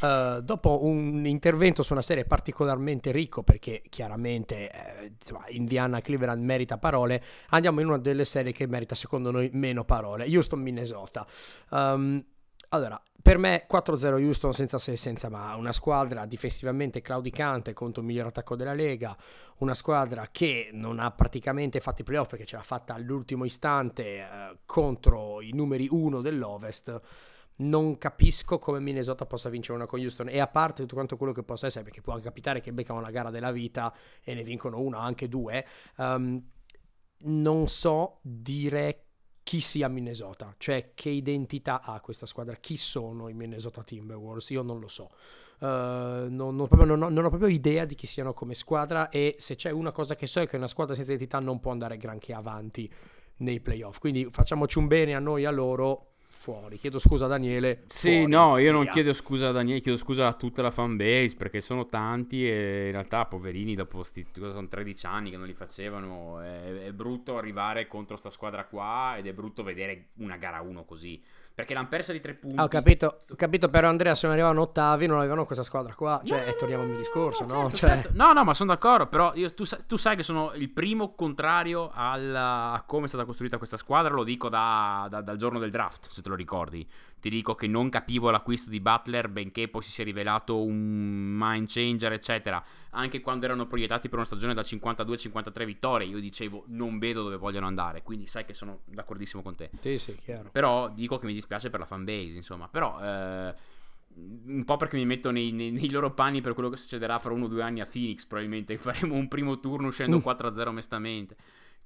Uh, 0.01 0.41
dopo 0.41 0.83
un 0.87 1.27
intervento 1.27 1.83
su 1.83 1.93
una 1.93 2.01
serie 2.01 2.25
particolarmente 2.25 3.11
ricco, 3.11 3.43
perché 3.43 3.83
chiaramente 3.91 4.71
eh, 4.71 5.13
insomma, 5.19 5.45
Indiana 5.49 6.01
Cleveland 6.01 6.43
merita 6.43 6.79
parole, 6.79 7.23
andiamo 7.51 7.81
in 7.83 7.89
una 7.89 7.99
delle 7.99 8.25
serie 8.25 8.53
che 8.53 8.67
merita 8.67 8.95
secondo 8.95 9.31
noi 9.31 9.51
meno 9.53 9.85
parole, 9.85 10.25
Houston 10.25 10.61
Minnesota. 10.61 11.27
Um, 11.69 12.25
allora, 12.71 12.99
per 13.23 13.39
me 13.39 13.67
4-0 13.71 14.15
Houston 14.15 14.53
senza 14.53 14.79
se 14.79 14.97
senza 14.97 15.29
ma, 15.29 15.55
una 15.55 15.73
squadra 15.73 16.27
difensivamente 16.27 17.01
claudicante 17.01 17.73
contro 17.73 18.03
il 18.03 18.09
miglior 18.09 18.27
attacco 18.27 18.57
della 18.57 18.75
Lega, 18.75 19.17
una 19.59 19.75
squadra 19.75 20.27
che 20.33 20.71
non 20.73 20.99
ha 20.99 21.13
praticamente 21.13 21.79
fatto 21.79 22.01
i 22.01 22.05
playoff 22.05 22.29
perché 22.29 22.45
ce 22.45 22.57
l'ha 22.57 22.65
fatta 22.65 22.95
all'ultimo 22.95 23.45
istante 23.45 24.19
eh, 24.19 24.59
contro 24.67 25.41
i 25.41 25.53
numeri 25.53 25.87
1 25.89 26.21
dell'Ovest. 26.21 27.01
Non 27.55 27.97
capisco 27.97 28.59
come 28.59 28.81
Minnesota 28.81 29.25
possa 29.25 29.49
vincere 29.49 29.77
una 29.77 29.87
con 29.87 30.01
Houston. 30.01 30.29
E 30.29 30.41
a 30.41 30.49
parte 30.49 30.83
tutto 30.83 30.95
quanto 30.95 31.17
quello 31.17 31.33
che 31.33 31.45
possa 31.45 31.67
essere, 31.67 31.85
perché 31.85 32.01
può 32.01 32.15
anche 32.15 32.25
capitare 32.25 32.61
che 32.61 32.73
beccano 32.73 33.01
la 33.01 33.11
gara 33.11 33.31
della 33.31 33.53
vita 33.53 33.95
e 34.25 34.35
ne 34.35 34.43
vincono 34.43 34.81
una 34.81 34.99
anche 34.99 35.29
due, 35.29 35.65
um, 35.99 36.43
non 37.25 37.69
so 37.69 38.19
dire 38.23 39.12
chi 39.53 39.61
sia 39.61 39.87
Minnesota, 39.87 40.55
cioè 40.57 40.93
che 40.95 41.11
identità 41.11 41.83
ha 41.83 42.01
questa 42.01 42.25
squadra, 42.25 42.55
chi 42.55 42.79
sono 42.79 43.29
i 43.29 43.35
Minnesota 43.35 43.83
Timberwolves, 43.83 44.49
io 44.49 44.63
non 44.63 44.81
lo 44.81 44.89
so. 44.89 45.11
Uh, 45.59 45.67
non, 46.31 46.57
non, 46.57 46.69
proprio, 46.69 46.87
non, 46.87 47.13
non, 47.13 47.23
ho 47.23 47.29
proprio 47.29 47.51
idea 47.51 47.85
di 47.85 47.95
chi 47.95 48.07
siano 48.07 48.33
come 48.33 48.55
squadra 48.55 49.11
e 49.11 49.37
se 49.39 49.55
c'è 49.55 49.71
una 49.71 49.93
cosa 49.93 50.15
che 50.15 50.27
so 50.27 50.41
è 50.41 50.47
che 50.47 50.57
una 50.57 50.69
squadra 50.69 50.95
senza 50.95 51.13
identità 51.13 51.39
non 51.39 51.61
può 51.61 51.71
andare 51.71 51.99
granché 51.99 52.33
avanti 52.33 52.91
nei 53.41 53.61
playoff. 53.61 53.99
Quindi 53.99 54.27
facciamoci 54.31 54.79
un 54.79 54.87
bene 54.87 55.15
a 55.15 55.19
noi 55.19 55.43
e 55.43 55.47
a 55.47 55.51
loro 55.51 56.12
fuori. 56.43 56.77
Chiedo 56.77 56.99
scusa 56.99 57.27
a 57.27 57.29
Daniele. 57.29 57.85
Sì, 57.87 58.11
fuori, 58.17 58.27
no, 58.27 58.57
io 58.59 58.65
via. 58.65 58.73
non 58.73 58.89
chiedo 58.89 59.13
scusa 59.13 59.49
a 59.49 59.53
Daniele, 59.53 59.81
chiedo 59.81 59.97
scusa 59.97 60.27
a 60.27 60.33
tutta 60.35 60.61
la 60.61 60.73
fanbase 60.73 61.37
perché 61.37 61.61
sono 61.61 61.89
tanti 61.89 62.49
e 62.49 62.87
in 62.87 62.93
realtà 62.93 63.27
poverini 63.27 63.77
dopo 63.77 64.03
sti, 64.03 64.27
sono 64.35 64.67
13 64.67 65.07
anni 65.07 65.31
che 65.31 65.37
non 65.37 65.47
li 65.47 65.55
facevano. 65.55 66.41
È, 66.41 66.87
è 66.87 66.93
brutto 66.93 67.39
arrivare 67.39 67.87
contro 67.87 68.17
sta 68.17 68.29
squadra 68.29 68.65
qua 68.65 69.15
ed 69.17 69.29
è 69.29 69.33
brutto 69.33 69.63
vedere 69.63 70.09
una 70.17 70.37
gara 70.37 70.61
1 70.61 70.85
così. 70.85 71.23
Perché 71.55 71.75
l'hanno 71.75 71.89
persa 71.89 72.13
di 72.13 72.21
tre 72.21 72.35
punti. 72.35 72.59
Ah, 72.59 72.65
ho 72.65 72.69
capito, 72.69 73.25
ho 73.29 73.35
capito, 73.37 73.69
però 73.69 73.89
Andrea 73.89 74.15
se 74.15 74.27
non 74.27 74.35
arrivavano 74.35 74.63
ottavi 74.63 75.07
non 75.07 75.19
avevano 75.19 75.45
questa 75.45 75.63
squadra 75.63 75.95
qua. 75.95 76.21
Cioè, 76.25 76.45
no, 76.45 76.51
e 76.51 76.57
torniamo 76.57 76.83
al 76.83 76.89
mio 76.89 76.99
discorso, 76.99 77.45
no? 77.45 77.71
Certo, 77.71 77.77
cioè... 77.77 77.91
certo. 77.91 78.11
No, 78.15 78.33
no, 78.33 78.43
ma 78.43 78.55
sono 78.55 78.73
d'accordo, 78.73 79.07
però 79.07 79.33
io, 79.35 79.53
tu, 79.53 79.65
tu, 79.87 79.97
sai 79.97 80.17
che 80.17 80.23
sono 80.23 80.53
il 80.55 80.71
primo 80.71 81.15
contrario 81.15 81.91
al, 81.93 82.35
a 82.35 82.83
come 82.87 83.05
è 83.05 83.09
stata 83.09 83.25
costruita 83.25 83.59
questa 83.59 83.77
squadra, 83.77 84.15
lo 84.15 84.25
dico 84.25 84.49
da, 84.49 85.07
da, 85.11 85.21
dal 85.21 85.37
giorno 85.37 85.59
del 85.59 85.71
draft, 85.71 86.09
se 86.09 86.23
te 86.23 86.31
lo 86.31 86.35
ricordi. 86.35 86.89
Ti 87.23 87.31
dico 87.31 87.55
che 87.55 87.69
non 87.69 87.89
capivo 87.89 88.31
l'acquisto 88.31 88.69
di 88.69 88.81
Butler, 88.81 89.29
benché 89.29 89.69
poi 89.69 89.81
si 89.81 89.93
sia 89.93 90.03
rivelato 90.03 90.61
un 90.61 91.37
mind 91.39 91.69
changer, 91.69 92.11
eccetera. 92.11 92.61
Anche 92.91 93.21
quando 93.21 93.45
erano 93.45 93.69
proiettati 93.69 94.09
per 94.09 94.19
una 94.19 94.27
stagione 94.27 94.55
da 94.55 94.63
52-53 94.63 95.65
vittorie, 95.65 96.09
io 96.09 96.19
dicevo 96.19 96.65
non 96.67 96.99
vedo 96.99 97.23
dove 97.23 97.37
vogliono 97.37 97.69
andare. 97.69 98.03
Quindi 98.03 98.27
sai 98.27 98.45
che 98.45 98.55
sono 98.55 98.81
d'accordissimo 98.87 99.41
con 99.41 99.55
te. 99.55 99.71
Sì, 99.79 99.99
sì, 99.99 100.17
chiaro. 100.17 100.51
Però 100.51 100.89
dico 100.89 101.19
che 101.19 101.27
mi 101.27 101.33
dispiace 101.33 101.71
per 101.71 101.79
la 101.79 101.87
fanbase, 101.87 102.35
insomma. 102.35 102.67
Però... 102.67 103.01
Eh, 103.01 103.55
un 104.15 104.65
po' 104.67 104.77
perché 104.77 104.97
mi 104.97 105.07
metto 105.07 105.31
nei, 105.31 105.53
nei, 105.53 105.71
nei, 105.71 105.89
loro 105.89 106.13
panni 106.13 106.43
per 106.43 106.53
quello 106.53 106.69
che 106.69 106.77
succederà 106.77 107.19
fra 107.19 107.33
uno 107.33 107.47
o 107.47 107.49
due 107.49 107.63
anni 107.63 107.81
a 107.81 107.87
Phoenix. 107.87 108.27
Probabilmente 108.27 108.77
faremo 108.79 109.15
un 109.15 109.29
primo 109.29 109.61
turno 109.61 109.87
uscendo 109.87 110.19
4-0 110.19 110.67
onestamente. 110.67 111.37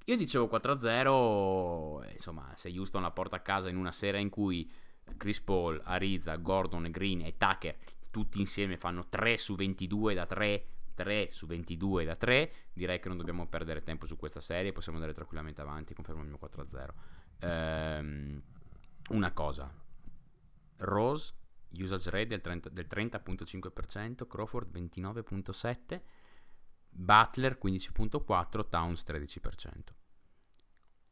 Io 0.05 0.17
dicevo 0.17 0.49
4-0, 0.51 2.11
insomma, 2.11 2.51
se 2.55 2.73
Houston 2.75 3.03
la 3.03 3.11
porta 3.11 3.35
a 3.35 3.41
casa 3.41 3.69
in 3.69 3.77
una 3.77 3.91
sera 3.91 4.17
in 4.17 4.29
cui 4.29 4.67
Chris 5.15 5.39
Paul, 5.41 5.79
Ariza, 5.83 6.35
Gordon, 6.35 6.89
Green 6.91 7.21
e 7.21 7.37
Tucker 7.37 7.77
tutti 8.11 8.39
insieme 8.39 8.77
fanno 8.77 9.07
3 9.07 9.37
su 9.37 9.55
22 9.55 10.13
da 10.13 10.25
3 10.25 10.65
3 10.95 11.29
su 11.29 11.45
22 11.45 12.05
da 12.05 12.15
3 12.15 12.53
direi 12.73 12.99
che 12.99 13.07
non 13.07 13.17
dobbiamo 13.17 13.47
perdere 13.47 13.83
tempo 13.83 14.07
su 14.07 14.17
questa 14.17 14.39
serie 14.39 14.71
possiamo 14.71 14.97
andare 14.97 15.13
tranquillamente 15.13 15.61
avanti 15.61 15.93
confermo 15.93 16.23
il 16.23 16.27
mio 16.27 16.39
4-0 16.41 16.89
ehm, 17.39 18.41
una 19.09 19.31
cosa. 19.31 19.71
Rose 20.77 21.33
usage 21.79 22.09
rate 22.09 22.27
del, 22.27 22.41
30, 22.41 22.69
del 22.69 22.87
30.5% 22.89 24.27
Crawford 24.27 24.71
29.7 24.71 26.01
Butler 26.89 27.57
15.4 27.61 28.69
Towns 28.69 29.03
13% 29.05 29.96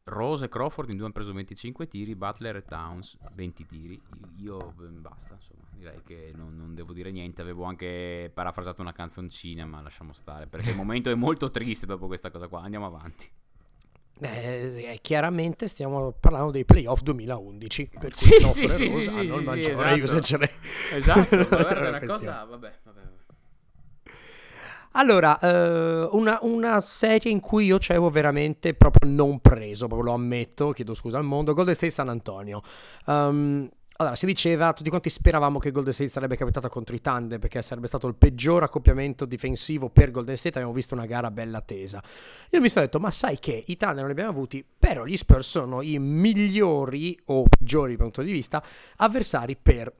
Rose 0.08 0.44
e 0.44 0.48
Crawford 0.48 0.88
in 0.90 0.96
due 0.96 1.06
hanno 1.06 1.14
preso 1.14 1.32
25 1.32 1.88
tiri, 1.88 2.14
Butler 2.14 2.56
e 2.56 2.64
Towns 2.64 3.18
20 3.34 3.66
tiri. 3.66 4.00
Io, 4.38 4.72
io 4.78 4.90
basta, 5.00 5.34
insomma, 5.34 5.64
direi 5.72 6.00
che 6.04 6.32
non, 6.32 6.56
non, 6.56 6.74
devo 6.76 6.92
dire 6.92 7.10
niente. 7.10 7.42
Avevo 7.42 7.64
anche 7.64 8.30
parafrasato 8.32 8.82
una 8.82 8.92
canzoncina, 8.92 9.66
ma 9.66 9.80
lasciamo 9.80 10.12
stare 10.12 10.46
perché 10.46 10.70
il 10.70 10.76
momento 10.76 11.10
è 11.10 11.14
molto 11.14 11.50
triste 11.50 11.86
dopo 11.86 12.06
questa 12.06 12.30
cosa 12.30 12.46
qua. 12.46 12.62
Andiamo 12.62 12.86
avanti. 12.86 13.28
Eh, 14.20 14.98
chiaramente 15.02 15.66
stiamo 15.66 16.12
parlando 16.12 16.50
dei 16.52 16.64
playoff 16.64 17.02
2011 17.02 17.90
per 17.98 18.12
cui 18.12 18.26
sì, 18.26 18.30
Crawford 18.38 18.66
sì, 18.68 18.84
e 18.84 18.88
Rose 18.88 19.00
sì, 19.00 19.08
hanno 19.08 19.20
sì, 19.20 19.38
il 19.38 19.44
maggiore 19.44 19.72
esatto. 19.72 20.02
usage 20.02 20.50
Esatto, 20.92 21.48
guarda, 21.48 21.88
una 21.88 22.00
cosa, 22.06 22.44
vabbè, 22.44 22.78
vabbè. 22.84 23.00
Allora, 24.98 25.38
eh, 25.38 26.08
una, 26.12 26.38
una, 26.42 26.80
serie 26.80 27.30
in 27.30 27.40
cui 27.40 27.66
io 27.66 27.78
ci 27.78 27.90
avevo 27.90 28.08
veramente 28.08 28.72
proprio 28.72 29.10
non 29.10 29.40
preso, 29.40 29.88
proprio 29.88 30.08
lo 30.08 30.14
ammetto, 30.14 30.70
chiedo 30.70 30.94
scusa 30.94 31.18
al 31.18 31.24
mondo, 31.24 31.52
Golden 31.52 31.74
State 31.74 31.92
San 31.92 32.08
Antonio. 32.08 32.62
Um, 33.04 33.68
allora, 33.98 34.14
si 34.14 34.24
diceva, 34.24 34.72
tutti 34.72 34.88
quanti 34.88 35.10
speravamo 35.10 35.58
che 35.58 35.70
Golden 35.70 35.92
State 35.92 36.08
sarebbe 36.08 36.36
capitata 36.36 36.70
contro 36.70 36.94
i 36.94 37.02
Thunder 37.02 37.38
perché 37.38 37.60
sarebbe 37.60 37.88
stato 37.88 38.06
il 38.06 38.14
peggior 38.14 38.62
accoppiamento 38.62 39.26
difensivo 39.26 39.90
per 39.90 40.10
Golden 40.10 40.36
State, 40.36 40.56
abbiamo 40.56 40.74
visto 40.74 40.94
una 40.94 41.04
gara 41.04 41.30
bella 41.30 41.60
tesa. 41.60 42.02
Io 42.50 42.60
mi 42.62 42.70
sono 42.70 42.86
detto, 42.86 42.98
ma 42.98 43.10
sai 43.10 43.38
che 43.38 43.64
i 43.66 43.76
Thunder 43.76 43.98
non 43.98 44.06
li 44.06 44.12
abbiamo 44.12 44.30
avuti, 44.30 44.64
però 44.78 45.04
gli 45.04 45.16
Spurs 45.18 45.46
sono 45.46 45.82
i 45.82 45.98
migliori 45.98 47.18
o 47.26 47.44
peggiori 47.44 47.98
punto 47.98 48.22
di 48.22 48.32
vista 48.32 48.64
avversari 48.96 49.56
per 49.56 49.92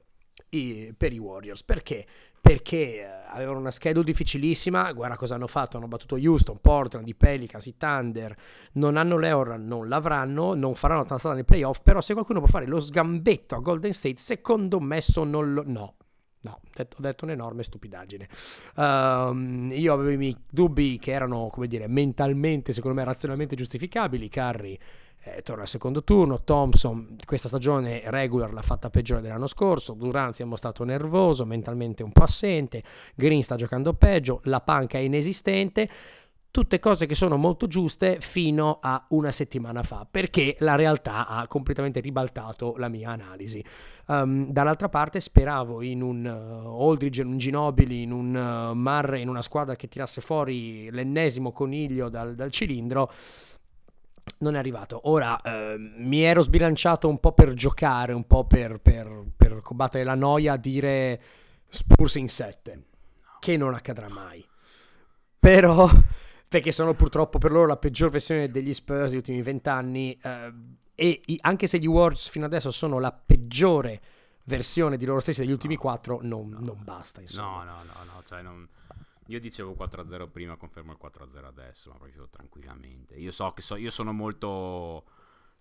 i, 0.49 0.91
per 0.97 1.13
i 1.13 1.19
Warriors. 1.19 1.63
Perché? 1.63 2.05
Perché 2.47 3.05
avevano 3.27 3.59
una 3.59 3.71
schedule 3.71 4.05
difficilissima, 4.05 4.93
guarda 4.93 5.17
cosa 5.17 5.35
hanno 5.35 5.47
fatto, 5.47 5.75
hanno 5.75 5.89
battuto 5.89 6.15
Houston, 6.15 6.59
Portland, 6.61 7.05
i 7.07 7.13
Pelicans, 7.13 7.65
i 7.65 7.75
Thunder, 7.75 8.33
non 8.73 8.95
hanno 8.95 9.17
l'Eurland, 9.17 9.67
non 9.67 9.89
l'avranno, 9.89 10.53
non 10.53 10.73
faranno 10.73 11.01
tanta 11.01 11.17
strada 11.17 11.35
nei 11.35 11.43
playoff, 11.43 11.81
però 11.83 11.99
se 11.99 12.13
qualcuno 12.13 12.39
può 12.39 12.47
fare 12.47 12.65
lo 12.65 12.79
sgambetto 12.79 13.55
a 13.55 13.59
Golden 13.59 13.93
State, 13.93 14.17
secondo 14.17 14.79
me 14.79 15.01
sono 15.01 15.41
lo... 15.41 15.63
no. 15.65 15.95
No, 16.39 16.61
ho 16.61 17.01
detto, 17.01 17.25
un'enorme 17.25 17.61
stupidaggine. 17.61 18.29
Um, 18.75 19.69
io 19.73 19.91
avevo 19.91 20.11
i 20.11 20.17
miei 20.17 20.37
dubbi 20.49 20.97
che 20.97 21.11
erano, 21.11 21.49
come 21.51 21.67
dire, 21.67 21.87
mentalmente, 21.87 22.71
secondo 22.71 22.95
me, 22.95 23.03
razionalmente 23.03 23.55
giustificabili. 23.55 24.29
Curry 24.29 24.77
eh, 25.35 25.41
torna 25.41 25.63
al 25.63 25.67
secondo 25.67 26.03
turno. 26.03 26.43
Thompson 26.43 27.17
questa 27.25 27.47
stagione 27.47 28.01
regular 28.05 28.53
l'ha 28.53 28.61
fatta 28.61 28.89
peggiore 28.89 29.21
dell'anno 29.21 29.47
scorso. 29.47 29.93
Durant 29.93 30.33
si 30.33 30.41
è 30.41 30.45
mostrato 30.45 30.83
nervoso, 30.83 31.45
mentalmente 31.45 32.03
un 32.03 32.11
po' 32.11 32.23
assente. 32.23 32.83
Green 33.15 33.43
sta 33.43 33.55
giocando 33.55 33.93
peggio. 33.93 34.41
La 34.43 34.61
panca 34.61 34.97
è 34.97 35.01
inesistente. 35.01 35.89
Tutte 36.49 36.79
cose 36.79 37.05
che 37.05 37.13
sono 37.13 37.37
molto 37.37 37.67
giuste 37.67 38.17
fino 38.19 38.79
a 38.81 39.05
una 39.09 39.31
settimana 39.31 39.83
fa, 39.83 40.07
perché 40.09 40.55
la 40.59 40.73
realtà 40.73 41.27
ha 41.27 41.45
completamente 41.45 41.99
ribaltato 41.99 42.75
la 42.77 42.87
mia 42.87 43.11
analisi. 43.11 43.63
Um, 44.07 44.49
dall'altra 44.49 44.89
parte 44.89 45.19
speravo 45.19 45.83
in 45.83 46.01
un 46.01 46.25
uh, 46.25 46.89
Aldridge, 46.89 47.21
in 47.21 47.27
un 47.27 47.37
Ginobili, 47.37 48.01
in 48.01 48.11
un 48.11 48.33
uh, 48.33 48.73
Marre, 48.73 49.19
in 49.19 49.29
una 49.29 49.43
squadra 49.43 49.75
che 49.75 49.87
tirasse 49.87 50.21
fuori 50.21 50.89
l'ennesimo 50.89 51.51
coniglio 51.51 52.09
dal, 52.09 52.33
dal 52.33 52.49
cilindro 52.49 53.11
non 54.39 54.55
è 54.55 54.57
arrivato. 54.57 55.09
Ora 55.09 55.39
eh, 55.41 55.75
mi 55.77 56.21
ero 56.21 56.41
sbilanciato 56.41 57.07
un 57.07 57.19
po' 57.19 57.31
per 57.33 57.53
giocare, 57.53 58.13
un 58.13 58.25
po' 58.25 58.45
per, 58.45 58.79
per, 58.79 59.25
per 59.35 59.61
combattere 59.61 60.03
la 60.03 60.15
noia 60.15 60.53
a 60.53 60.57
dire 60.57 61.21
Spurs 61.69 62.15
in 62.15 62.29
7, 62.29 62.83
che 63.39 63.57
non 63.57 63.73
accadrà 63.73 64.07
mai. 64.09 64.45
Però, 65.39 65.89
perché 66.47 66.71
sono 66.71 66.93
purtroppo 66.93 67.37
per 67.39 67.51
loro 67.51 67.67
la 67.67 67.77
peggior 67.77 68.09
versione 68.09 68.49
degli 68.49 68.73
Spurs 68.73 69.09
degli 69.09 69.17
ultimi 69.17 69.41
vent'anni 69.41 70.17
eh, 70.21 70.53
e 70.95 71.21
i, 71.25 71.37
anche 71.41 71.67
se 71.67 71.77
gli 71.77 71.85
Warriors 71.85 72.29
fino 72.29 72.45
adesso 72.45 72.71
sono 72.71 72.99
la 72.99 73.11
peggiore 73.11 74.01
versione 74.45 74.97
di 74.97 75.05
loro 75.05 75.19
stessi 75.19 75.41
degli 75.41 75.51
ultimi 75.51 75.75
quattro, 75.75 76.19
non, 76.21 76.49
no, 76.49 76.59
non 76.59 76.81
basta. 76.83 77.21
Insomma. 77.21 77.63
No, 77.63 77.63
no, 77.63 77.83
no, 77.83 78.13
no, 78.13 78.23
cioè 78.23 78.41
non... 78.41 78.67
Io 79.27 79.39
dicevo 79.39 79.75
4-0 79.77 80.29
prima, 80.29 80.57
confermo 80.57 80.91
il 80.91 80.99
4-0 81.01 81.45
adesso, 81.45 81.91
ma 81.91 81.97
proprio 81.97 82.27
tranquillamente. 82.29 83.15
Io 83.15 83.31
so 83.31 83.51
che 83.51 83.61
so, 83.61 83.75
io 83.75 83.89
sono 83.89 84.13
molto 84.13 85.05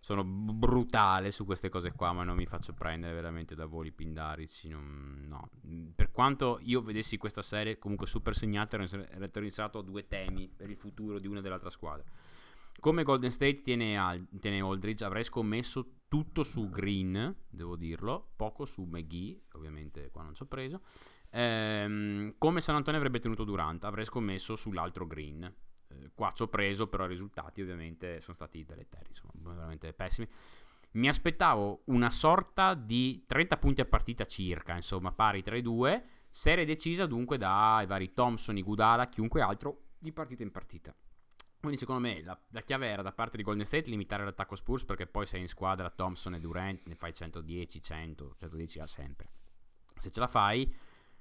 sono 0.07 0.23
brutale 0.23 1.33
su 1.33 1.45
queste 1.45 1.69
cose 1.69 1.91
qua, 1.91 2.12
ma 2.12 2.23
non 2.23 2.37
mi 2.37 2.47
faccio 2.47 2.73
prendere 2.73 3.12
veramente 3.12 3.57
da 3.57 3.67
voli 3.67 3.91
pindarici. 3.91 4.69
Non, 4.69 5.25
no. 5.27 5.51
Per 5.97 6.12
quanto 6.12 6.61
io 6.62 6.81
vedessi 6.81 7.17
questa 7.17 7.43
serie 7.43 7.77
comunque 7.77 8.07
super 8.07 8.37
segnata, 8.37 8.77
ero 8.77 9.25
interessato 9.25 9.81
a 9.81 9.83
due 9.83 10.07
temi 10.07 10.49
per 10.49 10.71
il 10.71 10.77
futuro 10.77 11.19
di 11.19 11.27
una 11.27 11.41
e 11.41 11.43
dell'altra 11.43 11.71
squadra. 11.71 12.05
Come 12.79 13.03
Golden 13.03 13.33
State 13.33 13.62
tiene, 13.62 13.99
Al- 13.99 14.29
tiene 14.39 14.61
Aldridge, 14.61 15.05
avrei 15.05 15.25
scommesso 15.25 16.03
tutto 16.07 16.45
su 16.45 16.69
Green, 16.69 17.35
devo 17.49 17.75
dirlo, 17.75 18.31
poco 18.37 18.64
su 18.64 18.85
McGee, 18.85 19.47
ovviamente 19.55 20.11
qua 20.11 20.23
non 20.23 20.37
ci 20.37 20.43
ho 20.43 20.47
preso. 20.47 20.83
Ehm, 21.39 22.34
come 22.39 22.62
San 22.62 22.76
Antonio 22.76 22.99
avrebbe 22.99 23.18
tenuto 23.18 23.45
Durant, 23.45 23.84
avrei 23.84 24.07
scommesso 24.07 24.57
sull'altro 24.57 25.07
Green. 25.07 25.45
Eh, 25.89 26.11
qua 26.14 26.32
ci 26.32 26.43
ho 26.43 26.49
preso, 26.49 26.89
però 26.89 27.05
i 27.05 27.09
risultati 27.09 27.61
ovviamente 27.61 28.22
sono 28.22 28.34
stati 28.34 28.64
deleteri, 28.64 29.11
insomma, 29.11 29.53
veramente 29.55 29.93
pessimi. 29.93 30.26
Mi 30.93 31.09
aspettavo 31.09 31.82
una 31.87 32.09
sorta 32.09 32.72
di 32.72 33.24
30 33.26 33.59
punti 33.59 33.82
a 33.82 33.84
partita 33.84 34.24
circa, 34.24 34.74
insomma, 34.74 35.12
pari 35.12 35.43
tra 35.43 35.57
i 35.57 35.61
due, 35.61 36.05
serie 36.30 36.64
decisa 36.64 37.05
dunque 37.05 37.37
dai 37.37 37.84
vari 37.84 38.14
Thompson, 38.14 38.57
Igudala, 38.57 39.11
chiunque 39.11 39.43
altro, 39.43 39.89
di 39.99 40.12
partita 40.12 40.43
in 40.43 40.51
partita. 40.51 40.95
Quindi 41.61 41.76
secondo 41.76 42.01
me 42.01 42.22
la, 42.22 42.39
la, 42.51 42.62
chiave 42.62 42.87
era 42.87 43.03
da 43.03 43.12
parte 43.12 43.37
di 43.37 43.43
Golden 43.43 43.66
State 43.66 43.91
limitare 43.91 44.24
l'attacco 44.24 44.55
Spurs 44.55 44.84
perché 44.84 45.07
poi 45.07 45.26
sei 45.26 45.41
in 45.41 45.49
squadra 45.49 45.91
Thompson 45.91 46.34
e 46.34 46.41
Durant, 46.41 46.80
ne 46.87 46.95
fai 46.95 47.12
110, 47.12 47.82
100, 47.82 48.37
110 48.39 48.78
a 48.78 48.87
sempre. 48.87 49.28
Se 49.99 50.11
ce 50.11 50.20
la 50.20 50.28
fai, 50.28 50.72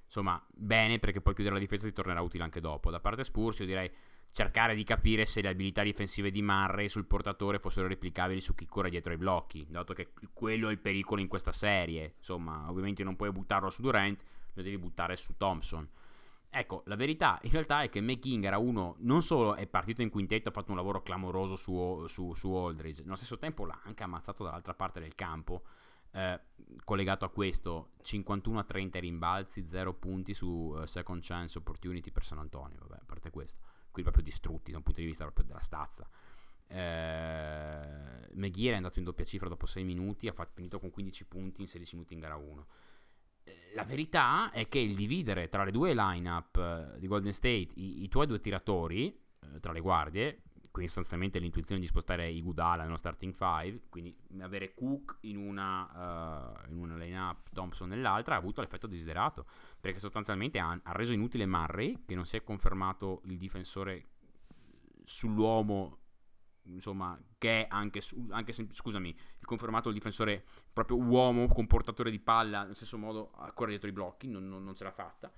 insomma, 0.05 0.41
bene 0.53 0.99
perché 0.99 1.21
poi 1.21 1.33
chiudere 1.33 1.55
la 1.55 1.61
difesa 1.61 1.87
ti 1.87 1.93
tornerà 1.93 2.21
utile 2.21 2.43
anche 2.43 2.61
dopo. 2.61 2.89
Da 2.89 2.99
parte 2.99 3.23
Spurs 3.23 3.59
io 3.59 3.65
direi 3.65 3.91
cercare 4.31 4.75
di 4.75 4.83
capire 4.83 5.25
se 5.25 5.41
le 5.41 5.47
abilità 5.47 5.81
difensive 5.81 6.29
di 6.29 6.41
Murray 6.41 6.89
sul 6.89 7.05
portatore 7.05 7.57
fossero 7.57 7.87
replicabili 7.87 8.41
su 8.41 8.53
chi 8.53 8.65
corre 8.65 8.89
dietro 8.89 9.13
ai 9.13 9.17
blocchi, 9.17 9.65
dato 9.69 9.93
che 9.93 10.11
quello 10.33 10.67
è 10.67 10.71
il 10.71 10.79
pericolo 10.79 11.21
in 11.21 11.27
questa 11.27 11.53
serie. 11.53 12.15
Insomma, 12.17 12.69
ovviamente 12.69 13.03
non 13.03 13.15
puoi 13.15 13.31
buttarlo 13.31 13.69
su 13.69 13.81
Durant, 13.81 14.21
lo 14.53 14.61
devi 14.61 14.77
buttare 14.77 15.15
su 15.15 15.35
Thompson. 15.37 15.87
Ecco, 16.49 16.83
la 16.85 16.95
verità 16.95 17.39
in 17.43 17.51
realtà 17.51 17.81
è 17.81 17.89
che 17.89 17.99
McKing 18.01 18.45
era 18.45 18.57
uno, 18.57 18.95
non 18.99 19.21
solo 19.21 19.55
è 19.55 19.67
partito 19.67 20.01
in 20.01 20.09
quintetto, 20.09 20.49
ha 20.49 20.51
fatto 20.53 20.71
un 20.71 20.77
lavoro 20.77 21.01
clamoroso 21.01 21.55
su, 21.55 22.05
su, 22.07 22.33
su 22.33 22.53
Aldridge, 22.53 23.03
nello 23.03 23.15
stesso 23.15 23.37
tempo 23.37 23.65
l'ha 23.65 23.81
anche 23.83 24.03
ammazzato 24.03 24.43
dall'altra 24.43 24.73
parte 24.73 24.99
del 24.99 25.15
campo. 25.15 25.63
Eh, 26.15 26.39
collegato 26.85 27.25
a 27.25 27.29
questo 27.29 27.89
51 28.03 28.59
a 28.59 28.63
30 28.63 28.99
rimbalzi 28.99 29.65
0 29.65 29.93
punti 29.95 30.33
su 30.33 30.47
uh, 30.47 30.85
second 30.85 31.21
chance 31.21 31.57
opportunity 31.57 32.09
per 32.09 32.23
San 32.23 32.37
Antonio 32.37 32.77
vabbè 32.79 33.01
a 33.01 33.05
parte 33.05 33.29
questo. 33.29 33.59
Qui 33.91 34.01
proprio 34.01 34.23
distrutti 34.23 34.71
da 34.71 34.77
un 34.77 34.83
punto 34.83 35.01
di 35.01 35.05
vista 35.05 35.23
proprio 35.23 35.45
della 35.45 35.59
stazza. 35.59 36.07
Eh, 36.67 38.29
McGee 38.33 38.71
è 38.71 38.75
andato 38.75 38.99
in 38.99 39.05
doppia 39.05 39.25
cifra 39.25 39.49
dopo 39.49 39.65
6 39.65 39.83
minuti 39.83 40.27
ha 40.27 40.33
fatto, 40.33 40.51
finito 40.55 40.79
con 40.79 40.89
15 40.89 41.25
punti 41.25 41.61
in 41.61 41.67
16 41.67 41.95
minuti 41.95 42.13
in 42.15 42.19
gara 42.19 42.35
1 42.37 42.67
eh, 43.43 43.71
la 43.75 43.83
verità 43.83 44.49
è 44.49 44.67
che 44.67 44.79
il 44.79 44.95
dividere 44.95 45.47
tra 45.47 45.63
le 45.63 45.69
due 45.69 45.93
line-up 45.93 46.93
uh, 46.95 46.97
di 46.97 47.05
Golden 47.05 47.33
State 47.33 47.69
i, 47.75 48.03
i 48.03 48.07
tuoi 48.07 48.25
due 48.25 48.39
tiratori 48.39 49.15
uh, 49.41 49.59
tra 49.59 49.71
le 49.71 49.79
guardie 49.79 50.41
quindi 50.75 50.91
sostanzialmente 50.91 51.39
l'intuizione 51.39 51.79
di 51.79 51.87
spostare 51.87 52.29
Igudala 52.29 52.83
nello 52.83 52.97
starting 52.97 53.33
5, 53.33 53.83
quindi 53.87 54.13
avere 54.41 54.73
Cook 54.73 55.19
in 55.21 55.37
una, 55.37 56.57
uh, 56.65 56.69
in 56.69 56.77
una 56.77 56.97
line-up, 56.97 57.47
Thompson 57.53 57.87
nell'altra, 57.87 58.35
ha 58.35 58.39
avuto 58.39 58.59
l'effetto 58.59 58.85
desiderato, 58.85 59.45
perché 59.79 59.99
sostanzialmente 59.99 60.59
ha, 60.59 60.77
ha, 60.83 60.91
reso 60.91 61.13
inutile 61.13 61.45
Murray, 61.45 62.03
che 62.05 62.13
non 62.13 62.25
si 62.25 62.35
è 62.35 62.43
confermato 62.43 63.21
il 63.23 63.37
difensore 63.37 64.07
sull'uomo, 65.05 65.99
insomma, 66.63 67.17
che 67.37 67.61
è 67.61 67.67
anche, 67.69 68.01
su, 68.01 68.27
anche 68.31 68.51
se, 68.51 68.67
scusami, 68.69 69.07
il 69.39 69.45
confermato 69.45 69.87
il 69.87 69.95
difensore 69.95 70.43
proprio 70.73 70.97
uomo, 70.97 71.47
comportatore 71.47 72.11
di 72.11 72.19
palla, 72.19 72.63
nello 72.63 72.73
stesso 72.73 72.97
modo 72.97 73.31
a 73.31 73.49
correre 73.53 73.79
dietro 73.79 73.87
i 73.87 73.93
blocchi, 73.93 74.27
non, 74.27 74.45
non, 74.49 74.61
non 74.61 74.75
ce 74.75 74.83
l'ha 74.83 74.91
fatta. 74.91 75.31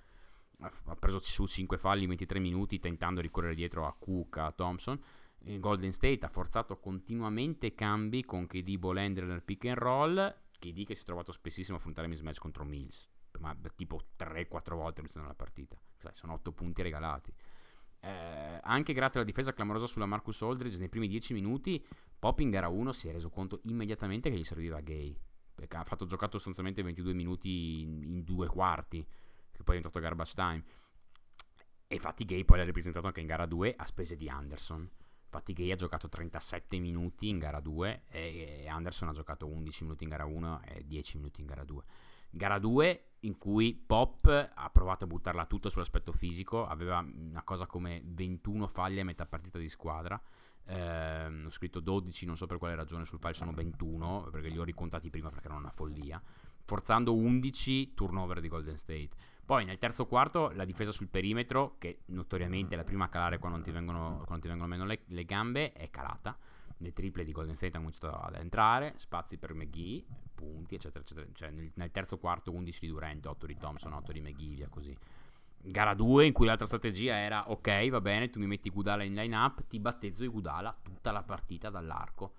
Ha 0.60 0.96
preso 0.96 1.20
su 1.20 1.46
5 1.46 1.78
falli 1.78 2.02
in 2.02 2.08
23 2.08 2.40
minuti 2.40 2.80
tentando 2.80 3.20
di 3.20 3.30
correre 3.30 3.54
dietro 3.54 3.86
a 3.86 3.94
Cook, 3.96 4.38
a 4.38 4.50
Thompson 4.50 5.00
Golden 5.56 5.92
State 5.92 6.24
ha 6.24 6.28
forzato 6.28 6.78
continuamente 6.78 7.74
cambi 7.74 8.24
con 8.24 8.46
KD 8.46 8.76
Bolender 8.76 9.24
nel 9.24 9.42
pick 9.42 9.64
and 9.64 9.78
roll. 9.78 10.36
KD 10.58 10.84
che 10.84 10.94
si 10.94 11.02
è 11.02 11.04
trovato 11.04 11.32
spessissimo 11.32 11.76
a 11.76 11.80
affrontare 11.80 12.08
mismatch 12.08 12.38
contro 12.38 12.64
Mills, 12.64 13.08
ma 13.38 13.56
tipo 13.74 14.02
3-4 14.18 14.74
volte 14.74 15.00
all'inizio 15.00 15.20
della 15.20 15.34
partita. 15.34 15.80
sono 16.12 16.34
8 16.34 16.52
punti 16.52 16.82
regalati. 16.82 17.32
Eh, 18.00 18.60
anche 18.62 18.92
grazie 18.92 19.20
alla 19.20 19.28
difesa 19.28 19.52
clamorosa 19.52 19.86
sulla 19.86 20.06
Marcus 20.06 20.42
Aldridge 20.42 20.78
nei 20.78 20.88
primi 20.88 21.08
10 21.08 21.32
minuti, 21.32 21.84
Pop 22.18 22.38
in 22.40 22.50
gara 22.50 22.68
1 22.68 22.92
si 22.92 23.08
è 23.08 23.12
reso 23.12 23.30
conto 23.30 23.60
immediatamente 23.64 24.30
che 24.30 24.36
gli 24.36 24.44
serviva 24.44 24.80
Gay. 24.80 25.16
Perché 25.54 25.76
ha 25.76 25.84
fatto 25.84 26.04
giocato 26.04 26.32
sostanzialmente 26.32 26.82
22 26.82 27.14
minuti 27.14 27.80
in, 27.80 28.02
in 28.02 28.24
due 28.24 28.46
quarti, 28.48 29.04
che 29.50 29.62
poi 29.62 29.74
è 29.74 29.76
entrato 29.78 29.98
garbage 29.98 30.34
time. 30.34 30.64
E 31.86 31.94
infatti 31.94 32.24
Gay 32.24 32.44
poi 32.44 32.58
l'ha 32.58 32.64
ripresentato 32.64 33.06
anche 33.06 33.20
in 33.20 33.26
gara 33.26 33.46
2 33.46 33.74
a 33.76 33.86
spese 33.86 34.16
di 34.16 34.28
Anderson 34.28 34.88
Infatti 35.30 35.52
Gay 35.52 35.70
ha 35.70 35.76
giocato 35.76 36.08
37 36.08 36.78
minuti 36.78 37.28
in 37.28 37.38
gara 37.38 37.60
2 37.60 38.04
e 38.08 38.66
Anderson 38.66 39.08
ha 39.08 39.12
giocato 39.12 39.46
11 39.46 39.82
minuti 39.84 40.04
in 40.04 40.10
gara 40.10 40.24
1 40.24 40.62
e 40.64 40.84
10 40.86 41.16
minuti 41.18 41.42
in 41.42 41.46
gara 41.46 41.64
2. 41.64 41.84
Gara 42.30 42.58
2 42.58 43.02
in 43.20 43.36
cui 43.36 43.74
Pop 43.74 44.52
ha 44.54 44.70
provato 44.70 45.04
a 45.04 45.06
buttarla 45.06 45.44
tutto 45.44 45.68
sull'aspetto 45.68 46.12
fisico, 46.12 46.66
aveva 46.66 46.98
una 47.00 47.42
cosa 47.42 47.66
come 47.66 48.00
21 48.04 48.66
faglie 48.68 49.02
a 49.02 49.04
metà 49.04 49.26
partita 49.26 49.58
di 49.58 49.68
squadra. 49.68 50.18
Eh, 50.64 51.44
ho 51.44 51.50
scritto 51.50 51.80
12, 51.80 52.24
non 52.24 52.36
so 52.36 52.46
per 52.46 52.56
quale 52.56 52.74
ragione 52.74 53.04
sul 53.04 53.18
file 53.18 53.34
sono 53.34 53.52
21, 53.52 54.28
perché 54.30 54.48
li 54.48 54.58
ho 54.58 54.64
ricontati 54.64 55.10
prima 55.10 55.28
perché 55.28 55.46
erano 55.46 55.60
una 55.60 55.70
follia. 55.70 56.22
Forzando 56.68 57.14
11 57.14 57.94
turnover 57.94 58.40
di 58.40 58.48
Golden 58.48 58.76
State. 58.76 59.08
Poi 59.42 59.64
nel 59.64 59.78
terzo 59.78 60.04
quarto 60.04 60.50
la 60.50 60.66
difesa 60.66 60.92
sul 60.92 61.08
perimetro, 61.08 61.76
che 61.78 62.00
notoriamente 62.08 62.74
è 62.74 62.76
la 62.76 62.84
prima 62.84 63.06
a 63.06 63.08
calare 63.08 63.38
quando 63.38 63.62
ti 63.62 63.70
vengono, 63.70 64.22
quando 64.26 64.42
ti 64.42 64.48
vengono 64.48 64.68
meno 64.68 64.84
le, 64.84 65.00
le 65.06 65.24
gambe, 65.24 65.72
è 65.72 65.88
calata 65.88 66.36
le 66.76 66.92
triple 66.92 67.24
di 67.24 67.32
Golden 67.32 67.56
State 67.56 67.76
hanno 67.76 67.90
cominciato 67.90 68.14
ad 68.14 68.34
entrare, 68.34 68.92
spazi 68.96 69.38
per 69.38 69.54
McGee, 69.54 70.04
punti, 70.34 70.74
eccetera, 70.74 71.00
eccetera. 71.02 71.26
Cioè 71.32 71.50
nel, 71.50 71.70
nel 71.74 71.90
terzo 71.90 72.18
quarto 72.18 72.52
11 72.52 72.80
di 72.80 72.88
Durant, 72.88 73.24
8 73.24 73.46
di 73.46 73.56
Thompson, 73.56 73.94
8 73.94 74.12
di 74.12 74.20
McGee, 74.20 74.54
via 74.56 74.68
così. 74.68 74.94
Gara 75.60 75.94
2 75.94 76.26
in 76.26 76.34
cui 76.34 76.44
l'altra 76.44 76.66
strategia 76.66 77.16
era 77.16 77.50
ok, 77.50 77.88
va 77.88 78.02
bene, 78.02 78.28
tu 78.28 78.38
mi 78.38 78.46
metti 78.46 78.68
Gudala 78.68 79.02
in 79.02 79.14
line 79.14 79.34
up, 79.34 79.66
ti 79.66 79.80
battezzo 79.80 80.20
di 80.20 80.28
Gudala 80.28 80.76
tutta 80.82 81.10
la 81.10 81.22
partita 81.22 81.70
dall'arco. 81.70 82.34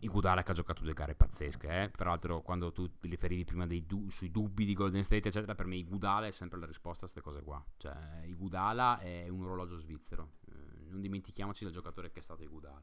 Igudala 0.00 0.42
che 0.42 0.50
ha 0.50 0.54
giocato 0.54 0.82
due 0.82 0.92
gare 0.92 1.14
pazzesche, 1.14 1.84
eh? 1.84 1.88
peraltro 1.88 2.42
quando 2.42 2.72
tu 2.72 2.98
ti 2.98 3.08
riferivi 3.08 3.44
prima 3.44 3.66
du- 3.66 4.10
sui 4.10 4.30
dubbi 4.30 4.64
di 4.64 4.74
Golden 4.74 5.02
State 5.04 5.28
eccetera, 5.28 5.54
per 5.54 5.66
me 5.66 5.76
Igudala 5.76 6.26
è 6.26 6.30
sempre 6.30 6.58
la 6.58 6.66
risposta 6.66 7.06
a 7.06 7.08
queste 7.10 7.20
cose 7.20 7.42
qua, 7.42 7.64
cioè 7.76 8.22
Igudala 8.24 8.98
è 8.98 9.28
un 9.28 9.44
orologio 9.44 9.76
svizzero, 9.76 10.32
eh, 10.48 10.90
non 10.90 11.00
dimentichiamoci 11.00 11.64
del 11.64 11.72
giocatore 11.72 12.10
che 12.10 12.18
è 12.18 12.22
stato 12.22 12.42
Igudala 12.42 12.82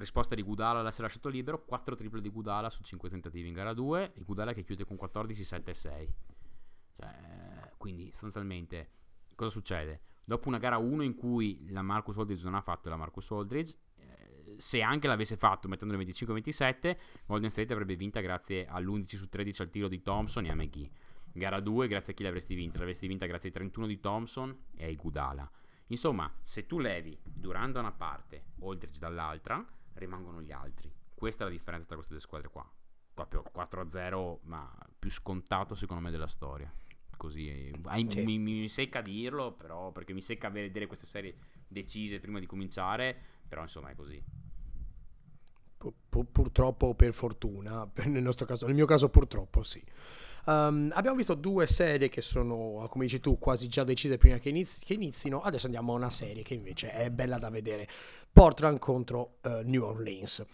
risposta 0.00 0.34
di 0.34 0.42
Gudala 0.42 0.82
l'essere 0.82 1.04
lasciato 1.04 1.28
libero 1.28 1.64
4 1.64 1.94
triple 1.94 2.20
di 2.20 2.28
Gudala 2.28 2.68
su 2.68 2.82
5 2.82 3.08
tentativi 3.08 3.48
in 3.48 3.54
gara 3.54 3.72
2 3.72 4.12
e 4.14 4.22
Gudala 4.24 4.52
che 4.52 4.62
chiude 4.62 4.84
con 4.84 4.96
14, 4.96 5.44
7 5.44 5.70
e 5.70 5.74
6 5.74 6.14
cioè, 6.96 7.72
quindi 7.76 8.10
sostanzialmente 8.10 8.90
cosa 9.34 9.50
succede? 9.50 10.02
dopo 10.24 10.48
una 10.48 10.58
gara 10.58 10.76
1 10.76 11.02
in 11.02 11.14
cui 11.14 11.66
la 11.70 11.82
Marcus 11.82 12.18
Aldridge 12.18 12.44
non 12.44 12.54
ha 12.54 12.60
fatto 12.60 12.88
la 12.88 12.96
Marcus 12.96 13.30
Aldridge 13.30 13.74
se 14.58 14.82
anche 14.82 15.06
l'avesse 15.06 15.36
fatto 15.36 15.68
mettendolo 15.68 16.00
25-27 16.02 16.96
Golden 17.26 17.50
State 17.50 17.72
avrebbe 17.72 17.96
vinta 17.96 18.20
grazie 18.20 18.66
all'11 18.66 19.16
su 19.16 19.28
13 19.28 19.62
al 19.62 19.70
tiro 19.70 19.88
di 19.88 20.02
Thompson 20.02 20.46
e 20.46 20.50
a 20.50 20.54
McGee 20.54 20.90
gara 21.32 21.60
2 21.60 21.88
grazie 21.88 22.12
a 22.12 22.16
chi 22.16 22.22
l'avresti 22.22 22.54
vinta? 22.54 22.78
l'avresti 22.78 23.06
vinta 23.06 23.26
grazie 23.26 23.48
ai 23.48 23.54
31 23.54 23.86
di 23.86 24.00
Thompson 24.00 24.56
e 24.76 24.84
ai 24.84 24.96
Gudala 24.96 25.50
insomma 25.88 26.32
se 26.40 26.66
tu 26.66 26.78
levi 26.78 27.18
Durant 27.22 27.72
da 27.74 27.80
una 27.80 27.92
parte 27.92 28.44
Aldridge 28.60 28.98
dall'altra 28.98 29.64
rimangono 29.96 30.42
gli 30.42 30.52
altri. 30.52 30.92
Questa 31.14 31.44
è 31.44 31.46
la 31.46 31.52
differenza 31.52 31.86
tra 31.86 31.96
queste 31.96 32.14
due 32.14 32.22
squadre 32.22 32.48
qua. 32.48 32.68
Proprio 33.14 33.42
4-0, 33.54 34.38
ma 34.42 34.70
più 34.98 35.10
scontato 35.10 35.74
secondo 35.74 36.02
me 36.02 36.10
della 36.10 36.26
storia. 36.26 36.72
Così 37.16 37.72
sì. 38.08 38.22
mi, 38.22 38.38
mi, 38.38 38.68
secca 38.68 39.00
dirlo, 39.00 39.52
però 39.52 39.90
perché 39.90 40.12
mi 40.12 40.20
secca 40.20 40.50
vedere 40.50 40.86
queste 40.86 41.06
serie 41.06 41.34
decise 41.66 42.20
prima 42.20 42.38
di 42.38 42.46
cominciare, 42.46 43.18
però 43.48 43.62
insomma 43.62 43.88
è 43.88 43.94
così. 43.94 44.22
Pur, 45.78 46.26
purtroppo 46.32 46.86
o 46.86 46.94
per 46.94 47.12
fortuna, 47.12 47.88
nel, 48.06 48.34
caso, 48.46 48.66
nel 48.66 48.74
mio 48.74 48.86
caso 48.86 49.08
purtroppo 49.08 49.62
sì. 49.62 49.82
Um, 50.46 50.92
abbiamo 50.94 51.16
visto 51.16 51.34
due 51.34 51.66
serie 51.66 52.08
che 52.08 52.20
sono, 52.20 52.86
come 52.88 53.04
dici 53.04 53.18
tu, 53.18 53.36
quasi 53.36 53.66
già 53.68 53.82
decise 53.82 54.16
prima 54.16 54.38
che, 54.38 54.48
inizi, 54.48 54.84
che 54.84 54.94
inizino. 54.94 55.40
Adesso 55.40 55.66
andiamo 55.66 55.92
a 55.92 55.96
una 55.96 56.10
serie 56.10 56.42
che 56.44 56.54
invece 56.54 56.92
è 56.92 57.10
bella 57.10 57.38
da 57.38 57.50
vedere. 57.50 57.88
Portland 58.32 58.78
contro 58.78 59.38
uh, 59.42 59.62
New 59.64 59.82
Orleans. 59.82 60.44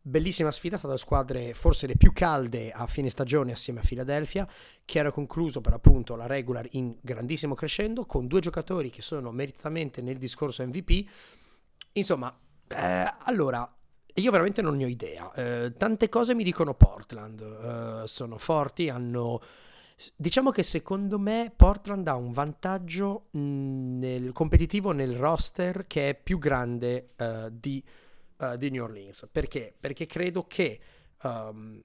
Bellissima 0.00 0.50
sfida 0.50 0.78
tra 0.78 0.96
squadre 0.96 1.54
forse 1.54 1.86
le 1.86 1.96
più 1.96 2.12
calde 2.12 2.70
a 2.70 2.86
fine 2.86 3.10
stagione 3.10 3.52
assieme 3.52 3.80
a 3.80 3.84
Philadelphia, 3.86 4.46
che 4.84 4.98
era 4.98 5.10
concluso 5.10 5.60
per 5.60 5.72
appunto 5.72 6.14
la 6.14 6.26
regular 6.26 6.66
in 6.72 6.96
grandissimo 7.00 7.54
crescendo, 7.54 8.04
con 8.04 8.26
due 8.26 8.40
giocatori 8.40 8.90
che 8.90 9.02
sono 9.02 9.32
meritatamente 9.32 10.02
nel 10.02 10.18
discorso 10.18 10.64
MVP. 10.66 11.08
Insomma, 11.92 12.34
eh, 12.68 13.14
allora, 13.24 13.70
io 14.18 14.30
veramente 14.30 14.62
non 14.62 14.76
ne 14.76 14.84
ho 14.84 14.88
idea. 14.88 15.32
Eh, 15.32 15.72
tante 15.76 16.08
cose 16.08 16.34
mi 16.34 16.44
dicono 16.44 16.74
Portland. 16.74 17.40
Eh, 17.40 18.06
sono 18.06 18.38
forti, 18.38 18.88
hanno... 18.88 19.40
Diciamo 20.14 20.52
che 20.52 20.62
secondo 20.62 21.18
me 21.18 21.52
Portland 21.54 22.06
ha 22.06 22.14
un 22.14 22.30
vantaggio 22.30 23.26
nel 23.32 24.30
competitivo 24.30 24.92
nel 24.92 25.16
roster 25.16 25.88
che 25.88 26.10
è 26.10 26.14
più 26.14 26.38
grande 26.38 27.14
uh, 27.16 27.48
di, 27.50 27.82
uh, 28.36 28.56
di, 28.56 28.70
New 28.70 28.84
Orleans. 28.84 29.28
Perché? 29.32 29.74
Perché 29.76 30.06
credo 30.06 30.46
che 30.46 30.78
um, 31.24 31.82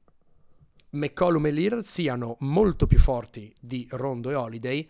McCollum 0.91 1.47
e 1.47 1.51
Lillard 1.51 1.83
siano 1.85 2.35
molto 2.41 2.85
più 2.85 2.99
forti 2.99 3.51
di 3.59 3.87
Rondo 3.89 4.29
e 4.29 4.35
Holiday 4.35 4.87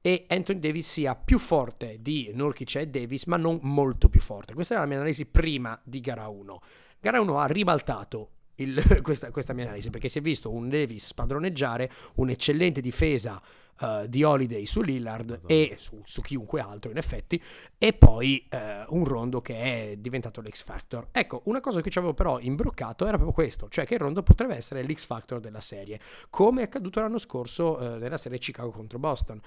e 0.00 0.24
Anthony 0.28 0.58
Davis 0.58 0.90
sia 0.90 1.14
più 1.14 1.38
forte 1.38 1.98
di 2.00 2.30
Nurkic 2.32 2.76
e 2.76 2.88
Davis, 2.88 3.24
ma 3.24 3.36
non 3.36 3.58
molto 3.62 4.08
più 4.08 4.20
forte. 4.20 4.54
Questa 4.54 4.74
è 4.74 4.78
la 4.78 4.86
mia 4.86 4.96
analisi 4.96 5.26
prima 5.26 5.78
di 5.84 6.00
gara 6.00 6.28
1. 6.28 6.60
Gara 7.00 7.20
1 7.20 7.38
ha 7.38 7.46
ribaltato 7.46 8.30
il, 8.56 8.82
questa, 9.02 9.30
questa, 9.30 9.52
mia 9.52 9.64
analisi 9.64 9.90
perché 9.90 10.08
si 10.08 10.18
è 10.18 10.20
visto 10.20 10.50
un 10.50 10.68
Davis 10.68 11.06
spadroneggiare 11.06 11.90
un'eccellente 12.16 12.80
difesa 12.80 13.40
uh, 13.80 14.06
di 14.06 14.22
Holiday 14.22 14.66
su 14.66 14.82
Lillard 14.82 15.30
Madonna. 15.30 15.48
e 15.48 15.74
su, 15.78 16.00
su, 16.04 16.20
chiunque 16.20 16.60
altro 16.60 16.90
in 16.90 16.96
effetti 16.96 17.42
e 17.78 17.92
poi 17.92 18.46
uh, 18.50 18.94
un 18.94 19.04
Rondo 19.04 19.40
che 19.40 19.54
è 19.54 19.96
diventato 19.96 20.40
l'X 20.40 20.62
Factor 20.62 21.08
ecco 21.10 21.42
una 21.46 21.60
cosa 21.60 21.80
che 21.80 21.90
ci 21.90 21.98
avevo 21.98 22.14
però 22.14 22.38
imbroccato 22.38 23.04
era 23.04 23.16
proprio 23.16 23.32
questo 23.32 23.68
cioè 23.68 23.86
che 23.86 23.94
il 23.94 24.00
Rondo 24.00 24.22
potrebbe 24.22 24.56
essere 24.56 24.82
l'X 24.82 25.06
Factor 25.06 25.40
della 25.40 25.60
serie 25.60 25.98
come 26.28 26.60
è 26.60 26.64
accaduto 26.64 27.00
l'anno 27.00 27.18
scorso 27.18 27.78
uh, 27.78 27.98
nella 27.98 28.18
serie 28.18 28.38
Chicago 28.38 28.70
contro 28.70 28.98
Boston 28.98 29.40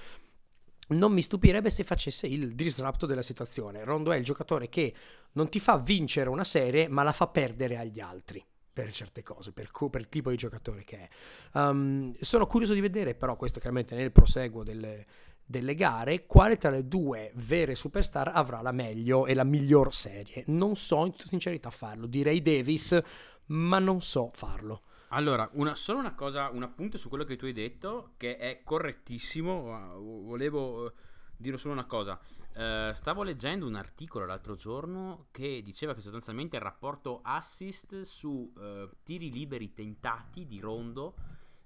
non 0.98 1.12
mi 1.12 1.22
stupirebbe 1.22 1.70
se 1.70 1.84
facesse 1.84 2.28
il 2.28 2.56
disrupto 2.56 3.06
della 3.06 3.22
situazione. 3.22 3.84
Rondo 3.84 4.12
è 4.12 4.18
il 4.18 4.24
giocatore 4.24 4.70
che 4.70 4.94
non 5.34 5.50
ti 5.50 5.60
fa 5.60 5.78
vincere 5.78 6.30
una 6.30 6.44
serie, 6.44 6.88
ma 6.88 7.04
la 7.04 7.14
fa 7.14 7.28
perdere 7.28 7.78
agli 7.78 8.00
altri 8.00 8.44
per 8.74 8.92
certe 8.92 9.22
cose, 9.22 9.52
per, 9.52 9.70
per 9.72 10.02
il 10.02 10.10
tipo 10.10 10.32
di 10.32 10.36
giocatore 10.36 10.84
che 10.84 10.98
è. 10.98 11.60
Um, 11.60 12.12
sono 12.20 12.48
curioso 12.48 12.74
di 12.74 12.82
vedere, 12.82 13.14
però, 13.14 13.36
questo 13.36 13.60
chiaramente 13.60 13.96
nel 13.96 14.12
proseguo 14.12 14.64
delle, 14.64 15.06
delle 15.46 15.76
gare, 15.76 16.26
quale 16.26 16.58
tra 16.58 16.72
le 16.72 16.88
due 16.88 17.32
vere 17.36 17.76
superstar 17.76 18.32
avrà 18.34 18.62
la 18.62 18.72
meglio 18.72 19.28
e 19.28 19.36
la 19.36 19.44
miglior 19.44 19.94
serie. 19.94 20.44
Non 20.48 20.76
so 20.76 21.06
in 21.06 21.12
tutta 21.12 21.28
sincerità 21.28 21.70
farlo. 21.70 22.08
Direi 22.08 22.42
Davis, 22.42 23.00
ma 23.48 23.78
non 23.78 24.02
so 24.02 24.32
farlo. 24.34 24.82
Allora, 25.14 25.48
una, 25.54 25.76
solo 25.76 26.00
una 26.00 26.16
cosa, 26.16 26.50
un 26.50 26.64
appunto 26.64 26.98
su 26.98 27.08
quello 27.08 27.24
che 27.24 27.36
tu 27.36 27.46
hai 27.46 27.54
detto, 27.54 28.14
che 28.18 28.38
è 28.38 28.62
correttissimo. 28.64 30.00
Volevo 30.24 30.88
eh, 30.88 30.94
dire 31.38 31.58
solo 31.58 31.74
una 31.74 31.86
cosa. 31.86 32.20
Uh, 32.56 32.94
stavo 32.94 33.22
leggendo 33.22 33.68
un 33.68 33.76
articolo 33.76 34.26
l'altro 34.26 34.56
giorno 34.56 35.28
che 35.32 35.62
diceva 35.64 35.94
che 35.94 36.02
sostanzialmente 36.02 36.56
il 36.56 36.62
rapporto 36.62 37.22
assist 37.24 38.02
su 38.02 38.54
uh, 38.56 38.90
tiri 39.04 39.32
liberi 39.32 39.74
tentati 39.74 40.46
di 40.46 40.60
rondo 40.60 41.16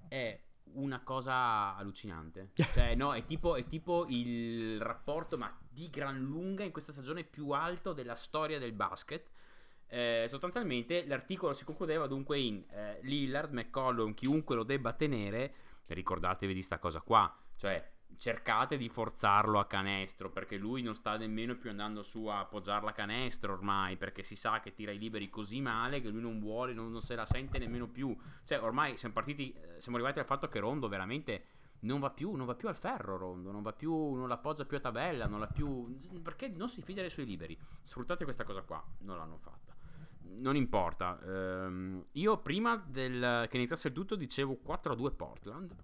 è 0.10 0.38
una 0.74 1.02
cosa 1.02 1.76
allucinante. 1.78 2.52
Cioè, 2.56 2.96
no, 2.96 3.14
è 3.14 3.24
tipo, 3.24 3.56
è 3.56 3.66
tipo 3.66 4.06
il 4.10 4.82
rapporto, 4.82 5.38
ma 5.38 5.58
di 5.70 5.90
gran 5.90 6.20
lunga 6.20 6.66
in 6.66 6.72
questa 6.72 6.92
stagione 6.92 7.24
più 7.24 7.52
alto 7.52 7.94
della 7.94 8.16
storia 8.16 8.60
del 8.60 8.74
basket. 8.74 9.30
Eh, 9.90 10.26
sostanzialmente 10.28 11.06
l'articolo 11.06 11.54
si 11.54 11.64
concludeva 11.64 12.08
dunque 12.08 12.40
in 12.40 12.64
eh, 12.70 13.00
Lillard, 13.04 13.54
McCollum, 13.54 14.14
chiunque 14.14 14.56
lo 14.56 14.64
debba 14.64 14.94
tenere, 14.94 15.54
ricordatevi 15.88 16.54
di 16.54 16.62
sta 16.62 16.78
cosa 16.78 17.02
qua, 17.02 17.34
cioè 17.56 17.96
cercate 18.18 18.78
di 18.78 18.90
forzarlo 18.90 19.60
a 19.60 19.66
canestro 19.66 20.32
perché 20.32 20.58
lui 20.58 20.82
non 20.82 20.96
sta 20.96 21.18
nemmeno 21.18 21.56
più 21.56 21.70
andando 21.70 22.02
su 22.02 22.26
a 22.26 22.40
appoggiarla 22.40 22.90
a 22.90 22.94
canestro 22.94 23.54
ormai 23.54 23.96
perché 23.96 24.24
si 24.24 24.36
sa 24.36 24.60
che 24.60 24.74
tira 24.74 24.92
i 24.92 24.98
liberi 24.98 25.30
così 25.30 25.62
male 25.62 26.02
che 26.02 26.10
lui 26.10 26.22
non 26.22 26.40
vuole, 26.40 26.74
non, 26.74 26.92
non 26.92 27.02
se 27.02 27.16
la 27.16 27.26
sente 27.26 27.60
nemmeno 27.60 27.88
più. 27.88 28.16
Cioè 28.44 28.62
ormai 28.62 28.98
siamo 28.98 29.14
partiti, 29.14 29.54
eh, 29.54 29.80
siamo 29.80 29.98
arrivati 29.98 30.20
al 30.20 30.26
fatto 30.26 30.48
che 30.48 30.60
Rondo 30.60 30.88
veramente 30.88 31.46
non 31.82 32.00
va 32.00 32.10
più, 32.10 32.34
non 32.34 32.48
va 32.48 32.56
più 32.56 32.68
al 32.68 32.76
ferro 32.76 33.18
Rondo, 33.18 33.52
non 33.52 33.62
va 33.62 33.74
più, 33.74 34.14
non 34.14 34.28
l'appoggia 34.28 34.66
più 34.66 34.78
a 34.78 34.80
tabella, 34.80 35.28
non 35.28 35.40
la 35.40 35.48
più... 35.48 36.00
perché 36.24 36.48
non 36.48 36.68
si 36.70 36.82
fida 36.82 37.02
dei 37.02 37.10
suoi 37.10 37.26
liberi. 37.26 37.58
Sfruttate 37.84 38.24
questa 38.24 38.44
cosa 38.44 38.62
qua, 38.62 38.84
non 39.00 39.18
l'hanno 39.18 39.38
fatta. 39.38 39.67
Non 40.40 40.56
importa. 40.56 41.20
Ehm, 41.26 42.06
io 42.14 42.38
prima 42.42 42.76
del, 42.76 43.48
che 43.50 43.58
iniziasse 43.58 43.90
il 43.90 43.94
tutto 43.94 44.16
dicevo 44.16 44.60
4-2 44.66 45.16
Portland 45.16 45.76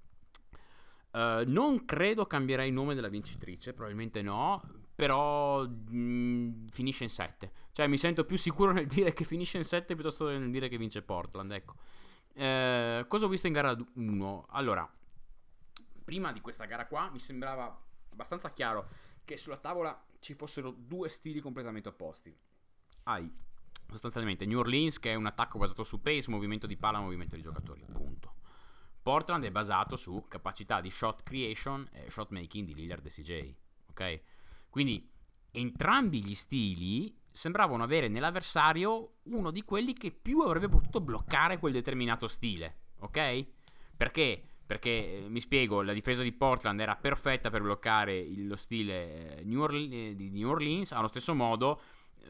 Uh, 1.13 1.43
non 1.45 1.85
credo 1.85 2.25
cambierei 2.25 2.69
il 2.69 2.73
nome 2.73 2.95
della 2.95 3.07
vincitrice, 3.07 3.73
probabilmente 3.73 4.23
no, 4.23 4.63
però 4.95 5.63
mh, 5.63 5.95
mm, 5.95 6.65
finisce 6.69 7.03
in 7.03 7.09
7. 7.11 7.51
Cioè 7.71 7.85
mi 7.85 7.99
sento 7.99 8.25
più 8.25 8.35
sicuro 8.35 8.71
nel 8.71 8.87
dire 8.87 9.13
che 9.13 9.23
finisce 9.23 9.57
in 9.59 9.63
7 9.63 9.93
piuttosto 9.93 10.25
che 10.25 10.39
nel 10.39 10.49
dire 10.49 10.69
che 10.69 10.77
vince 10.77 11.03
Portland, 11.03 11.51
ecco. 11.51 11.75
Uh, 12.33 13.05
cosa 13.07 13.25
ho 13.25 13.27
visto 13.27 13.45
in 13.45 13.53
gara 13.53 13.77
1? 13.93 14.45
Allora, 14.49 14.91
prima 16.03 16.31
di 16.31 16.41
questa 16.41 16.65
gara 16.65 16.87
qua 16.87 17.11
mi 17.11 17.19
sembrava 17.19 17.79
abbastanza 18.09 18.51
chiaro 18.51 18.89
che 19.23 19.37
sulla 19.37 19.57
tavola 19.57 20.03
ci 20.17 20.33
fossero 20.33 20.71
due 20.71 21.09
stili 21.09 21.41
completamente 21.41 21.89
opposti. 21.89 22.35
Hai 23.03 23.31
sostanzialmente 23.89 24.45
New 24.45 24.59
Orleans 24.59 24.99
che 24.99 25.11
è 25.11 25.15
un 25.15 25.25
attacco 25.25 25.57
basato 25.57 25.83
su 25.83 26.01
pace, 26.01 26.29
movimento 26.29 26.67
di 26.67 26.77
palla, 26.77 26.99
movimento 26.99 27.35
di 27.35 27.41
giocatori, 27.41 27.85
punto. 27.91 28.35
Portland 29.01 29.43
è 29.43 29.51
basato 29.51 29.97
su 29.97 30.25
capacità 30.27 30.79
di 30.79 30.89
shot 30.89 31.23
creation 31.23 31.87
e 31.91 32.09
shot 32.09 32.31
making 32.31 32.65
di 32.65 32.73
Lillard 32.73 33.05
e 33.05 33.09
CJ, 33.09 33.55
ok? 33.89 34.21
Quindi 34.69 35.09
entrambi 35.51 36.23
gli 36.23 36.33
stili 36.33 37.15
sembravano 37.29 37.83
avere 37.83 38.07
nell'avversario 38.07 39.15
uno 39.23 39.51
di 39.51 39.63
quelli 39.63 39.93
che 39.93 40.11
più 40.11 40.39
avrebbe 40.41 40.69
potuto 40.69 41.01
bloccare 41.01 41.59
quel 41.59 41.73
determinato 41.73 42.27
stile, 42.27 42.77
ok? 42.99 43.45
Perché? 43.97 44.41
Perché 44.65 45.25
eh, 45.25 45.25
mi 45.29 45.41
spiego, 45.41 45.81
la 45.81 45.93
difesa 45.93 46.23
di 46.23 46.31
Portland 46.31 46.79
era 46.79 46.95
perfetta 46.95 47.49
per 47.49 47.61
bloccare 47.61 48.17
il, 48.17 48.47
lo 48.47 48.55
stile 48.55 49.39
eh, 49.39 49.43
New 49.43 49.61
Orleans, 49.61 49.93
eh, 49.93 50.15
di 50.15 50.29
New 50.29 50.49
Orleans, 50.49 50.91
allo 50.93 51.07
stesso 51.07 51.33
modo 51.33 51.81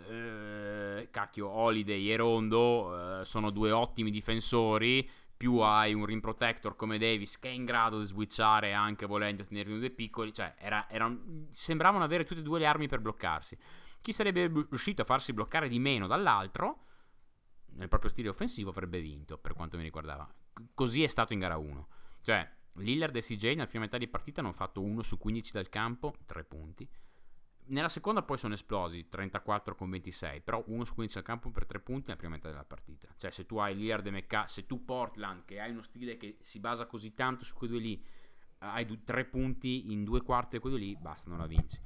eh, 0.08 1.08
cacchio, 1.12 1.48
Holiday 1.48 2.10
e 2.10 2.16
Rondo 2.16 3.20
eh, 3.22 3.26
sono 3.26 3.50
due 3.50 3.72
ottimi 3.72 4.12
difensori. 4.12 5.10
Più 5.36 5.58
hai 5.58 5.94
un 5.94 6.06
rim 6.06 6.22
protector 6.22 6.76
come 6.76 6.98
Davis 6.98 7.38
che 7.38 7.50
è 7.50 7.52
in 7.52 7.66
grado 7.66 8.00
di 8.00 8.06
switchare 8.06 8.74
anche 8.74 9.06
volendo 9.06 9.44
tenere 9.44 9.70
due 9.70 9.90
piccoli. 9.90 10.32
Cioè, 10.32 10.56
era, 10.58 10.90
era, 10.90 11.14
sembravano 11.50 12.04
avere 12.04 12.24
tutte 12.24 12.40
e 12.40 12.44
due 12.44 12.60
le 12.60 12.66
armi 12.66 12.88
per 12.88 13.00
bloccarsi. 13.00 13.58
Chi 14.02 14.12
sarebbe 14.12 14.48
riuscito 14.48 15.02
a 15.02 15.06
farsi 15.06 15.34
bloccare 15.34 15.70
di 15.70 15.80
meno 15.80 16.08
dall'altro, 16.08 16.86
nel 17.76 17.88
proprio 17.88 18.10
stile 18.10 18.30
offensivo, 18.30 18.70
avrebbe 18.70 19.00
vinto, 19.00 19.38
per 19.38 19.54
quanto 19.54 19.78
mi 19.78 19.84
riguardava. 19.84 20.30
Così 20.74 21.04
è 21.04 21.08
stato 21.08 21.34
in 21.34 21.40
gara 21.40 21.58
1. 21.58 21.88
Cioè, 22.22 22.50
Lillard 22.74 23.16
e 23.16 23.22
CJ 23.22 23.44
nella 23.50 23.68
prima 23.68 23.84
metà 23.84 23.98
di 23.98 24.08
partita 24.08 24.42
hanno 24.42 24.52
fatto 24.52 24.82
1 24.82 25.02
su 25.02 25.18
15 25.18 25.52
dal 25.54 25.70
campo, 25.70 26.16
3 26.26 26.44
punti. 26.44 26.90
Nella 27.66 27.90
seconda 27.90 28.22
poi 28.24 28.38
sono 28.38 28.54
esplosi 28.54 29.08
34 29.08 29.76
con 29.76 29.90
26, 29.90 30.42
però 30.42 30.64
1 30.68 30.84
su 30.84 30.94
15 30.96 31.18
al 31.18 31.24
campo 31.24 31.50
per 31.50 31.66
3 31.66 31.80
punti 31.80 32.04
nella 32.08 32.18
prima 32.18 32.34
metà 32.36 32.50
della 32.50 32.66
partita. 32.66 33.08
Cioè 33.16 33.32
se 33.32 33.46
tu 33.46 33.58
hai 33.58 33.76
Lillard 33.76 34.06
e 34.06 34.12
Mecca, 34.12 34.48
se 34.48 34.66
tu 34.66 34.84
Portland 34.84 35.46
che 35.46 35.60
hai 35.60 35.72
uno 35.72 35.82
stile 35.82 36.18
che 36.18 36.38
si 36.42 36.60
basa 36.60 36.86
così 36.86 37.14
tanto 37.14 37.46
su 37.46 37.56
quei 37.56 37.70
due 37.70 37.80
lì, 37.80 38.04
hai 38.60 39.04
3 39.04 39.26
punti 39.26 39.92
in 39.92 40.04
due 40.04 40.22
quarti 40.22 40.56
di 40.56 40.62
quei 40.62 40.74
due 40.74 40.82
lì, 40.82 40.98
basta, 41.00 41.30
non 41.30 41.40
la 41.40 41.48
vinci. 41.48 41.80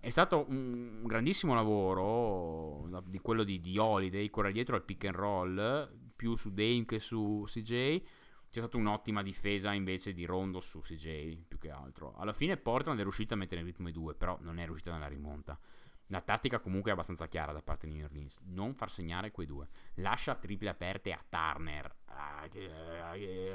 È 0.00 0.10
stato 0.10 0.46
un 0.48 1.02
grandissimo 1.04 1.54
lavoro 1.54 2.88
di 3.06 3.18
quello 3.18 3.42
di, 3.42 3.60
di 3.60 3.76
Holiday, 3.78 4.30
correre 4.30 4.54
dietro 4.54 4.76
al 4.76 4.84
pick 4.84 5.04
and 5.04 5.14
roll, 5.14 5.90
più 6.14 6.34
su 6.36 6.52
Dame 6.52 6.84
che 6.84 6.98
su 6.98 7.44
CJ 7.46 8.02
c'è 8.48 8.60
stata 8.60 8.76
un'ottima 8.76 9.22
difesa 9.22 9.72
invece 9.72 10.12
di 10.12 10.24
Rondo 10.24 10.60
su 10.60 10.80
CJ 10.80 11.44
più 11.46 11.58
che 11.58 11.70
altro. 11.70 12.14
Alla 12.16 12.32
fine 12.32 12.56
Portland 12.56 12.98
è 12.98 13.02
riuscito 13.02 13.34
a 13.34 13.36
mettere 13.36 13.60
in 13.60 13.66
ritmo 13.66 13.88
i 13.88 13.92
due, 13.92 14.14
però 14.14 14.38
non 14.40 14.58
è 14.58 14.64
riuscita 14.64 14.92
nella 14.92 15.06
rimonta. 15.06 15.58
La 16.10 16.22
tattica 16.22 16.58
comunque 16.58 16.90
è 16.90 16.94
abbastanza 16.94 17.28
chiara 17.28 17.52
da 17.52 17.60
parte 17.60 17.86
di 17.86 17.92
New 17.94 18.04
Orleans. 18.04 18.40
Non 18.46 18.74
far 18.74 18.90
segnare 18.90 19.30
quei 19.30 19.46
due. 19.46 19.68
Lascia 19.96 20.34
triple 20.34 20.70
aperte 20.70 21.12
a 21.12 21.22
Turner. 21.28 21.96
A, 22.06 22.48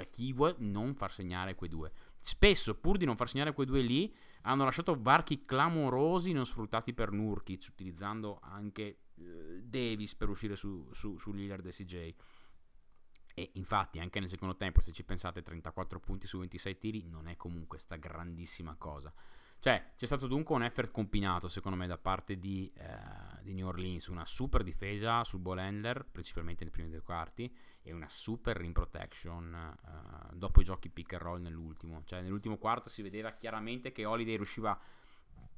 chi 0.09 0.33
vuole 0.33 0.55
non 0.59 0.93
far 0.93 1.11
segnare 1.11 1.55
quei 1.55 1.69
due. 1.69 1.91
Spesso, 2.21 2.75
pur 2.75 2.97
di 2.97 3.05
non 3.05 3.15
far 3.15 3.29
segnare 3.29 3.53
quei 3.53 3.65
due 3.65 3.81
lì, 3.81 4.13
hanno 4.43 4.65
lasciato 4.65 4.95
varchi 4.99 5.45
clamorosi 5.45 6.31
non 6.31 6.45
sfruttati 6.45 6.93
per 6.93 7.11
Nurkic, 7.11 7.69
utilizzando 7.71 8.39
anche 8.43 8.99
uh, 9.15 9.59
Davis 9.63 10.13
per 10.13 10.29
uscire 10.29 10.55
su, 10.55 10.87
su, 10.91 11.17
su 11.17 11.31
Lillard 11.31 11.65
e 11.65 11.71
CJ. 11.71 12.15
E 13.33 13.51
infatti 13.53 13.99
anche 13.99 14.19
nel 14.19 14.29
secondo 14.29 14.55
tempo, 14.55 14.81
se 14.81 14.91
ci 14.91 15.03
pensate, 15.03 15.41
34 15.41 15.99
punti 15.99 16.27
su 16.27 16.39
26 16.39 16.77
tiri 16.77 17.03
non 17.07 17.27
è 17.27 17.35
comunque 17.35 17.79
sta 17.79 17.95
grandissima 17.95 18.75
cosa. 18.77 19.13
Cioè, 19.63 19.93
c'è 19.95 20.05
stato 20.05 20.27
dunque 20.27 20.55
un 20.55 20.63
effort 20.63 20.91
combinato, 20.91 21.47
secondo 21.47 21.77
me, 21.77 21.87
da 21.87 21.97
parte 21.97 22.37
di, 22.37 22.69
eh, 22.75 23.41
di 23.43 23.53
New 23.53 23.67
Orleans, 23.67 24.07
una 24.07 24.25
super 24.25 24.61
difesa 24.61 25.23
sul 25.23 25.39
ball 25.39 25.59
handler, 25.59 26.03
principalmente 26.03 26.63
nei 26.63 26.71
primi 26.73 26.89
due 26.89 27.01
quarti, 27.01 27.49
e 27.81 27.93
una 27.93 28.09
super 28.09 28.57
rim 28.57 28.73
protection 28.73 29.53
eh, 29.53 30.35
dopo 30.35 30.59
i 30.59 30.65
giochi 30.65 30.89
pick 30.89 31.13
and 31.13 31.21
roll 31.21 31.41
nell'ultimo. 31.41 32.01
Cioè, 32.03 32.21
nell'ultimo 32.21 32.57
quarto 32.57 32.89
si 32.89 33.01
vedeva 33.01 33.31
chiaramente 33.31 33.93
che 33.93 34.03
Holiday 34.03 34.35
riusciva 34.35 34.77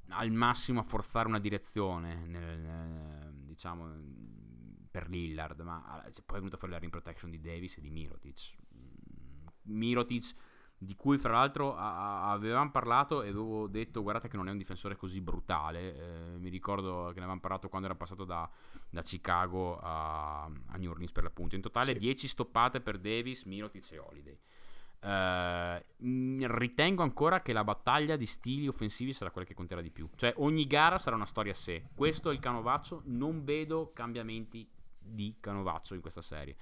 al 0.09 0.31
massimo 0.31 0.81
a 0.81 0.83
forzare 0.83 1.27
una 1.27 1.39
direzione, 1.39 2.27
nel, 2.27 2.59
nel, 2.59 3.33
diciamo, 3.33 3.89
per 4.95 5.09
Lillard, 5.09 5.59
ma 5.59 5.83
ah, 5.85 6.09
poi 6.25 6.37
è 6.37 6.39
venuta 6.39 6.55
fuori 6.55 6.71
la 6.71 6.79
rim 6.79 6.89
protection 6.89 7.29
di 7.29 7.41
Davis 7.41 7.75
e 7.77 7.81
di 7.81 7.89
Mirotic. 7.89 8.55
Mm, 8.73 9.47
Mirotic, 9.63 10.33
di 10.77 10.95
cui 10.95 11.17
fra 11.17 11.33
l'altro 11.33 11.75
a- 11.75 12.31
avevamo 12.31 12.71
parlato 12.71 13.21
e 13.21 13.27
avevo 13.27 13.67
detto 13.67 14.01
guardate 14.01 14.29
che 14.29 14.37
non 14.37 14.47
è 14.47 14.51
un 14.51 14.57
difensore 14.57 14.95
così 14.95 15.19
brutale, 15.19 15.95
eh, 15.95 16.37
mi 16.37 16.47
ricordo 16.47 17.07
che 17.07 17.15
ne 17.15 17.25
avevamo 17.25 17.41
parlato 17.41 17.67
quando 17.67 17.87
era 17.87 17.97
passato 17.97 18.23
da, 18.23 18.49
da 18.89 19.01
Chicago 19.01 19.77
a, 19.79 20.43
a, 20.45 20.77
New 20.77 20.91
Orleans 20.91 21.11
per 21.11 21.23
l'appunto. 21.23 21.55
In 21.55 21.61
totale 21.61 21.91
sì. 21.91 21.99
10 21.99 22.27
stoppate 22.29 22.79
per 22.79 22.97
Davis, 22.97 23.43
Mirotic 23.43 23.91
e 23.91 23.97
Holiday. 23.97 24.39
Uh, 25.01 26.47
ritengo 26.47 27.03
ancora 27.03 27.41
che 27.41 27.53
la 27.53 27.63
battaglia 27.65 28.15
di 28.15 28.25
stili 28.25 28.67
offensivi 28.67 29.13
sarà 29.13 29.29
quella 29.29 29.45
che 29.45 29.53
conterà 29.53 29.81
di 29.81 29.91
più. 29.91 30.09
Cioè, 30.15 30.33
ogni 30.37 30.65
gara 30.65 30.97
sarà 30.97 31.17
una 31.17 31.25
storia 31.25 31.51
a 31.51 31.55
sé. 31.55 31.89
Questo 31.93 32.29
è 32.29 32.33
il 32.33 32.39
canovaccio. 32.39 33.01
Non 33.05 33.43
vedo 33.43 33.91
cambiamenti 33.93 34.67
di 35.05 35.37
Canovaccio 35.39 35.93
in 35.93 36.01
questa 36.01 36.21
serie. 36.21 36.55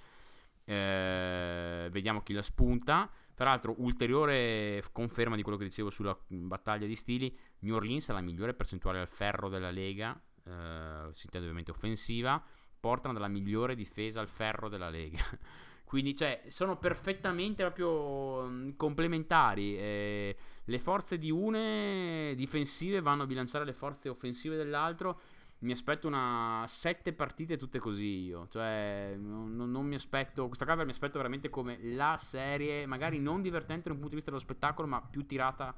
Eh, 0.65 1.89
vediamo 1.91 2.21
chi 2.21 2.33
la 2.33 2.41
spunta. 2.41 3.09
Tra 3.33 3.45
l'altro, 3.45 3.75
ulteriore 3.79 4.83
conferma 4.91 5.35
di 5.35 5.41
quello 5.41 5.57
che 5.57 5.65
dicevo 5.65 5.89
sulla 5.89 6.17
battaglia 6.27 6.85
di 6.85 6.95
stili: 6.95 7.35
New 7.59 7.75
Orleans 7.75 8.09
ha 8.09 8.13
la 8.13 8.21
migliore 8.21 8.53
percentuale 8.53 8.99
al 8.99 9.07
ferro 9.07 9.49
della 9.49 9.71
lega, 9.71 10.13
eh, 10.43 11.09
si 11.11 11.25
intende 11.25 11.47
ovviamente 11.47 11.71
offensiva. 11.71 12.41
Portland 12.79 13.17
la 13.17 13.29
migliore 13.29 13.75
difesa 13.75 14.19
al 14.19 14.27
ferro 14.27 14.67
della 14.67 14.89
lega. 14.89 15.19
Quindi, 15.85 16.15
cioè, 16.15 16.43
sono 16.47 16.77
perfettamente 16.77 17.63
proprio 17.63 18.73
complementari. 18.75 19.77
Eh, 19.77 20.37
le 20.65 20.79
forze 20.79 21.17
di 21.17 21.29
une 21.29 22.33
difensive 22.35 23.01
vanno 23.01 23.23
a 23.23 23.25
bilanciare 23.25 23.65
le 23.65 23.73
forze 23.73 24.09
offensive 24.09 24.55
dell'altro 24.55 25.19
mi 25.63 25.71
aspetto 25.71 26.07
una 26.07 26.65
sette 26.67 27.13
partite 27.13 27.57
tutte 27.57 27.79
così 27.79 28.25
io. 28.25 28.47
Cioè, 28.49 29.15
non, 29.17 29.55
non, 29.55 29.85
mi 29.85 29.95
aspetto. 29.95 30.47
Questa 30.47 30.65
cover 30.65 30.85
mi 30.85 30.91
aspetto 30.91 31.17
veramente 31.17 31.49
come 31.49 31.77
la 31.81 32.17
serie, 32.19 32.85
magari 32.85 33.19
non 33.19 33.41
divertente 33.41 33.87
da 33.87 33.93
un 33.93 33.99
punto 33.99 34.09
di 34.09 34.15
vista 34.15 34.29
dello 34.29 34.43
spettacolo, 34.43 34.87
ma 34.87 35.01
più 35.01 35.25
tirata 35.25 35.73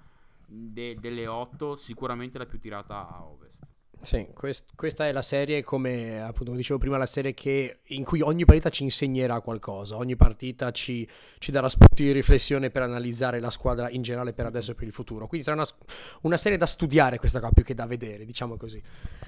de, 0.47 0.95
delle 0.99 1.27
otto. 1.27 1.75
Sicuramente 1.75 2.38
la 2.38 2.45
più 2.45 2.59
tirata 2.59 3.07
a 3.07 3.23
ovest. 3.23 3.63
Sì, 4.06 4.28
quest- 4.36 4.66
questa 4.76 5.08
è 5.08 5.12
la 5.12 5.24
serie, 5.24 5.64
come 5.64 6.22
appunto 6.22 6.53
dicevo 6.53 6.78
prima, 6.78 6.95
la 6.95 7.08
serie 7.08 7.34
che, 7.34 7.80
in 7.88 8.03
cui 8.03 8.22
ogni 8.22 8.45
partita 8.45 8.70
ci 8.70 8.84
insegnerà 8.84 9.41
qualcosa, 9.41 9.97
ogni 9.97 10.16
partita 10.16 10.70
ci, 10.70 11.10
ci, 11.39 11.51
darà 11.51 11.68
spunti 11.70 12.03
di 12.03 12.12
riflessione 12.12 12.70
per 12.70 12.84
analizzare 12.84 13.39
la 13.39 13.49
squadra 13.49 13.89
in 13.89 14.03
generale 14.03 14.32
per 14.34 14.45
adesso 14.45 14.72
e 14.72 14.76
per 14.76 14.86
il 14.86 14.93
futuro. 14.93 15.26
Quindi 15.26 15.47
sarà 15.47 15.60
una, 15.60 15.68
una 16.22 16.38
serie 16.38 16.56
da 16.56 16.68
studiare 16.68 17.18
questa 17.18 17.39
qua 17.39 17.49
più 17.51 17.64
che 17.64 17.74
da 17.74 17.88
vedere, 17.88 18.26
diciamo 18.26 18.58
così. 18.58 18.80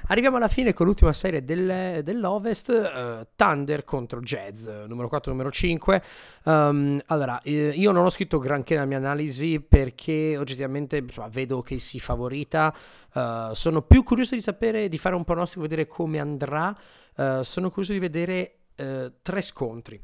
Arriviamo 0.10 0.38
alla 0.38 0.48
fine 0.48 0.74
con 0.74 0.86
l'ultima 0.86 1.12
serie 1.12 1.44
del, 1.44 2.04
dell'Ovest, 2.04 2.70
uh, 2.70 3.26
Thunder 3.36 3.84
contro 3.84 4.20
Jazz, 4.20 4.68
numero 4.68 5.08
4 5.08 5.32
numero 5.32 5.50
5. 5.50 6.04
Um, 6.44 6.54
ehm, 6.54 7.02
allora, 7.08 7.42
eh, 7.42 7.70
io 7.70 7.92
non 7.92 8.06
ho 8.06 8.10
scritto 8.10 8.38
granché 8.38 8.76
nella 8.76 8.86
mia 8.86 8.98
analisi 8.98 9.60
perché 9.60 10.38
oggettivamente 10.38 10.98
insomma, 10.98 11.30
vedo 11.30 11.64
che 11.64 11.80
si 11.80 12.00
favorita. 12.00 12.74
Uh, 13.14 13.54
sono 13.54 13.82
più 13.82 14.04
curioso 14.04 14.36
di 14.36 14.42
sapere, 14.42 14.67
di 14.90 14.98
fare 14.98 15.16
un 15.16 15.24
pronostico, 15.24 15.62
vedere 15.62 15.88
come 15.88 16.20
andrà. 16.20 16.76
Uh, 17.16 17.42
sono 17.42 17.70
curioso 17.70 17.94
di 17.94 18.00
vedere 18.00 18.60
uh, 18.78 19.12
tre 19.22 19.42
scontri. 19.42 20.02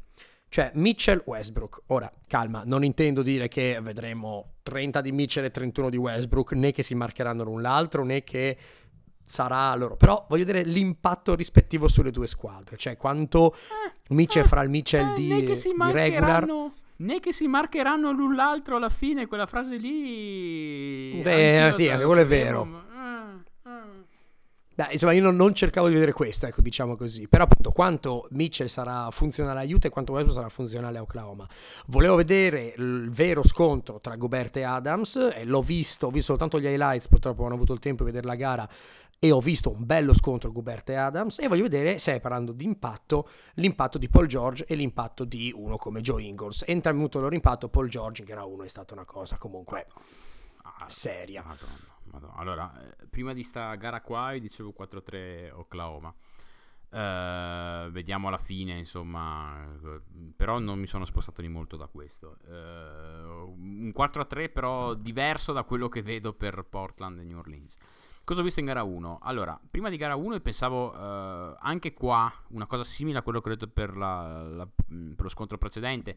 Cioè 0.48 0.70
Mitchell 0.74 1.22
Westbrook. 1.24 1.82
Ora, 1.86 2.12
calma, 2.28 2.62
non 2.64 2.84
intendo 2.84 3.22
dire 3.22 3.48
che 3.48 3.78
vedremo 3.82 4.54
30 4.62 5.00
di 5.00 5.10
Mitchell 5.10 5.44
e 5.44 5.50
31 5.50 5.90
di 5.90 5.96
Westbrook, 5.96 6.52
né 6.52 6.70
che 6.70 6.82
si 6.82 6.94
marcheranno 6.94 7.42
l'un 7.42 7.60
l'altro, 7.60 8.04
né 8.04 8.22
che 8.22 8.56
sarà 9.24 9.74
loro. 9.74 9.96
Però 9.96 10.26
voglio 10.28 10.44
vedere 10.44 10.68
l'impatto 10.68 11.34
rispettivo 11.34 11.88
sulle 11.88 12.10
due 12.12 12.28
squadre. 12.28 12.76
Cioè 12.76 12.96
quanto 12.96 13.54
eh, 13.54 14.14
Mitchell 14.14 14.44
eh, 14.44 14.46
farà 14.46 14.62
il 14.62 14.70
Mitchell 14.70 15.10
eh, 15.10 15.14
di, 15.14 15.28
di 15.28 15.92
regular 15.92 16.46
né 16.96 17.18
che 17.18 17.32
si 17.32 17.48
marcheranno 17.48 18.12
l'un 18.12 18.36
l'altro 18.36 18.76
alla 18.76 18.90
fine, 18.90 19.26
quella 19.26 19.46
frase 19.46 19.76
lì. 19.76 21.20
Beh, 21.22 21.70
sì, 21.72 21.88
anche 21.88 22.04
quello 22.04 22.20
è 22.20 22.26
vero. 22.26 22.83
Beh, 24.76 24.88
insomma, 24.90 25.12
io 25.12 25.22
non, 25.22 25.36
non, 25.36 25.54
cercavo 25.54 25.86
di 25.86 25.94
vedere 25.94 26.12
questo, 26.12 26.46
ecco, 26.46 26.60
diciamo 26.60 26.96
così. 26.96 27.28
Però 27.28 27.44
appunto 27.44 27.70
quanto 27.70 28.26
Mitchell 28.30 28.66
sarà 28.66 29.08
funzionale 29.12 29.60
a 29.60 29.62
Utah 29.62 29.86
e 29.86 29.90
quanto 29.90 30.12
Westbrook 30.12 30.40
sarà 30.40 30.48
funzionale 30.52 30.98
a 30.98 31.02
Oklahoma. 31.02 31.48
Volevo 31.86 32.16
vedere 32.16 32.74
il 32.76 33.08
vero 33.10 33.44
scontro 33.44 34.00
tra 34.00 34.16
Gobert 34.16 34.56
e 34.56 34.64
Adams 34.64 35.30
e 35.32 35.44
l'ho 35.44 35.62
visto, 35.62 36.08
ho 36.08 36.10
visto 36.10 36.32
soltanto 36.32 36.58
gli 36.58 36.66
highlights, 36.66 37.06
purtroppo 37.06 37.42
non 37.42 37.52
ho 37.52 37.54
avuto 37.54 37.72
il 37.72 37.78
tempo 37.78 38.02
di 38.02 38.10
vedere 38.10 38.26
la 38.26 38.34
gara 38.34 38.68
e 39.20 39.30
ho 39.30 39.40
visto 39.40 39.70
un 39.70 39.86
bello 39.86 40.12
scontro 40.12 40.50
Gobert 40.50 40.90
e 40.90 40.96
Adams 40.96 41.38
e 41.38 41.46
voglio 41.46 41.62
vedere, 41.62 41.98
se 41.98 42.18
parlando 42.18 42.50
di 42.50 42.64
impatto, 42.64 43.28
l'impatto 43.54 43.96
di 43.96 44.08
Paul 44.08 44.26
George 44.26 44.64
e 44.66 44.74
l'impatto 44.74 45.24
di 45.24 45.52
uno 45.54 45.76
come 45.76 46.00
Joe 46.00 46.22
Ingles. 46.24 46.64
Entrambi 46.66 46.98
avuto 46.98 47.18
il 47.18 47.22
loro 47.22 47.34
impatto, 47.36 47.68
Paul 47.68 47.88
George 47.88 48.22
in 48.22 48.26
gara 48.26 48.44
1 48.44 48.64
è 48.64 48.68
stata 48.68 48.92
una 48.92 49.04
cosa 49.04 49.38
comunque 49.38 49.86
ah, 50.62 50.88
seria. 50.88 51.44
Madonna 51.46 51.93
Madonna. 52.14 52.34
Allora, 52.34 52.80
eh, 52.80 53.06
prima 53.08 53.32
di 53.32 53.42
sta 53.42 53.74
gara 53.74 54.00
qua 54.00 54.32
io 54.32 54.40
dicevo 54.40 54.72
4-3 54.76 55.52
Oklahoma. 55.52 56.14
Uh, 56.94 57.90
vediamo 57.90 58.28
alla 58.28 58.38
fine, 58.38 58.78
insomma, 58.78 59.66
però 60.36 60.60
non 60.60 60.78
mi 60.78 60.86
sono 60.86 61.04
spostato 61.04 61.40
di 61.40 61.48
molto 61.48 61.76
da 61.76 61.88
questo. 61.88 62.36
Uh, 62.46 63.50
un 63.50 63.92
4-3 63.94 64.52
però 64.52 64.94
diverso 64.94 65.52
da 65.52 65.64
quello 65.64 65.88
che 65.88 66.02
vedo 66.02 66.34
per 66.34 66.64
Portland 66.70 67.18
e 67.18 67.24
New 67.24 67.38
Orleans. 67.38 67.76
Cosa 68.22 68.40
ho 68.40 68.44
visto 68.44 68.60
in 68.60 68.66
gara 68.66 68.84
1? 68.84 69.18
Allora, 69.22 69.58
prima 69.68 69.90
di 69.90 69.96
gara 69.96 70.14
1 70.14 70.38
pensavo 70.38 70.92
uh, 70.92 71.56
anche 71.58 71.92
qua 71.94 72.32
una 72.50 72.66
cosa 72.66 72.84
simile 72.84 73.18
a 73.18 73.22
quello 73.22 73.40
che 73.40 73.48
ho 73.48 73.52
detto 73.52 73.68
per, 73.68 73.96
la, 73.96 74.42
la, 74.44 74.66
per 74.66 75.22
lo 75.24 75.28
scontro 75.28 75.58
precedente. 75.58 76.16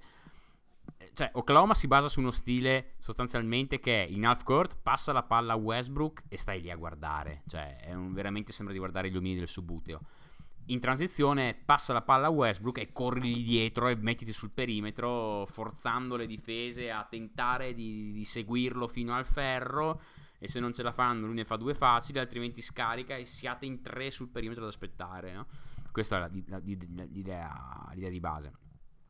Cioè, 1.14 1.32
Oklahoma 1.34 1.74
si 1.74 1.88
basa 1.88 2.10
su 2.10 2.20
uno 2.20 2.32
stile 2.32 2.94
sostanzialmente 3.00 3.80
che 3.80 4.06
è 4.06 4.08
in 4.08 4.26
half 4.26 4.44
court, 4.44 4.78
passa 4.82 5.12
la 5.12 5.24
palla 5.24 5.54
a 5.54 5.58
Westbrook 5.58 6.24
e 6.28 6.38
stai 6.38 6.62
lì 6.62 6.70
a 6.70 6.76
guardare. 6.76 7.44
Cioè, 7.48 7.90
un, 7.94 8.14
veramente 8.14 8.52
sembra 8.52 8.74
di 8.74 8.80
guardare 8.80 9.10
gli 9.10 9.18
omini 9.18 9.36
del 9.36 9.48
subbuteo 9.48 10.02
in 10.68 10.80
transizione 10.80 11.54
passa 11.54 11.94
la 11.94 12.02
palla 12.02 12.28
a 12.28 12.32
Westbrook 12.32 12.80
e 12.80 12.92
corri 12.92 13.44
dietro 13.44 13.88
e 13.88 13.96
mettiti 13.96 14.34
sul 14.34 14.52
perimetro 14.52 15.46
forzando 15.46 16.16
le 16.16 16.26
difese 16.26 16.92
a 16.92 17.06
tentare 17.10 17.74
di, 17.74 18.12
di, 18.12 18.26
seguirlo 18.26 18.88
fino 18.88 19.14
al 19.14 19.26
ferro 19.26 20.02
e 20.40 20.48
se 20.48 20.60
non 20.60 20.74
ce 20.74 20.84
la 20.84 20.92
fanno 20.92 21.26
lui 21.26 21.36
ne 21.36 21.46
fa 21.46 21.56
due 21.56 21.74
facili 21.74 22.20
altrimenti 22.20 22.62
scarica 22.62 23.16
e 23.16 23.26
siate 23.26 23.66
in 23.66 23.82
tre 23.82 24.12
sul 24.12 24.28
perimetro 24.28 24.64
ad 24.64 24.70
aspettare 24.70 25.34
no? 25.34 25.48
questa 25.92 26.18
è 26.18 26.20
la, 26.20 26.30
la, 26.48 26.58
l'idea, 26.60 27.90
l'idea 27.94 28.10
di 28.10 28.20
base 28.20 28.52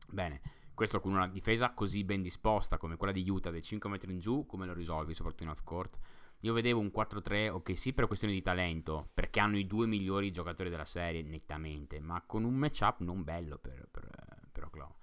bene 0.09 0.41
questo 0.77 0.99
con 0.99 1.11
una 1.11 1.27
difesa 1.27 1.73
così 1.73 2.03
ben 2.03 2.21
disposta 2.21 2.77
come 2.77 2.97
quella 2.97 3.11
di 3.11 3.27
Utah 3.27 3.49
dei 3.49 3.63
5 3.63 3.89
metri 3.89 4.11
in 4.11 4.19
giù 4.19 4.45
come 4.45 4.67
lo 4.67 4.73
risolvi 4.73 5.15
soprattutto 5.15 5.41
in 5.41 5.49
half 5.49 5.63
court 5.63 5.97
io 6.41 6.53
vedevo 6.53 6.79
un 6.79 6.91
4-3, 6.93 7.49
ok 7.49 7.75
sì, 7.75 7.93
per 7.93 8.05
questione 8.05 8.31
di 8.31 8.43
talento, 8.43 9.09
perché 9.15 9.39
hanno 9.39 9.57
i 9.57 9.65
due 9.65 9.87
migliori 9.87 10.31
giocatori 10.31 10.69
della 10.69 10.85
serie, 10.85 11.23
nettamente, 11.23 11.99
ma 11.99 12.21
con 12.23 12.43
un 12.43 12.53
matchup 12.53 12.99
non 12.99 13.23
bello 13.23 13.57
per, 13.57 13.87
per, 13.89 14.07
per 14.51 14.65
Oklahoma. 14.65 14.95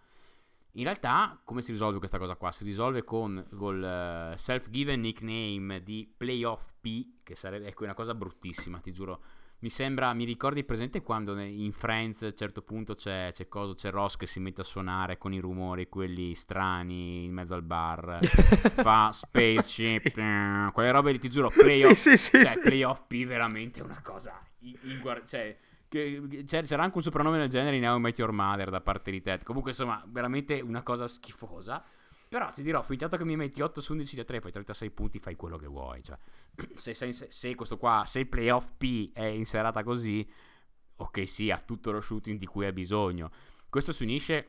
In 0.77 0.85
realtà, 0.85 1.41
come 1.43 1.61
si 1.61 1.73
risolve 1.73 1.99
questa 1.99 2.19
cosa 2.19 2.37
qua? 2.37 2.53
Si 2.53 2.63
risolve 2.63 3.03
con 3.03 3.45
il 3.51 4.31
uh, 4.33 4.37
self-given 4.37 5.01
nickname 5.01 5.83
di 5.83 6.13
Playoff 6.17 6.71
P, 6.81 7.23
che 7.25 7.35
sarebbe 7.35 7.67
ecco, 7.67 7.83
una 7.83 7.95
cosa 7.95 8.15
bruttissima, 8.15 8.79
ti 8.79 8.93
giuro 8.93 9.23
mi 9.65 9.71
sembra, 9.71 10.13
mi 10.13 10.25
ricordi 10.25 10.63
presente 10.63 11.01
quando 11.01 11.41
in 11.41 11.73
Friends 11.73 12.21
a 12.21 12.27
un 12.27 12.37
certo 12.37 12.61
punto 12.61 12.95
c'è, 12.95 13.31
c'è, 13.33 13.49
coso, 13.49 13.75
c'è 13.75 13.91
Ross 13.91 14.17
che 14.17 14.27
si 14.27 14.39
mette 14.39 14.61
a 14.61 14.65
suonare 14.65 15.17
con 15.17 15.33
i 15.33 15.39
rumori, 15.39 15.89
quelli 15.89 16.35
strani 16.35 17.25
in 17.25 17.33
mezzo 17.33 17.55
al 17.55 17.63
bar, 17.63 18.19
fa 18.29 19.09
spaceship, 19.11 20.13
sì. 20.13 20.21
Eh, 20.21 20.71
quelle 20.71 20.91
robe 20.91 21.13
lì, 21.13 21.19
ti 21.19 21.31
giuro, 21.31 21.49
playoff, 21.49 21.95
sì, 21.95 22.15
sì, 22.19 22.45
cioè, 22.45 22.59
playoff 22.61 23.05
P 23.07 23.25
veramente 23.25 23.81
una 23.81 24.03
cosa, 24.03 24.39
inguard- 24.83 25.27
cioè, 25.27 25.57
c'era 25.89 26.83
anche 26.83 26.97
un 26.99 27.03
soprannome 27.03 27.39
del 27.39 27.49
genere 27.49 27.77
in 27.77 27.89
How 27.89 27.97
I 27.97 28.01
Met 28.01 28.19
Your 28.19 28.33
Mother 28.33 28.69
da 28.69 28.83
parte 28.83 29.11
di 29.11 29.23
Ted, 29.23 29.45
comunque 29.45 29.71
insomma 29.71 30.05
veramente 30.09 30.61
una 30.61 30.83
cosa 30.83 31.09
schifosa. 31.09 31.83
Però 32.35 32.51
ti 32.51 32.65
dirò, 32.65 32.83
fintanto 32.83 33.17
che 33.17 33.25
mi 33.25 33.37
metti 33.37 33.61
8 33.61 33.81
su 33.81 33.93
11 33.93 34.17
da 34.17 34.25
3, 34.25 34.41
poi 34.41 34.51
36 34.51 34.91
punti, 34.91 35.21
fai 35.21 35.37
quello 35.37 35.57
che 35.57 35.69
vuoi. 35.69 36.03
Cioè, 36.03 36.19
se, 36.75 36.93
se, 36.93 37.13
se, 37.13 37.55
questo 37.55 37.77
qua, 37.77 38.03
se 38.09 38.19
il 38.19 38.27
playoff 38.27 38.73
P 38.77 39.13
è 39.13 39.25
in 39.25 39.47
serata 39.47 39.85
così, 39.85 40.29
ok, 40.97 41.29
sì, 41.29 41.53
ha 41.53 41.61
tutto 41.61 41.93
lo 41.93 42.01
shooting 42.01 42.37
di 42.37 42.47
cui 42.47 42.67
ha 42.67 42.73
bisogno. 42.73 43.31
Questo 43.69 43.93
si 43.93 44.03
unisce 44.03 44.49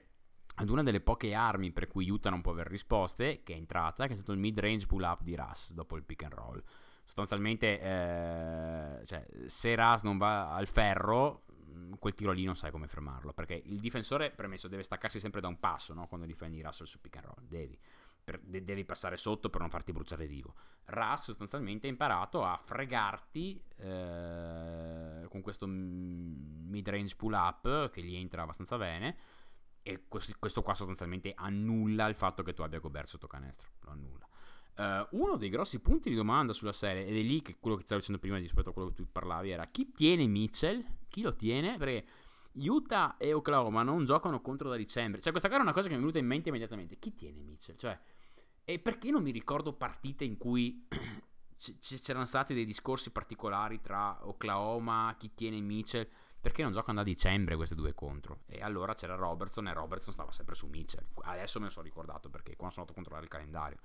ad 0.56 0.70
una 0.70 0.82
delle 0.82 1.00
poche 1.00 1.36
armi 1.36 1.72
per 1.72 1.86
cui 1.86 2.10
Utah 2.10 2.32
non 2.32 2.42
può 2.42 2.54
avere 2.54 2.72
risposte, 2.72 3.44
che 3.44 3.54
è 3.54 3.58
entrata, 3.58 4.08
che 4.08 4.14
è 4.14 4.16
stato 4.16 4.32
il 4.32 4.40
mid-range 4.40 4.88
pull-up 4.88 5.22
di 5.22 5.36
Russ 5.36 5.72
dopo 5.74 5.96
il 5.96 6.04
pick 6.04 6.24
and 6.24 6.34
roll. 6.34 6.64
Sostanzialmente, 7.04 7.80
eh, 7.80 9.06
cioè, 9.06 9.28
se 9.46 9.76
Russ 9.76 10.02
non 10.02 10.18
va 10.18 10.56
al 10.56 10.66
ferro, 10.66 11.44
quel 12.00 12.14
tiro 12.16 12.32
lì 12.32 12.44
non 12.44 12.56
sai 12.56 12.72
come 12.72 12.88
fermarlo. 12.88 13.34
Perché 13.34 13.62
il 13.66 13.80
difensore, 13.80 14.32
premesso, 14.32 14.68
deve 14.68 14.84
staccarsi 14.84 15.20
sempre 15.20 15.42
da 15.42 15.48
un 15.48 15.60
passo 15.60 15.94
no? 15.94 16.08
quando 16.08 16.26
difendi 16.26 16.62
Russell 16.62 16.86
su 16.88 17.00
pick 17.00 17.18
and 17.18 17.26
roll. 17.26 17.48
Devi. 17.48 17.80
Per, 18.24 18.40
de- 18.40 18.64
devi 18.64 18.86
passare 18.86 19.18
sotto 19.18 19.50
per 19.50 19.62
non 19.62 19.70
farti 19.70 19.92
bruciare 19.92 20.28
vivo. 20.28 20.56
Russ 20.86 21.26
sostanzialmente 21.26 21.88
ha 21.88 21.90
imparato 21.90 22.44
a 22.44 22.58
fregarti 22.58 23.64
eh, 23.78 25.28
con 25.30 25.42
questo 25.42 25.68
mid 25.68 26.88
range 26.88 27.16
pull 27.16 27.34
up 27.34 27.90
che 27.92 28.02
gli 28.02 28.16
entra 28.16 28.44
abbastanza 28.44 28.78
bene. 28.78 29.18
E 29.84 30.08
questo 30.08 30.64
qua 30.64 30.74
sostanzialmente 30.74 31.34
annulla 31.36 32.08
il 32.08 32.16
fatto 32.16 32.42
che 32.42 32.54
tu 32.54 32.64
abbia 32.64 32.80
coperto 32.80 33.10
sotto 33.10 33.28
canestro. 33.28 33.70
Lo 33.82 33.92
annulla. 33.92 34.28
Uh, 34.78 35.08
uno 35.12 35.38
dei 35.38 35.50
grossi 35.50 35.80
punti 35.80 36.10
di 36.10 36.16
domanda 36.16 36.52
sulla 36.52 36.74
serie, 36.74 37.06
ed 37.06 37.16
è 37.16 37.22
lì 37.22 37.42
che 37.42 37.56
quello 37.60 37.78
che 37.78 37.84
stavo 37.84 38.00
dicendo 38.00 38.20
prima 38.20 38.38
rispetto 38.38 38.70
a 38.70 38.74
quello 38.74 38.90
che 38.90 38.96
tu 38.96 39.08
parlavi, 39.10 39.50
era 39.50 39.66
chi 39.66 39.92
tiene 39.92 40.28
Mitchell? 40.28 40.84
Chi 41.08 41.22
lo 41.22 41.34
tiene? 41.34 41.78
Perché 41.78 42.06
Utah 42.56 43.18
e 43.18 43.34
Oklahoma 43.34 43.84
non 43.84 44.06
giocano 44.06 44.42
contro 44.42 44.70
da 44.70 44.76
dicembre. 44.76 45.22
Cioè, 45.22 45.32
questa 45.32 45.50
gara 45.50 45.62
è 45.62 45.64
una 45.64 45.74
cosa 45.74 45.88
che 45.88 45.94
mi 45.94 45.98
è 45.98 46.00
venuta 46.00 46.20
in 46.20 46.26
mente 46.26 46.50
immediatamente. 46.50 46.98
Chi 46.98 47.16
tiene 47.16 47.42
Mitchell? 47.42 47.76
Cioè, 47.76 47.98
e 48.64 48.80
perché 48.80 49.12
non 49.12 49.24
mi 49.24 49.32
ricordo 49.32 49.74
partite 49.74 50.24
in 50.24 50.38
cui 50.38 50.88
c- 51.58 52.00
c'erano 52.00 52.26
stati 52.26 52.54
dei 52.54 52.66
discorsi 52.66 53.12
particolari 53.12 53.82
tra 53.82 54.28
Oklahoma, 54.28 55.16
chi 55.18 55.34
tiene 55.34 55.60
Mitchell? 55.60 56.08
Perché 56.40 56.62
non 56.62 56.74
giocano 56.74 57.00
da 57.00 57.04
dicembre 57.04 57.56
queste 57.56 57.76
due 57.76 57.94
contro? 57.94 58.42
E 58.46 58.62
allora 58.62 58.94
c'era 58.94 59.16
Robertson 59.16 59.68
e 59.68 59.74
Robertson 59.74 60.14
stava 60.14 60.32
sempre 60.32 60.54
su 60.54 60.68
Mitchell. 60.68 61.06
Adesso 61.24 61.60
me 61.60 61.66
ne 61.66 61.72
sono 61.72 61.84
ricordato 61.84 62.30
perché 62.30 62.56
quando 62.56 62.76
sono 62.76 62.86
andato 62.88 62.92
a 62.92 62.94
controllare 62.94 63.24
il 63.24 63.32
calendario. 63.32 63.78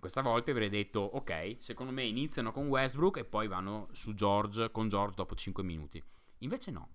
Questa 0.00 0.22
volta 0.22 0.50
avrei 0.50 0.70
detto, 0.70 1.00
ok, 1.00 1.56
secondo 1.58 1.92
me 1.92 2.04
iniziano 2.04 2.52
con 2.52 2.68
Westbrook 2.68 3.18
e 3.18 3.24
poi 3.24 3.46
vanno 3.46 3.88
su 3.92 4.14
George, 4.14 4.70
con 4.70 4.88
George 4.88 5.16
dopo 5.16 5.34
5 5.34 5.62
minuti. 5.62 6.02
Invece 6.38 6.70
no. 6.70 6.88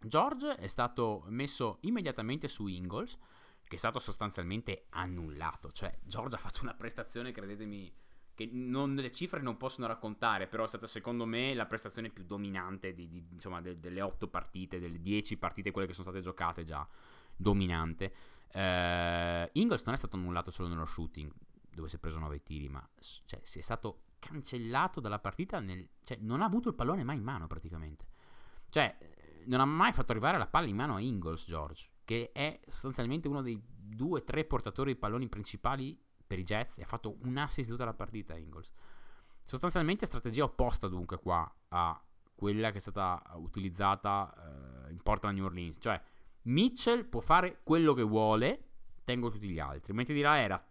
George 0.00 0.54
è 0.54 0.68
stato 0.68 1.24
messo 1.26 1.78
immediatamente 1.80 2.46
su 2.46 2.68
Ingles, 2.68 3.18
che 3.66 3.74
è 3.74 3.78
stato 3.78 3.98
sostanzialmente 3.98 4.86
annullato. 4.90 5.72
Cioè, 5.72 5.98
George 6.04 6.36
ha 6.36 6.38
fatto 6.38 6.60
una 6.62 6.74
prestazione, 6.74 7.32
credetemi, 7.32 7.92
che 8.34 8.48
non, 8.52 8.94
le 8.94 9.10
cifre 9.10 9.40
non 9.40 9.56
possono 9.56 9.88
raccontare, 9.88 10.46
però 10.46 10.62
è 10.62 10.68
stata 10.68 10.86
secondo 10.86 11.24
me 11.24 11.54
la 11.54 11.66
prestazione 11.66 12.08
più 12.08 12.24
dominante 12.24 12.94
di, 12.94 13.08
di, 13.08 13.26
insomma, 13.32 13.60
de, 13.60 13.80
delle 13.80 14.00
8 14.00 14.28
partite, 14.28 14.78
delle 14.78 15.00
10 15.00 15.38
partite, 15.38 15.72
quelle 15.72 15.88
che 15.88 15.92
sono 15.92 16.08
state 16.08 16.22
giocate 16.22 16.62
già, 16.62 16.86
dominante. 17.34 18.14
Uh, 18.52 19.48
Ingles 19.52 19.82
non 19.82 19.94
è 19.94 19.96
stato 19.96 20.14
annullato 20.14 20.52
solo 20.52 20.68
nello 20.68 20.86
shooting, 20.86 21.30
dove 21.78 21.88
si 21.88 21.96
è 21.96 21.98
preso 21.98 22.18
9 22.18 22.42
tiri, 22.42 22.68
ma 22.68 22.86
cioè, 23.24 23.40
si 23.42 23.58
è 23.58 23.62
stato 23.62 24.02
cancellato 24.18 25.00
dalla 25.00 25.18
partita, 25.18 25.60
nel, 25.60 25.88
cioè, 26.02 26.18
non 26.20 26.42
ha 26.42 26.44
avuto 26.44 26.68
il 26.68 26.74
pallone 26.74 27.04
mai 27.04 27.16
in 27.16 27.22
mano 27.22 27.46
praticamente. 27.46 28.06
Cioè, 28.68 28.96
non 29.46 29.60
ha 29.60 29.64
mai 29.64 29.92
fatto 29.92 30.12
arrivare 30.12 30.38
la 30.38 30.46
palla 30.46 30.66
in 30.66 30.76
mano 30.76 30.96
a 30.96 31.00
Ingles, 31.00 31.46
George, 31.46 31.88
che 32.04 32.30
è 32.32 32.60
sostanzialmente 32.66 33.28
uno 33.28 33.42
dei 33.42 33.60
due 33.64 34.20
o 34.20 34.24
tre 34.24 34.44
portatori 34.44 34.92
di 34.92 34.98
palloni 34.98 35.28
principali 35.28 35.98
per 36.26 36.38
i 36.38 36.44
Jets 36.44 36.78
e 36.78 36.82
ha 36.82 36.86
fatto 36.86 37.16
un 37.22 37.36
assist 37.38 37.70
tutta 37.70 37.84
la 37.84 37.94
partita 37.94 38.36
Ingles. 38.36 38.72
Sostanzialmente 39.40 40.04
strategia 40.04 40.44
opposta 40.44 40.88
dunque 40.88 41.18
qua 41.18 41.50
a 41.68 42.02
quella 42.34 42.70
che 42.70 42.76
è 42.76 42.80
stata 42.80 43.22
utilizzata 43.36 44.32
uh, 44.86 44.90
in 44.90 45.00
Portland 45.02 45.36
New 45.36 45.46
Orleans, 45.46 45.78
cioè 45.80 46.00
Mitchell 46.42 47.06
può 47.06 47.20
fare 47.20 47.60
quello 47.62 47.94
che 47.94 48.02
vuole, 48.02 48.68
tengo 49.04 49.30
tutti 49.30 49.48
gli 49.48 49.58
altri, 49.58 49.92
mentre 49.92 50.14
dirà 50.14 50.38
era 50.38 50.62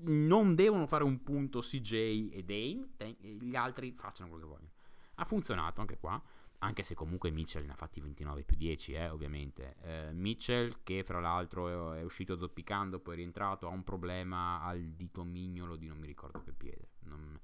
non 0.00 0.54
devono 0.54 0.86
fare 0.86 1.04
un 1.04 1.22
punto 1.22 1.60
CJ 1.60 2.30
e 2.32 2.44
Dame, 2.44 3.16
gli 3.40 3.56
altri 3.56 3.92
facciano 3.92 4.30
quello 4.30 4.44
che 4.44 4.50
vogliono. 4.52 4.72
Ha 5.16 5.24
funzionato 5.24 5.80
anche 5.80 5.98
qua, 5.98 6.22
anche 6.60 6.82
se 6.82 6.94
comunque 6.94 7.30
Mitchell 7.30 7.64
ne 7.64 7.72
ha 7.72 7.76
fatti 7.76 8.00
29 8.00 8.42
più 8.42 8.56
10, 8.56 8.92
eh, 8.92 9.08
ovviamente. 9.08 9.76
Eh, 9.82 10.12
Mitchell, 10.12 10.78
che 10.82 11.04
fra 11.04 11.20
l'altro 11.20 11.92
è, 11.92 12.02
uscito 12.02 12.36
zoppicando, 12.36 13.00
poi 13.00 13.14
è 13.14 13.16
rientrato, 13.16 13.66
ha 13.66 13.70
un 13.70 13.84
problema 13.84 14.62
al 14.62 14.92
dito 14.92 15.24
mignolo 15.24 15.76
di 15.76 15.86
non 15.86 15.98
mi 15.98 16.06
ricordo 16.06 16.42
che 16.42 16.52
piede. 16.52 16.90
Non, 17.00 17.38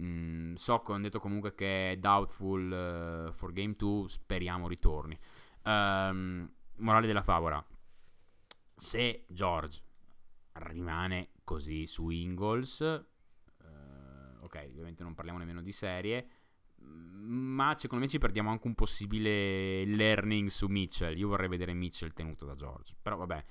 mm, 0.00 0.54
so 0.54 0.80
che 0.80 0.92
hanno 0.92 1.02
detto 1.02 1.20
comunque 1.20 1.54
che 1.54 1.92
è 1.92 1.96
doubtful 1.96 3.28
uh, 3.28 3.32
for 3.32 3.52
game 3.52 3.74
2, 3.76 4.08
speriamo 4.08 4.68
ritorni. 4.68 5.18
Um, 5.64 6.48
morale 6.76 7.06
della 7.06 7.22
favola. 7.22 7.64
Se 8.76 9.24
George 9.28 9.82
rimane 10.52 11.30
così 11.44 11.86
su 11.86 12.08
Ingalls. 12.08 12.80
Uh, 12.80 14.44
ok, 14.44 14.66
ovviamente 14.70 15.02
non 15.02 15.14
parliamo 15.14 15.38
nemmeno 15.38 15.62
di 15.62 15.72
serie. 15.72 16.28
Ma 16.76 17.74
secondo 17.78 18.04
me 18.04 18.10
ci 18.10 18.18
perdiamo 18.18 18.50
anche 18.50 18.66
un 18.66 18.74
possibile 18.74 19.84
learning 19.84 20.48
su 20.48 20.66
Mitchell. 20.66 21.16
Io 21.16 21.28
vorrei 21.28 21.48
vedere 21.48 21.72
Mitchell 21.72 22.12
tenuto 22.12 22.44
da 22.44 22.54
George. 22.54 22.94
Però 23.00 23.16
vabbè, 23.16 23.44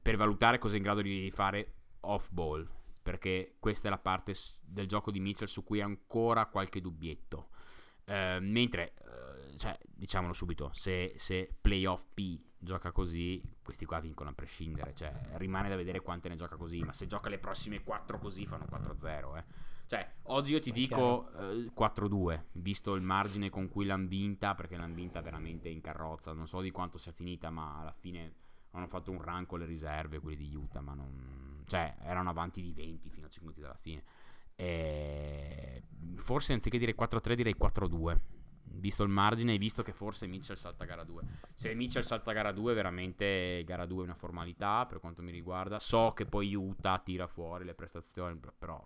per 0.00 0.16
valutare 0.16 0.58
cosa 0.58 0.74
è 0.74 0.76
in 0.76 0.82
grado 0.82 1.00
di 1.00 1.30
fare 1.32 1.74
off 2.00 2.28
ball. 2.30 2.68
Perché 3.02 3.56
questa 3.58 3.88
è 3.88 3.90
la 3.90 3.98
parte 3.98 4.34
del 4.60 4.86
gioco 4.86 5.10
di 5.10 5.20
Mitchell 5.20 5.46
su 5.46 5.64
cui 5.64 5.80
ancora 5.80 6.46
qualche 6.46 6.80
dubbietto. 6.80 7.48
Uh, 8.04 8.40
mentre, 8.40 8.94
uh, 9.00 9.56
cioè, 9.56 9.78
diciamolo 9.86 10.32
subito, 10.32 10.70
se, 10.72 11.14
se 11.16 11.56
playoff 11.60 12.04
P 12.14 12.47
gioca 12.58 12.92
così, 12.92 13.42
questi 13.62 13.84
qua 13.84 14.00
vincono 14.00 14.30
a 14.30 14.32
prescindere. 14.32 14.94
Cioè, 14.94 15.12
rimane 15.34 15.68
da 15.68 15.76
vedere 15.76 16.00
quante 16.00 16.28
ne 16.28 16.36
gioca 16.36 16.56
così. 16.56 16.82
Ma 16.82 16.92
se 16.92 17.06
gioca 17.06 17.28
le 17.28 17.38
prossime 17.38 17.82
4 17.82 18.18
così, 18.18 18.46
fanno 18.46 18.66
4-0. 18.70 19.36
Eh. 19.36 19.44
Cioè, 19.86 20.16
oggi 20.24 20.52
io 20.52 20.60
ti 20.60 20.70
dico 20.70 21.30
eh, 21.32 21.70
4-2, 21.74 22.42
visto 22.52 22.94
il 22.94 23.02
margine 23.02 23.48
con 23.48 23.68
cui 23.68 23.86
l'hanno 23.86 24.06
vinta, 24.06 24.54
perché 24.54 24.76
l'hanno 24.76 24.94
vinta 24.94 25.20
veramente 25.22 25.68
in 25.68 25.80
carrozza. 25.80 26.32
Non 26.32 26.46
so 26.46 26.60
di 26.60 26.70
quanto 26.70 26.98
sia 26.98 27.12
finita, 27.12 27.48
ma 27.48 27.80
alla 27.80 27.92
fine 27.92 28.34
hanno 28.72 28.86
fatto 28.86 29.10
un 29.10 29.22
run 29.22 29.46
con 29.46 29.60
le 29.60 29.64
riserve, 29.64 30.18
quelli 30.18 30.36
di 30.36 30.54
Utah, 30.54 30.80
ma 30.80 30.94
non... 30.94 31.62
Cioè, 31.66 31.96
erano 32.02 32.28
avanti 32.28 32.60
di 32.60 32.72
20 32.72 33.08
fino 33.08 33.26
a 33.26 33.30
5 33.30 33.40
minuti 33.40 33.60
dalla 33.60 33.80
fine. 33.80 34.04
E... 34.54 35.84
Forse 36.16 36.52
anziché 36.52 36.76
dire 36.78 36.94
4-3 36.94 37.34
direi 37.34 37.56
4-2. 37.58 38.18
Visto 38.70 39.02
il 39.02 39.08
margine 39.08 39.54
e 39.54 39.58
visto 39.58 39.82
che 39.82 39.92
forse 39.92 40.26
Mitchell 40.26 40.56
salta 40.56 40.84
gara 40.84 41.04
2. 41.04 41.22
Se 41.52 41.74
Mitchell 41.74 42.02
salta 42.02 42.32
gara 42.32 42.52
2, 42.52 42.74
veramente 42.74 43.62
gara 43.64 43.86
2 43.86 44.02
è 44.02 44.04
una 44.04 44.14
formalità 44.14 44.86
per 44.86 45.00
quanto 45.00 45.22
mi 45.22 45.32
riguarda. 45.32 45.78
So 45.78 46.12
che 46.14 46.26
poi 46.26 46.54
Utah 46.54 46.98
tira 46.98 47.26
fuori 47.26 47.64
le 47.64 47.74
prestazioni, 47.74 48.38
però... 48.56 48.84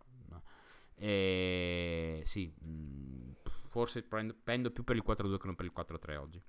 E... 0.94 2.20
Sì, 2.24 2.46
mh, 2.46 3.32
forse 3.68 4.02
prendo, 4.02 4.36
pendo 4.42 4.70
più 4.70 4.84
per 4.84 4.96
il 4.96 5.02
4-2 5.06 5.36
che 5.38 5.46
non 5.46 5.54
per 5.54 5.64
il 5.64 5.72
4-3 5.76 6.16
oggi. 6.16 6.42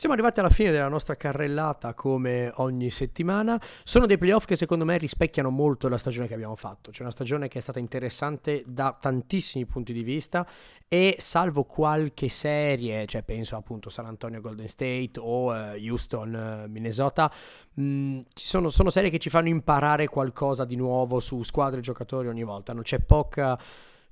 Siamo 0.00 0.14
arrivati 0.14 0.40
alla 0.40 0.48
fine 0.48 0.70
della 0.70 0.88
nostra 0.88 1.14
carrellata 1.14 1.92
come 1.92 2.50
ogni 2.54 2.88
settimana. 2.88 3.60
Sono 3.84 4.06
dei 4.06 4.16
playoff 4.16 4.46
che 4.46 4.56
secondo 4.56 4.86
me 4.86 4.96
rispecchiano 4.96 5.50
molto 5.50 5.90
la 5.90 5.98
stagione 5.98 6.26
che 6.26 6.32
abbiamo 6.32 6.56
fatto. 6.56 6.90
C'è 6.90 7.02
una 7.02 7.10
stagione 7.10 7.48
che 7.48 7.58
è 7.58 7.60
stata 7.60 7.80
interessante 7.80 8.64
da 8.66 8.96
tantissimi 8.98 9.66
punti 9.66 9.92
di 9.92 10.02
vista 10.02 10.48
e 10.88 11.16
salvo 11.18 11.64
qualche 11.64 12.30
serie, 12.30 13.04
cioè 13.04 13.22
penso 13.22 13.56
appunto 13.56 13.90
San 13.90 14.06
Antonio 14.06 14.40
Golden 14.40 14.68
State 14.68 15.10
o 15.18 15.54
eh, 15.54 15.90
Houston 15.90 16.34
eh, 16.34 16.68
Minnesota, 16.68 17.30
mh, 17.74 18.20
ci 18.32 18.44
sono, 18.46 18.70
sono 18.70 18.88
serie 18.88 19.10
che 19.10 19.18
ci 19.18 19.28
fanno 19.28 19.48
imparare 19.48 20.08
qualcosa 20.08 20.64
di 20.64 20.76
nuovo 20.76 21.20
su 21.20 21.42
squadre 21.42 21.80
e 21.80 21.82
giocatori 21.82 22.28
ogni 22.28 22.42
volta. 22.42 22.72
Non 22.72 22.84
c'è 22.84 23.00
poca 23.00 23.60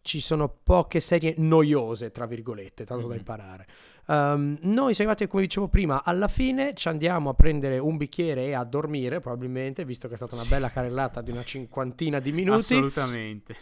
ci 0.01 0.20
sono 0.20 0.49
poche 0.49 1.01
serie 1.01 1.34
noiose, 1.39 2.11
tra 2.11 2.24
virgolette, 2.24 2.84
tanto 2.84 3.07
da 3.09 3.12
Mhm. 3.14 3.18
imparare. 3.18 3.66
Um, 4.09 4.57
noi 4.63 4.95
siamo 4.95 5.11
arrivati, 5.11 5.27
come 5.27 5.43
dicevo 5.43 5.69
prima, 5.69 6.03
alla 6.03 6.29
fine 6.29 6.73
ci 6.75 6.89
andiamo 6.89 7.29
a 7.29 7.35
prendere 7.35 7.79
un 7.79 7.99
bicchiere 7.99 8.47
e 8.47 8.55
a 8.55 8.65
dormire, 8.65 9.21
probabilmente, 9.21 9.85
visto 9.85 10.09
che 10.09 10.15
è 10.15 10.17
stata 10.17 10.35
una 10.35 10.47
bella 10.49 10.71
carrellata 10.71 11.21
di 11.21 11.31
una 11.31 11.43
cinquantina 11.43 12.19
di 12.19 12.33
minuti. 12.33 12.73
Assolutamente. 12.73 13.57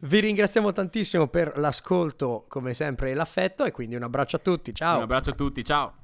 Vi 0.00 0.20
ringraziamo 0.20 0.70
tantissimo 0.72 1.28
per 1.28 1.56
l'ascolto, 1.56 2.44
come 2.46 2.74
sempre, 2.74 3.12
e 3.12 3.14
l'affetto, 3.14 3.64
e 3.64 3.70
quindi 3.70 3.94
un 3.94 4.02
abbraccio 4.02 4.36
a 4.36 4.40
tutti. 4.40 4.74
Ciao! 4.74 4.96
Un 4.96 5.02
abbraccio 5.04 5.30
a 5.30 5.34
tutti, 5.34 5.64
ciao. 5.64 6.03